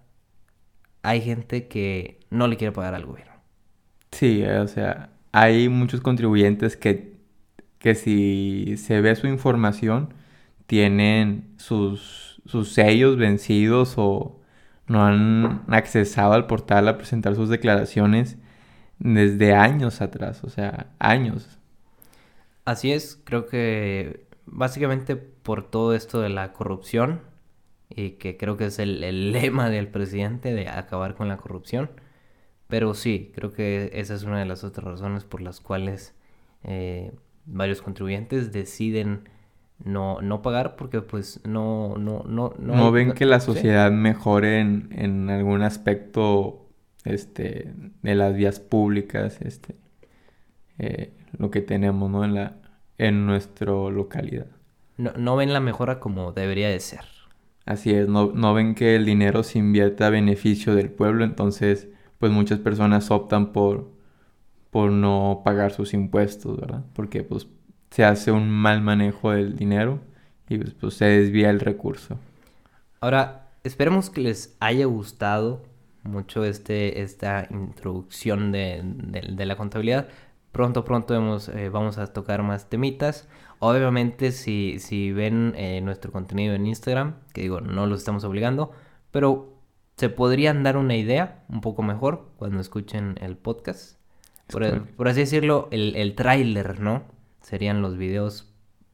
hay 1.02 1.22
gente 1.22 1.70
que 1.70 2.20
no 2.30 2.48
le 2.50 2.58
quiere 2.58 2.74
pagar 2.74 2.94
al 2.94 3.06
gobierno. 3.06 3.32
Sí, 4.12 4.44
o 4.44 4.68
sea, 4.68 5.12
hay 5.32 5.70
muchos 5.70 6.02
contribuyentes 6.02 6.76
que, 6.78 7.18
que 7.80 7.96
si 7.96 8.76
se 8.78 9.02
ve 9.02 9.16
su 9.16 9.28
información, 9.28 10.14
tienen 10.68 11.54
sus, 11.58 12.42
sus 12.46 12.74
sellos 12.74 13.18
vencidos 13.18 13.96
o 13.98 14.42
no 14.88 15.06
han 15.06 15.64
accesado 15.70 16.34
al 16.34 16.48
portal 16.48 16.88
a 16.90 16.98
presentar 16.98 17.36
sus 17.36 17.50
declaraciones 17.50 18.38
desde 19.00 19.56
años 19.56 20.02
atrás, 20.02 20.44
o 20.44 20.50
sea, 20.50 20.92
años. 21.00 21.60
Así 22.66 22.92
es, 22.92 23.20
creo 23.24 23.48
que 23.48 24.28
básicamente 24.46 25.16
por 25.16 25.70
todo 25.70 25.96
esto 25.96 26.22
de 26.22 26.30
la 26.30 26.54
corrupción, 26.54 27.22
y 27.96 28.12
que 28.12 28.38
creo 28.38 28.58
que 28.58 28.66
es 28.66 28.80
el, 28.80 29.00
lema 29.32 29.70
del 29.70 29.88
presidente 29.88 30.54
de 30.54 30.68
acabar 30.68 31.16
con 31.16 31.28
la 31.28 31.38
corrupción, 31.38 31.90
pero 32.68 32.94
sí, 32.94 33.32
creo 33.36 33.52
que 33.52 33.92
esa 33.94 34.14
es 34.16 34.24
una 34.24 34.40
de 34.40 34.46
las 34.46 34.64
otras 34.64 34.86
razones 34.86 35.26
por 35.26 35.42
las 35.42 35.60
cuales 35.60 36.16
eh, 36.64 37.12
varios 37.46 37.82
contribuyentes 37.82 38.52
deciden 38.52 39.30
no, 39.84 40.22
no 40.22 40.42
pagar 40.42 40.76
porque 40.76 41.02
pues 41.02 41.42
no 41.46 41.96
no 41.98 42.24
no 42.28 42.54
no, 42.60 42.92
ven 42.92 43.14
que 43.14 43.26
la 43.26 43.40
sociedad 43.40 43.92
mejore 43.92 44.60
en, 44.60 44.90
en, 44.92 45.30
algún 45.30 45.64
aspecto 45.64 46.68
este 47.04 47.74
de 48.02 48.16
las 48.16 48.36
vías 48.36 48.60
públicas 48.60 49.40
este 49.42 49.76
eh, 50.78 51.14
lo 51.38 51.50
que 51.50 51.62
tenemos 51.62 52.10
no 52.12 52.24
en 52.24 52.36
la 52.36 52.58
en 52.98 53.26
nuestra 53.26 53.72
localidad 53.72 54.48
no, 54.98 55.14
no 55.18 55.36
ven 55.36 55.52
la 55.52 55.60
mejora 55.60 56.00
como 56.00 56.32
debería 56.32 56.70
de 56.70 56.80
ser 56.80 57.21
así 57.66 57.92
es 57.92 58.08
no, 58.08 58.32
no 58.34 58.54
ven 58.54 58.76
que 58.76 58.96
el 58.96 59.06
dinero 59.06 59.44
se 59.44 59.60
invierta 59.60 60.08
a 60.08 60.10
beneficio 60.10 60.76
del 60.76 60.90
pueblo 60.90 61.24
entonces 61.24 61.88
pues 62.20 62.32
muchas 62.32 62.60
personas 62.60 63.12
optan 63.12 63.52
por 63.52 63.92
por 64.70 64.92
no 64.92 65.42
pagar 65.44 65.72
sus 65.72 65.94
impuestos 65.94 66.60
verdad 66.60 66.84
porque 66.94 67.24
pues 67.24 67.48
se 67.92 68.06
hace 68.06 68.32
un 68.32 68.50
mal 68.50 68.82
manejo 68.82 69.32
del 69.32 69.56
dinero 69.56 70.00
y 70.50 70.58
pues, 70.58 70.74
pues, 70.74 70.94
se 70.96 71.06
desvía 71.06 71.50
el 71.50 71.60
recurso. 71.60 72.18
Ahora, 73.00 73.50
esperemos 73.64 74.10
que 74.10 74.22
les 74.22 74.56
haya 74.60 74.86
gustado 74.86 75.62
mucho 76.04 76.44
este, 76.44 77.02
esta 77.02 77.48
introducción 77.52 78.52
de, 78.52 78.84
la 79.38 79.56
contabilidad. 79.56 80.08
Pronto, 80.52 80.84
pronto 80.84 81.14
eh, 81.54 81.70
vamos 81.70 81.98
a 81.98 82.08
tocar 82.08 82.44
más 82.44 82.70
temitas. 82.70 83.28
Obviamente, 83.64 84.32
si, 84.32 84.80
si 84.80 85.12
ven 85.12 85.54
eh, 85.56 85.82
nuestro 85.82 86.12
contenido 86.12 86.54
en 86.54 86.66
Instagram, 86.66 87.16
que 87.34 87.42
digo, 87.42 87.62
no 87.62 87.86
los 87.88 88.00
estamos 88.00 88.24
obligando, 88.24 88.72
pero 89.12 89.54
se 89.98 90.10
podrían 90.10 90.64
dar 90.64 90.78
una 90.78 90.96
idea 90.96 91.44
un 91.48 91.62
poco 91.62 91.84
mejor 91.84 92.30
cuando 92.38 92.60
escuchen 92.60 93.16
el 93.22 93.38
podcast. 93.38 93.98
Por, 94.48 95.08
así 95.08 95.22
decirlo, 95.22 95.70
el, 95.72 95.96
el 95.96 96.16
tráiler, 96.16 96.82
¿no? 96.82 97.04
serían 97.42 97.82
los 97.82 97.98
videos 97.98 98.52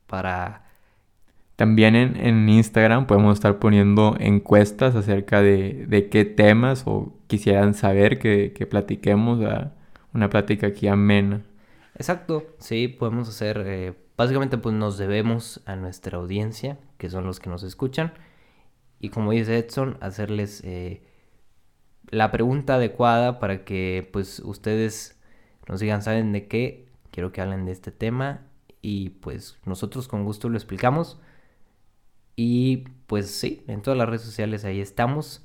para... 0.08 0.64
También 1.56 1.96
en, 1.96 2.48
Instagram 2.50 3.08
podemos 3.08 3.36
estar 3.36 3.58
poniendo 3.58 4.16
encuestas 4.20 4.96
acerca 4.96 5.42
de, 5.42 6.08
qué 6.12 6.24
temas 6.24 6.84
o 6.86 7.16
quisieran 7.26 7.74
saber 7.74 8.20
que, 8.20 8.68
platiquemos, 8.70 9.40
una 10.14 10.30
plática 10.30 10.68
aquí 10.68 10.88
amena. 10.88 11.42
Exacto, 11.96 12.46
sí, 12.60 12.88
podemos 12.88 13.28
hacer, 13.28 13.64
eh, 13.66 13.94
básicamente 14.18 14.58
pues 14.58 14.76
nos 14.76 14.98
debemos 14.98 15.62
a 15.66 15.76
nuestra 15.76 16.18
audiencia, 16.18 16.80
que 16.98 17.10
son 17.10 17.26
los 17.26 17.40
que 17.40 17.50
nos 17.50 17.64
escuchan, 17.64 18.14
y 19.00 19.10
como 19.10 19.32
dice 19.32 19.58
Edson, 19.58 19.98
hacerles 20.02 20.62
eh, 20.64 21.04
la 22.10 22.32
pregunta 22.32 22.76
adecuada 22.76 23.40
para 23.40 23.64
que 23.64 24.10
pues 24.12 24.40
ustedes 24.40 25.20
nos 25.68 25.80
digan, 25.80 26.02
¿saben 26.02 26.32
de 26.32 26.48
qué? 26.48 26.88
quiero 27.18 27.32
que 27.32 27.42
hablen 27.42 27.66
de 27.66 27.72
este 27.72 27.92
tema 27.92 28.42
y 28.80 29.10
pues 29.10 29.58
nosotros 29.66 30.08
con 30.08 30.24
gusto 30.24 30.50
lo 30.50 30.56
explicamos. 30.56 31.20
Y 32.36 32.86
pues 33.08 33.32
sí, 33.32 33.64
en 33.68 33.82
todas 33.82 33.98
las 33.98 34.08
redes 34.08 34.22
sociales 34.22 34.66
ahí 34.66 34.80
estamos. 34.80 35.44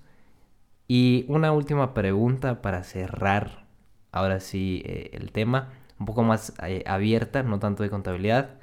Y 0.86 1.24
una 1.28 1.50
última 1.52 1.94
pregunta 1.94 2.60
para 2.60 2.82
cerrar 2.82 3.64
ahora 4.10 4.40
sí 4.40 4.82
eh, 4.84 5.12
el 5.14 5.32
tema, 5.32 5.72
un 5.98 6.04
poco 6.04 6.22
más 6.22 6.52
eh, 6.62 6.84
abierta, 6.86 7.42
no 7.42 7.58
tanto 7.58 7.82
de 7.82 7.88
contabilidad. 7.88 8.58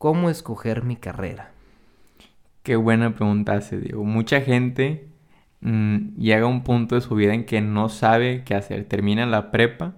¿Cómo 0.00 0.30
escoger 0.30 0.82
mi 0.82 0.96
carrera? 0.96 1.50
Qué 2.62 2.76
buena 2.76 3.14
pregunta 3.14 3.52
hace, 3.52 3.78
Diego. 3.78 4.02
Mucha 4.02 4.40
gente 4.40 5.10
mm, 5.60 6.16
llega 6.16 6.44
a 6.44 6.48
un 6.48 6.62
punto 6.62 6.94
de 6.94 7.02
su 7.02 7.14
vida 7.14 7.34
en 7.34 7.44
que 7.44 7.60
no 7.60 7.90
sabe 7.90 8.42
qué 8.46 8.54
hacer. 8.54 8.86
Termina 8.86 9.26
la 9.26 9.50
prepa 9.50 9.96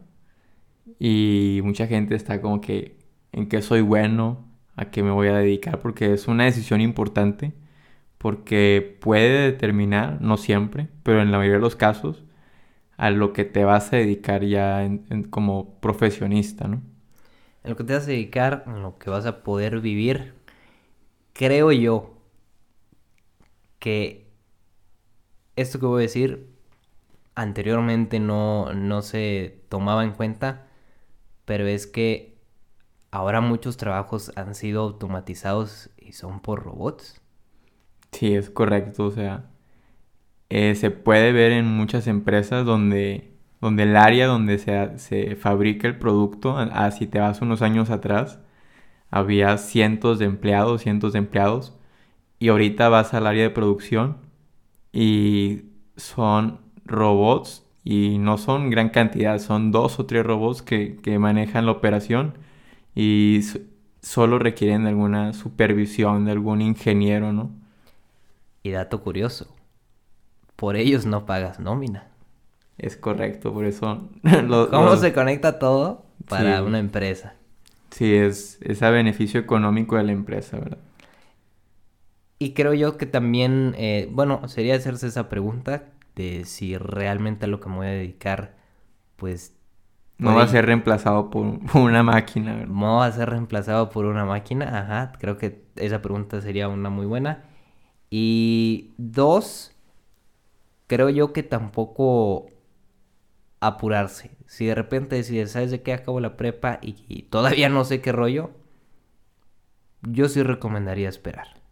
y 0.98 1.60
mucha 1.62 1.86
gente 1.86 2.16
está 2.16 2.40
como 2.40 2.60
que 2.60 2.98
en 3.30 3.48
qué 3.48 3.62
soy 3.62 3.80
bueno, 3.80 4.44
a 4.74 4.86
qué 4.86 5.04
me 5.04 5.12
voy 5.12 5.28
a 5.28 5.36
dedicar, 5.36 5.78
porque 5.78 6.12
es 6.12 6.26
una 6.26 6.46
decisión 6.46 6.80
importante, 6.80 7.52
porque 8.18 8.98
puede 9.00 9.52
determinar, 9.52 10.20
no 10.20 10.36
siempre, 10.36 10.88
pero 11.04 11.22
en 11.22 11.30
la 11.30 11.38
mayoría 11.38 11.58
de 11.58 11.62
los 11.62 11.76
casos, 11.76 12.24
a 12.96 13.10
lo 13.10 13.32
que 13.32 13.44
te 13.44 13.64
vas 13.64 13.92
a 13.92 13.98
dedicar 13.98 14.44
ya 14.44 14.84
como 15.30 15.78
profesionista, 15.78 16.66
¿no? 16.66 16.82
En 17.64 17.70
lo 17.70 17.76
que 17.76 17.84
te 17.84 17.94
vas 17.94 18.04
a 18.04 18.06
dedicar, 18.06 18.64
en 18.66 18.82
lo 18.82 18.98
que 18.98 19.10
vas 19.10 19.26
a 19.26 19.42
poder 19.42 19.80
vivir, 19.80 20.34
creo 21.34 21.72
yo 21.72 22.14
que 23.78 24.26
esto 25.56 25.78
que 25.78 25.86
voy 25.86 26.02
a 26.02 26.02
decir 26.02 26.48
anteriormente 27.34 28.20
no, 28.20 28.72
no 28.74 29.02
se 29.02 29.62
tomaba 29.68 30.04
en 30.04 30.12
cuenta 30.12 30.66
pero 31.44 31.66
es 31.66 31.86
que 31.86 32.38
ahora 33.10 33.40
muchos 33.40 33.76
trabajos 33.76 34.32
han 34.36 34.54
sido 34.54 34.82
automatizados 34.82 35.90
y 35.98 36.12
son 36.12 36.40
por 36.40 36.64
robots. 36.64 37.20
Sí, 38.12 38.34
es 38.34 38.50
correcto, 38.50 39.06
o 39.06 39.10
sea, 39.10 39.50
eh, 40.50 40.74
se 40.74 40.90
puede 40.90 41.32
ver 41.32 41.52
en 41.52 41.66
muchas 41.66 42.06
empresas 42.06 42.66
donde, 42.66 43.31
donde 43.62 43.84
el 43.84 43.96
área 43.96 44.26
donde 44.26 44.58
se, 44.58 44.98
se 44.98 45.36
fabrica 45.36 45.88
el 45.88 45.98
producto, 45.98 46.58
así 46.58 47.06
te 47.06 47.20
vas 47.20 47.40
unos 47.40 47.62
años 47.62 47.90
atrás, 47.90 48.40
había 49.10 49.56
cientos 49.58 50.18
de 50.18 50.26
empleados, 50.26 50.82
cientos 50.82 51.14
de 51.14 51.20
empleados, 51.20 51.78
y 52.38 52.48
ahorita 52.48 52.88
vas 52.90 53.14
al 53.14 53.26
área 53.26 53.44
de 53.44 53.50
producción 53.50 54.18
y 54.92 55.62
son 55.96 56.60
robots 56.84 57.64
y 57.84 58.18
no 58.18 58.36
son 58.38 58.70
gran 58.70 58.90
cantidad, 58.90 59.38
son 59.38 59.70
dos 59.72 60.00
o 60.00 60.06
tres 60.06 60.26
robots 60.26 60.62
que, 60.62 61.18
manejan 61.20 61.66
la 61.66 61.72
operación 61.72 62.34
y 62.96 63.40
solo 64.00 64.38
requieren 64.40 64.86
alguna 64.86 65.34
supervisión 65.34 66.24
de 66.24 66.32
algún 66.32 66.60
ingeniero, 66.62 67.32
¿no? 67.32 67.52
Y 68.64 68.70
dato 68.70 69.02
curioso, 69.02 69.54
por 70.56 70.76
ellos 70.76 71.06
no 71.06 71.26
pagas 71.26 71.60
nómina. 71.60 72.11
Es 72.82 72.96
correcto, 72.96 73.54
por 73.54 73.64
eso... 73.64 74.08
¿Cómo 74.70 74.96
se 74.96 75.12
conecta 75.12 75.60
todo 75.60 76.04
para 76.28 76.64
una 76.64 76.80
empresa? 76.80 77.36
Sí, 77.90 78.12
es, 78.12 78.58
es 78.60 78.82
a 78.82 78.90
beneficio 78.90 79.38
económico 79.38 79.96
de 79.96 80.02
la 80.02 80.12
empresa, 80.12 80.58
¿verdad? 80.58 80.78
Y 82.40 82.54
creo 82.54 82.74
yo 82.74 82.96
que 82.96 83.06
también, 83.06 83.76
eh, 83.78 84.08
bueno, 84.10 84.48
sería 84.48 84.74
hacerse 84.74 85.06
esa 85.06 85.28
pregunta, 85.28 85.84
de 86.16 86.44
si 86.44 86.76
realmente 86.76 87.44
a 87.44 87.48
lo 87.48 87.60
que 87.60 87.68
me 87.68 87.76
voy 87.76 87.86
a 87.86 87.90
dedicar, 87.90 88.56
pues... 89.14 89.56
No 90.18 90.34
va 90.34 90.42
a 90.42 90.48
ser 90.48 90.66
reemplazado 90.66 91.30
por, 91.30 91.60
una 91.74 92.02
máquina, 92.02 92.54
¿verdad? 92.54 92.74
No 92.74 92.96
va 92.96 93.06
a 93.06 93.12
ser 93.12 93.30
reemplazado 93.30 93.90
por 93.90 94.06
una 94.06 94.24
máquina, 94.24 94.80
ajá, 94.80 95.12
creo 95.20 95.38
que 95.38 95.62
esa 95.76 96.02
pregunta 96.02 96.40
sería 96.40 96.68
una 96.68 96.90
muy 96.90 97.06
buena. 97.06 97.44
Y 98.10 98.90
dos, 98.98 99.72
creo 100.88 101.10
yo 101.10 101.32
que 101.32 101.44
tampoco 101.44 102.51
apurarse. 103.66 104.30
Si 104.46 104.66
de 104.66 104.74
repente 104.74 105.16
decides, 105.16 105.52
¿sabes 105.52 105.70
de 105.70 105.82
qué 105.82 105.92
acabo 105.92 106.20
la 106.20 106.36
prepa 106.36 106.78
y 106.82 107.22
todavía 107.30 107.68
no 107.68 107.84
sé 107.84 108.00
qué 108.00 108.12
rollo? 108.12 108.50
Yo 110.02 110.28
sí 110.28 110.42
recomendaría 110.42 111.08
esperar. 111.08 111.62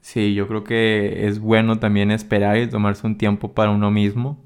Sí, 0.00 0.34
yo 0.34 0.48
creo 0.48 0.64
que 0.64 1.26
es 1.26 1.40
bueno 1.40 1.78
también 1.78 2.10
esperar 2.10 2.56
y 2.58 2.68
tomarse 2.68 3.06
un 3.06 3.18
tiempo 3.18 3.52
para 3.52 3.70
uno 3.70 3.90
mismo, 3.90 4.42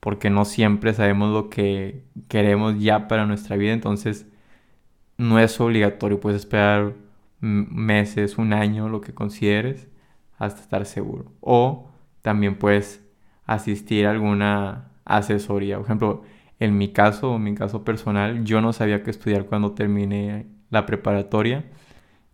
porque 0.00 0.30
no 0.30 0.44
siempre 0.44 0.94
sabemos 0.94 1.32
lo 1.32 1.50
que 1.50 2.04
queremos 2.28 2.80
ya 2.80 3.08
para 3.08 3.26
nuestra 3.26 3.56
vida, 3.56 3.72
entonces 3.72 4.26
no 5.18 5.38
es 5.38 5.60
obligatorio, 5.60 6.20
puedes 6.20 6.40
esperar 6.40 6.94
meses, 7.40 8.38
un 8.38 8.52
año, 8.52 8.88
lo 8.88 9.00
que 9.00 9.14
consideres, 9.14 9.88
hasta 10.38 10.60
estar 10.62 10.86
seguro. 10.86 11.32
O 11.40 11.90
también 12.22 12.56
puedes 12.56 13.04
asistir 13.44 14.06
a 14.06 14.10
alguna 14.10 14.87
asesoría. 15.08 15.76
Por 15.78 15.86
ejemplo, 15.86 16.22
en 16.60 16.78
mi 16.78 16.92
caso, 16.92 17.36
en 17.36 17.44
mi 17.44 17.54
caso 17.54 17.84
personal, 17.84 18.44
yo 18.44 18.60
no 18.60 18.72
sabía 18.72 19.02
qué 19.02 19.10
estudiar 19.10 19.46
cuando 19.46 19.72
terminé 19.72 20.46
la 20.70 20.86
preparatoria 20.86 21.66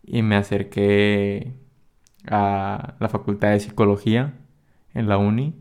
y 0.05 0.23
me 0.23 0.37
acerqué 0.37 1.55
a 2.29 2.97
la 3.01 3.09
Facultad 3.09 3.51
de 3.53 3.61
Psicología 3.61 4.35
en 4.95 5.09
la 5.09 5.19
uni 5.19 5.55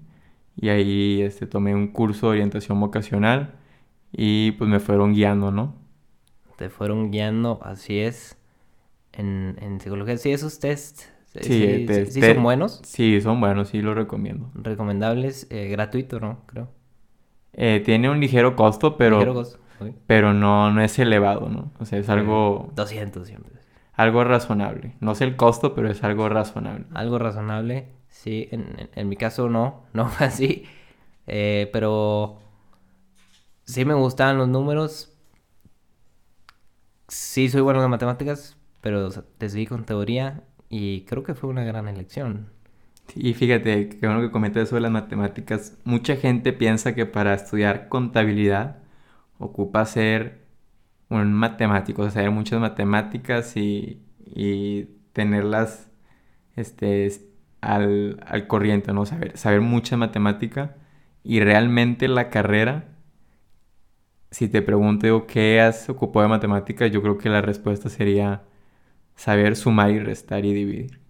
y 0.56 0.70
ahí 0.70 1.22
este, 1.22 1.48
tomé 1.48 1.76
un 1.76 1.88
curso 1.88 2.28
de 2.28 2.34
orientación 2.34 2.80
vocacional 2.80 3.56
y 4.12 4.52
pues 4.54 4.70
me 4.70 4.80
fueron 4.80 5.14
guiando, 5.14 5.52
¿no? 5.52 5.76
Te 6.58 6.70
fueron 6.70 7.12
guiando, 7.12 7.60
así 7.64 8.00
es, 8.00 8.38
en, 9.12 9.58
en 9.60 9.82
psicología. 9.82 10.18
Sí, 10.18 10.32
esos 10.32 10.60
tests, 10.60 11.12
sí, 11.42 11.88
sí, 12.10 12.22
son 12.22 12.44
buenos. 12.44 12.80
Sí, 12.84 13.20
son 13.22 13.42
buenos, 13.42 13.70
sí 13.70 13.82
los 13.82 13.96
recomiendo. 13.96 14.52
Recomendables, 14.54 15.48
eh, 15.50 15.68
gratuito, 15.68 16.20
¿no? 16.20 16.42
Creo. 16.46 16.70
Eh, 17.54 17.82
tiene 17.86 18.10
un 18.10 18.20
ligero 18.20 18.56
costo, 18.56 18.98
pero... 18.98 19.18
Ligero 19.18 19.34
costo, 19.34 19.60
Pero 20.08 20.34
no, 20.34 20.72
no 20.72 20.82
es 20.82 20.98
elevado, 21.00 21.50
¿no? 21.50 21.72
O 21.80 21.86
sea, 21.86 22.00
es 22.00 22.10
algo... 22.10 22.72
200 22.76 23.28
siempre. 23.28 23.54
Algo 23.94 24.24
razonable. 24.24 24.96
No 25.00 25.14
sé 25.14 25.24
el 25.26 25.36
costo, 25.36 25.76
pero 25.76 25.90
es 25.90 26.04
algo 26.04 26.28
razonable. 26.28 26.86
Algo 26.94 27.20
razonable. 27.20 27.90
Sí, 28.08 28.50
en, 28.52 29.10
mi 29.10 29.16
caso 29.16 29.50
no, 29.50 29.84
no 29.94 30.08
fue 30.08 30.28
así. 30.28 30.66
Eh, 31.28 31.70
pero 31.72 32.40
sí 33.66 33.86
me 33.86 33.94
gustaban 33.94 34.38
los 34.38 34.48
números. 34.48 35.16
Sí 37.08 37.50
soy 37.50 37.62
bueno 37.62 37.84
en 37.84 37.90
matemáticas, 37.92 38.58
pero 38.82 39.10
decidí 39.38 39.68
con 39.68 39.86
teoría 39.86 40.44
y 40.70 41.02
creo 41.02 41.24
que 41.24 41.36
fue 41.36 41.50
una 41.50 41.64
gran 41.64 41.88
elección. 41.88 42.50
Y 43.16 43.34
fíjate, 43.34 43.90
que 43.90 44.08
bueno 44.08 44.22
que 44.22 44.32
comentas 44.32 44.64
eso 44.64 44.76
de 44.76 44.82
las 44.82 44.92
matemáticas. 44.92 45.78
Mucha 45.84 46.16
gente 46.16 46.54
piensa 46.54 46.96
que 46.96 47.06
para 47.06 47.34
estudiar 47.34 47.88
contabilidad 47.90 48.78
ocupa 49.38 49.86
ser 49.86 50.46
un 51.10 51.34
matemático, 51.34 52.04
o 52.04 52.10
saber 52.10 52.32
muchas 52.32 52.60
matemáticas 52.60 53.56
y, 53.58 54.02
y 54.26 54.86
tenerlas 55.14 55.90
este, 56.56 57.12
al, 57.62 58.24
al 58.28 58.48
corriente, 58.48 58.94
¿no? 58.94 59.06
Saber, 59.06 59.38
saber 59.38 59.62
mucha 59.62 59.98
matemática 59.98 60.78
y 61.24 61.40
realmente 61.42 62.08
la 62.08 62.30
carrera, 62.30 62.90
si 64.32 64.48
te 64.50 64.62
pregunto 64.62 65.28
qué 65.28 65.62
has 65.62 65.90
ocupado 65.90 66.24
de 66.24 66.30
matemáticas, 66.30 66.92
yo 66.92 67.02
creo 67.02 67.18
que 67.18 67.30
la 67.30 67.42
respuesta 67.42 67.90
sería 67.90 68.44
saber 69.16 69.56
sumar 69.56 69.92
y 69.92 70.00
restar 70.00 70.46
y 70.46 70.54
dividir. 70.54 71.03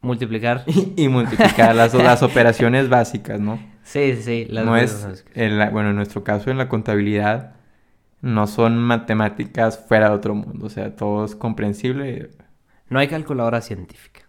Multiplicar. 0.00 0.64
y, 0.96 1.08
multiplicar 1.08 1.74
las, 1.74 1.94
las 1.94 2.22
operaciones 2.22 2.88
básicas, 2.88 3.40
¿no? 3.40 3.58
Sí, 3.82 4.14
sí, 4.16 4.22
sí. 4.22 4.48
no 4.50 4.76
es, 4.76 5.24
bueno, 5.72 5.90
en 5.90 5.96
nuestro 5.96 6.22
caso, 6.22 6.50
en 6.50 6.58
la 6.58 6.68
contabilidad, 6.68 7.54
no 8.20 8.46
son 8.46 8.78
matemáticas 8.78 9.78
fuera 9.78 10.10
de 10.10 10.14
otro 10.16 10.34
mundo, 10.34 10.66
o 10.66 10.70
sea, 10.70 10.94
todo 10.94 11.24
es 11.24 11.34
comprensible. 11.34 12.30
No 12.88 12.98
hay 12.98 13.08
calculadora 13.08 13.60
científica. 13.60 14.22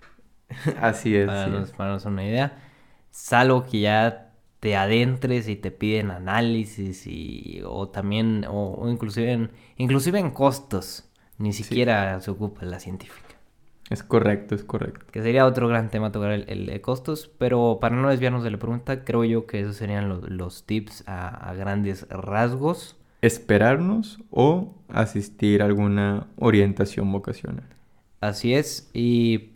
Así 0.82 1.16
es. 1.16 1.28
Para, 1.28 1.66
para 1.78 1.98
una 2.06 2.26
idea. 2.26 2.58
Salvo 3.12 3.66
que 3.66 3.82
ya 3.82 4.32
te 4.60 4.76
adentres 4.76 5.48
y 5.48 5.56
te 5.56 5.72
piden 5.72 6.12
análisis 6.12 7.08
y 7.08 7.62
o 7.66 7.90
también 7.90 8.46
o, 8.50 8.88
inclusive 8.90 9.32
en, 9.32 9.52
inclusive 9.78 10.20
en 10.20 10.32
costos 10.32 11.10
ni 11.38 11.54
siquiera 11.54 12.20
se 12.20 12.32
ocupa 12.32 12.66
la 12.66 12.80
científica 12.80 13.29
es 13.90 14.04
correcto 14.04 14.56
es 14.56 14.64
correcto. 14.64 15.06
Que 15.12 15.22
sería 15.22 15.46
otro 15.46 15.68
gran 15.68 15.90
tema 15.90 16.12
tocar 16.12 16.32
el, 16.32 16.66
de 16.66 16.82
costos 16.82 17.32
pero 17.38 17.80
para 17.82 17.96
no 17.96 18.10
desviarnos 18.10 18.44
de 18.44 18.52
la 18.52 18.58
pregunta 18.58 19.04
creo 19.04 19.24
yo 19.24 19.48
que 19.48 19.62
esos 19.62 19.76
serían 19.76 20.10
los, 20.10 20.66
tips 20.66 21.04
a, 21.08 21.50
a, 21.50 21.54
grandes 21.54 22.08
rasgos. 22.10 22.96
Esperarnos 23.22 24.20
o 24.30 24.76
asistir 24.88 25.62
a 25.62 25.66
alguna 25.66 26.28
orientación 26.38 27.12
vocacional. 27.12 27.68
Así 28.22 28.54
es 28.54 28.90
y 28.94 29.54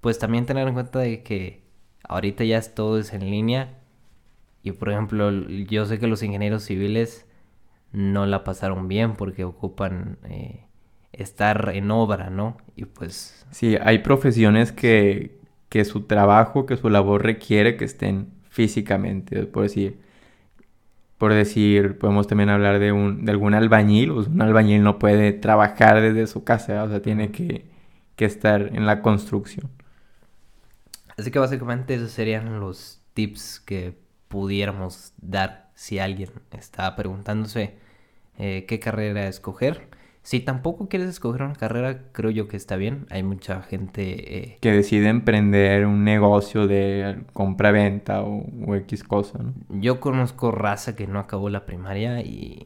pues 0.00 0.18
también 0.18 0.46
tener 0.46 0.66
en 0.66 0.74
cuenta 0.74 0.98
de 1.00 1.22
que 1.22 1.62
ahorita 2.08 2.44
ya 2.44 2.60
todo 2.62 2.98
es 2.98 3.12
en 3.12 3.30
línea 3.30 3.78
y 4.62 4.72
por 4.72 4.90
ejemplo 4.90 5.30
yo 5.48 5.86
sé 5.86 5.98
que 5.98 6.06
los 6.06 6.22
ingenieros 6.22 6.64
civiles 6.64 7.26
no 7.92 8.26
la 8.26 8.44
pasaron 8.44 8.88
bien 8.88 9.14
porque 9.14 9.44
ocupan 9.44 10.18
eh, 10.24 10.66
estar 11.22 11.70
en 11.74 11.90
obra, 11.90 12.30
¿no? 12.30 12.56
Y 12.76 12.84
pues... 12.86 13.46
Sí, 13.50 13.76
hay 13.82 13.98
profesiones 14.00 14.72
que, 14.72 15.38
que 15.68 15.84
su 15.84 16.02
trabajo, 16.02 16.66
que 16.66 16.76
su 16.76 16.88
labor 16.88 17.24
requiere 17.24 17.76
que 17.76 17.84
estén 17.84 18.32
físicamente, 18.48 19.46
por 19.46 19.64
decir, 19.64 19.98
por 21.18 21.34
decir, 21.34 21.98
podemos 21.98 22.26
también 22.26 22.48
hablar 22.48 22.78
de, 22.78 22.92
un, 22.92 23.26
de 23.26 23.32
algún 23.32 23.52
albañil, 23.52 24.14
pues 24.14 24.28
un 24.28 24.40
albañil 24.40 24.82
no 24.82 24.98
puede 24.98 25.34
trabajar 25.34 26.00
desde 26.00 26.26
su 26.26 26.44
casa, 26.44 26.82
o 26.82 26.88
sea, 26.88 27.02
tiene 27.02 27.30
que, 27.30 27.66
que 28.16 28.24
estar 28.24 28.70
en 28.74 28.86
la 28.86 29.02
construcción. 29.02 29.70
Así 31.18 31.30
que 31.30 31.38
básicamente 31.38 31.94
esos 31.94 32.10
serían 32.10 32.60
los 32.60 33.02
tips 33.12 33.60
que 33.60 33.98
pudiéramos 34.28 35.12
dar 35.20 35.70
si 35.74 35.98
alguien 35.98 36.30
está 36.52 36.96
preguntándose 36.96 37.76
eh, 38.38 38.64
qué 38.66 38.80
carrera 38.80 39.28
escoger. 39.28 39.89
Si 40.30 40.38
tampoco 40.38 40.88
quieres 40.88 41.08
escoger 41.08 41.42
una 41.42 41.56
carrera, 41.56 42.04
creo 42.12 42.30
yo 42.30 42.46
que 42.46 42.56
está 42.56 42.76
bien. 42.76 43.06
Hay 43.10 43.24
mucha 43.24 43.62
gente... 43.62 44.38
Eh, 44.38 44.58
que 44.60 44.70
decide 44.70 45.08
emprender 45.08 45.86
un 45.86 46.04
negocio 46.04 46.68
de 46.68 47.24
compra-venta 47.32 48.22
o, 48.22 48.46
o, 48.64 48.76
X 48.76 49.02
cosa, 49.02 49.40
¿no? 49.42 49.54
Yo 49.80 49.98
conozco 49.98 50.52
raza 50.52 50.94
que 50.94 51.08
no 51.08 51.18
acabó 51.18 51.50
la 51.50 51.66
primaria 51.66 52.20
y 52.20 52.64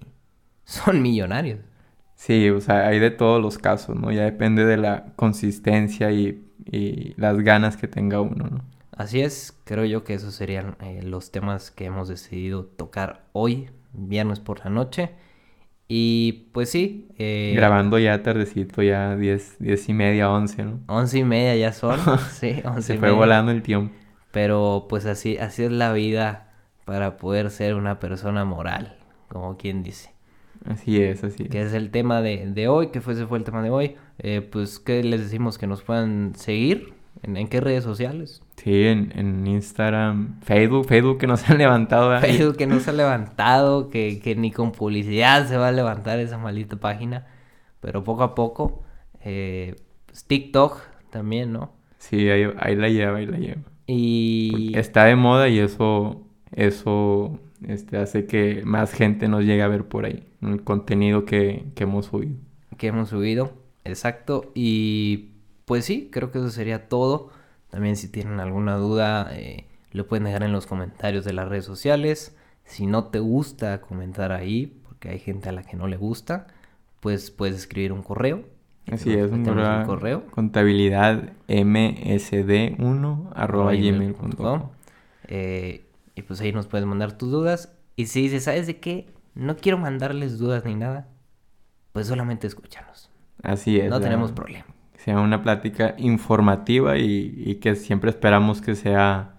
son 0.64 1.00
millonarios. 1.00 1.60
Sí, 2.16 2.50
o 2.50 2.60
sea, 2.60 2.86
hay 2.86 2.98
de 2.98 3.10
todos 3.10 3.40
los 3.40 3.56
casos, 3.56 3.96
¿no? 3.96 4.12
Ya 4.12 4.24
depende 4.24 4.66
de 4.66 4.76
la 4.76 5.06
consistencia 5.16 6.12
y 6.12 6.44
y 6.70 7.14
las 7.16 7.38
ganas 7.38 7.76
que 7.76 7.88
tenga 7.88 8.20
uno, 8.20 8.46
¿no? 8.46 8.64
Así 8.92 9.20
es, 9.20 9.58
creo 9.64 9.84
yo 9.84 10.04
que 10.04 10.14
esos 10.14 10.34
serían 10.34 10.76
eh, 10.80 11.02
los 11.02 11.32
temas 11.32 11.70
que 11.70 11.86
hemos 11.86 12.08
decidido 12.08 12.64
tocar 12.64 13.24
hoy, 13.32 13.70
viernes 13.92 14.38
por 14.38 14.60
la 14.60 14.70
noche. 14.70 15.10
Y 15.88 16.48
pues 16.52 16.70
sí. 16.70 17.08
Eh, 17.18 17.52
Grabando 17.56 17.98
ya 17.98 18.22
tardecito, 18.22 18.82
ya 18.82 19.16
10, 19.16 19.56
diez 19.58 19.88
y 19.88 19.92
media, 19.92 20.30
11, 20.30 20.64
¿no? 20.64 20.80
11 20.86 21.18
y 21.18 21.24
media 21.24 21.56
ya 21.56 21.72
son, 21.72 21.98
sí, 22.32 22.62
11 22.64 22.82
Se 22.82 22.98
fue 22.98 23.10
volando 23.10 23.52
el 23.52 23.62
tiempo. 23.62 23.94
Pero 24.30 24.86
pues 24.88 25.06
así, 25.06 25.36
así 25.38 25.64
es 25.64 25.72
la 25.72 25.92
vida 25.92 26.52
para 26.84 27.16
poder 27.16 27.50
ser 27.50 27.74
una 27.74 28.00
persona 28.00 28.44
moral, 28.44 28.96
como 29.28 29.56
quien 29.56 29.82
dice. 29.82 30.10
Así 30.64 31.00
es, 31.00 31.22
así 31.22 31.44
es. 31.44 31.50
Que 31.50 31.62
es 31.62 31.72
el 31.74 31.90
tema 31.90 32.22
de, 32.22 32.46
de 32.50 32.68
hoy, 32.68 32.88
que 32.88 33.00
fue, 33.00 33.12
ese 33.12 33.26
fue 33.26 33.38
el 33.38 33.44
tema 33.44 33.62
de 33.62 33.70
hoy. 33.70 33.96
Eh, 34.18 34.40
pues, 34.40 34.78
¿qué 34.78 35.02
les 35.02 35.20
decimos? 35.20 35.58
Que 35.58 35.66
nos 35.66 35.82
puedan 35.82 36.34
seguir. 36.34 36.94
¿En, 37.24 37.48
qué 37.48 37.60
redes 37.60 37.84
sociales? 37.84 38.42
Sí, 38.56 38.84
en, 38.84 39.46
Instagram, 39.46 40.40
Facebook, 40.42 40.86
Facebook 40.86 41.18
que 41.18 41.26
no 41.26 41.36
se 41.36 41.52
han 41.52 41.58
levantado. 41.64 42.18
Facebook 42.20 42.56
que 42.56 42.66
no 42.66 42.80
se 42.80 42.90
ha 42.90 42.92
levantado, 42.94 43.88
que, 43.88 44.20
que, 44.20 44.36
ni 44.36 44.50
con 44.50 44.72
publicidad 44.72 45.46
se 45.48 45.56
va 45.56 45.68
a 45.68 45.72
levantar 45.72 46.18
esa 46.20 46.38
maldita 46.38 46.76
página. 46.76 47.26
Pero 47.80 48.04
poco 48.04 48.22
a 48.22 48.34
poco. 48.34 48.82
Eh, 49.24 49.76
pues, 50.06 50.24
TikTok 50.24 50.80
también, 51.10 51.52
¿no? 51.52 51.72
Sí, 51.98 52.28
ahí, 52.28 52.46
ahí, 52.58 52.76
la 52.76 52.88
lleva, 52.88 53.18
ahí 53.18 53.26
la 53.26 53.38
lleva. 53.38 53.62
Y... 53.86 54.72
está 54.76 55.04
de 55.04 55.16
moda 55.16 55.48
y 55.48 55.58
eso, 55.58 56.22
eso 56.52 57.38
este, 57.66 57.96
hace 57.96 58.26
que 58.26 58.62
más 58.64 58.92
gente 58.92 59.28
nos 59.28 59.44
llegue 59.44 59.62
a 59.62 59.68
ver 59.68 59.86
por 59.86 60.04
ahí. 60.04 60.24
El 60.42 60.62
contenido 60.62 61.24
que, 61.24 61.64
que 61.74 61.84
hemos 61.84 62.06
subido. 62.06 62.36
Que 62.76 62.88
hemos 62.88 63.08
subido. 63.08 63.52
Exacto. 63.84 64.52
Y 64.54 65.33
pues 65.64 65.84
sí, 65.84 66.08
creo 66.12 66.30
que 66.30 66.38
eso 66.38 66.50
sería 66.50 66.88
todo. 66.88 67.30
También 67.70 67.96
si 67.96 68.08
tienen 68.08 68.40
alguna 68.40 68.76
duda, 68.76 69.30
eh, 69.32 69.66
lo 69.92 70.06
pueden 70.06 70.24
dejar 70.24 70.42
en 70.42 70.52
los 70.52 70.66
comentarios 70.66 71.24
de 71.24 71.32
las 71.32 71.48
redes 71.48 71.64
sociales. 71.64 72.36
Si 72.64 72.86
no 72.86 73.04
te 73.04 73.18
gusta 73.18 73.80
comentar 73.80 74.32
ahí, 74.32 74.80
porque 74.84 75.08
hay 75.10 75.18
gente 75.18 75.48
a 75.48 75.52
la 75.52 75.62
que 75.62 75.76
no 75.76 75.86
le 75.86 75.96
gusta, 75.96 76.46
pues 77.00 77.30
puedes 77.30 77.56
escribir 77.56 77.92
un 77.92 78.02
correo. 78.02 78.44
Así 78.90 79.12
es, 79.12 79.30
un 79.30 79.44
correo. 79.86 80.26
Contabilidad 80.26 81.32
msd1 81.48 83.30
arroba 83.34 83.72
gmail.com. 83.72 84.70
Eh, 85.26 85.84
y 86.14 86.22
pues 86.22 86.40
ahí 86.40 86.52
nos 86.52 86.66
puedes 86.66 86.86
mandar 86.86 87.16
tus 87.16 87.30
dudas. 87.30 87.72
Y 87.96 88.06
si 88.06 88.22
dices, 88.22 88.44
¿sabes 88.44 88.66
de 88.66 88.78
qué? 88.78 89.08
No 89.34 89.56
quiero 89.56 89.78
mandarles 89.78 90.38
dudas 90.38 90.64
ni 90.64 90.74
nada. 90.74 91.08
Pues 91.92 92.06
solamente 92.06 92.46
escúchanos. 92.46 93.10
Así 93.42 93.78
es. 93.78 93.88
No 93.88 94.00
tenemos 94.00 94.32
problema. 94.32 94.66
Sea 95.04 95.20
una 95.20 95.42
plática 95.42 95.94
informativa 95.98 96.96
y, 96.96 97.56
que 97.56 97.74
siempre 97.74 98.08
esperamos 98.08 98.62
que 98.62 98.74
sea 98.74 99.34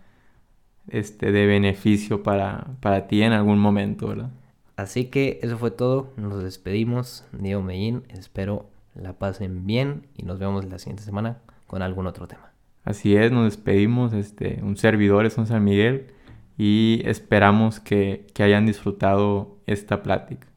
este 0.87 1.31
de 1.31 1.47
beneficio 1.47 2.21
para, 2.21 2.67
para 2.81 3.07
ti 3.07 3.23
en 3.23 3.31
algún 3.31 3.57
momento, 3.57 4.09
¿verdad? 4.09 4.29
Así 4.75 5.05
que 5.05 5.39
eso 5.41 5.57
fue 5.57 5.71
todo. 5.71 6.13
Nos 6.17 6.43
despedimos. 6.43 7.25
Diego 7.31 7.63
Medellín. 7.63 8.03
Espero 8.09 8.69
la 8.93 9.13
pasen 9.13 9.65
bien 9.65 10.05
y 10.15 10.21
nos 10.21 10.37
vemos 10.37 10.65
la 10.65 10.77
siguiente 10.77 11.01
semana 11.01 11.39
con 11.65 11.81
algún 11.81 12.05
otro 12.05 12.27
tema. 12.27 12.51
Así 12.83 13.15
es, 13.15 13.31
nos 13.31 13.45
despedimos. 13.45 14.13
Este, 14.13 14.59
un 14.61 14.77
servidor 14.77 15.25
es 15.25 15.35
un 15.39 15.47
San 15.47 15.63
Miguel 15.63 16.11
y 16.59 17.01
esperamos 17.05 17.79
que, 17.79 18.27
que 18.35 18.43
hayan 18.43 18.67
disfrutado 18.67 19.57
esta 19.65 20.03
plática. 20.03 20.47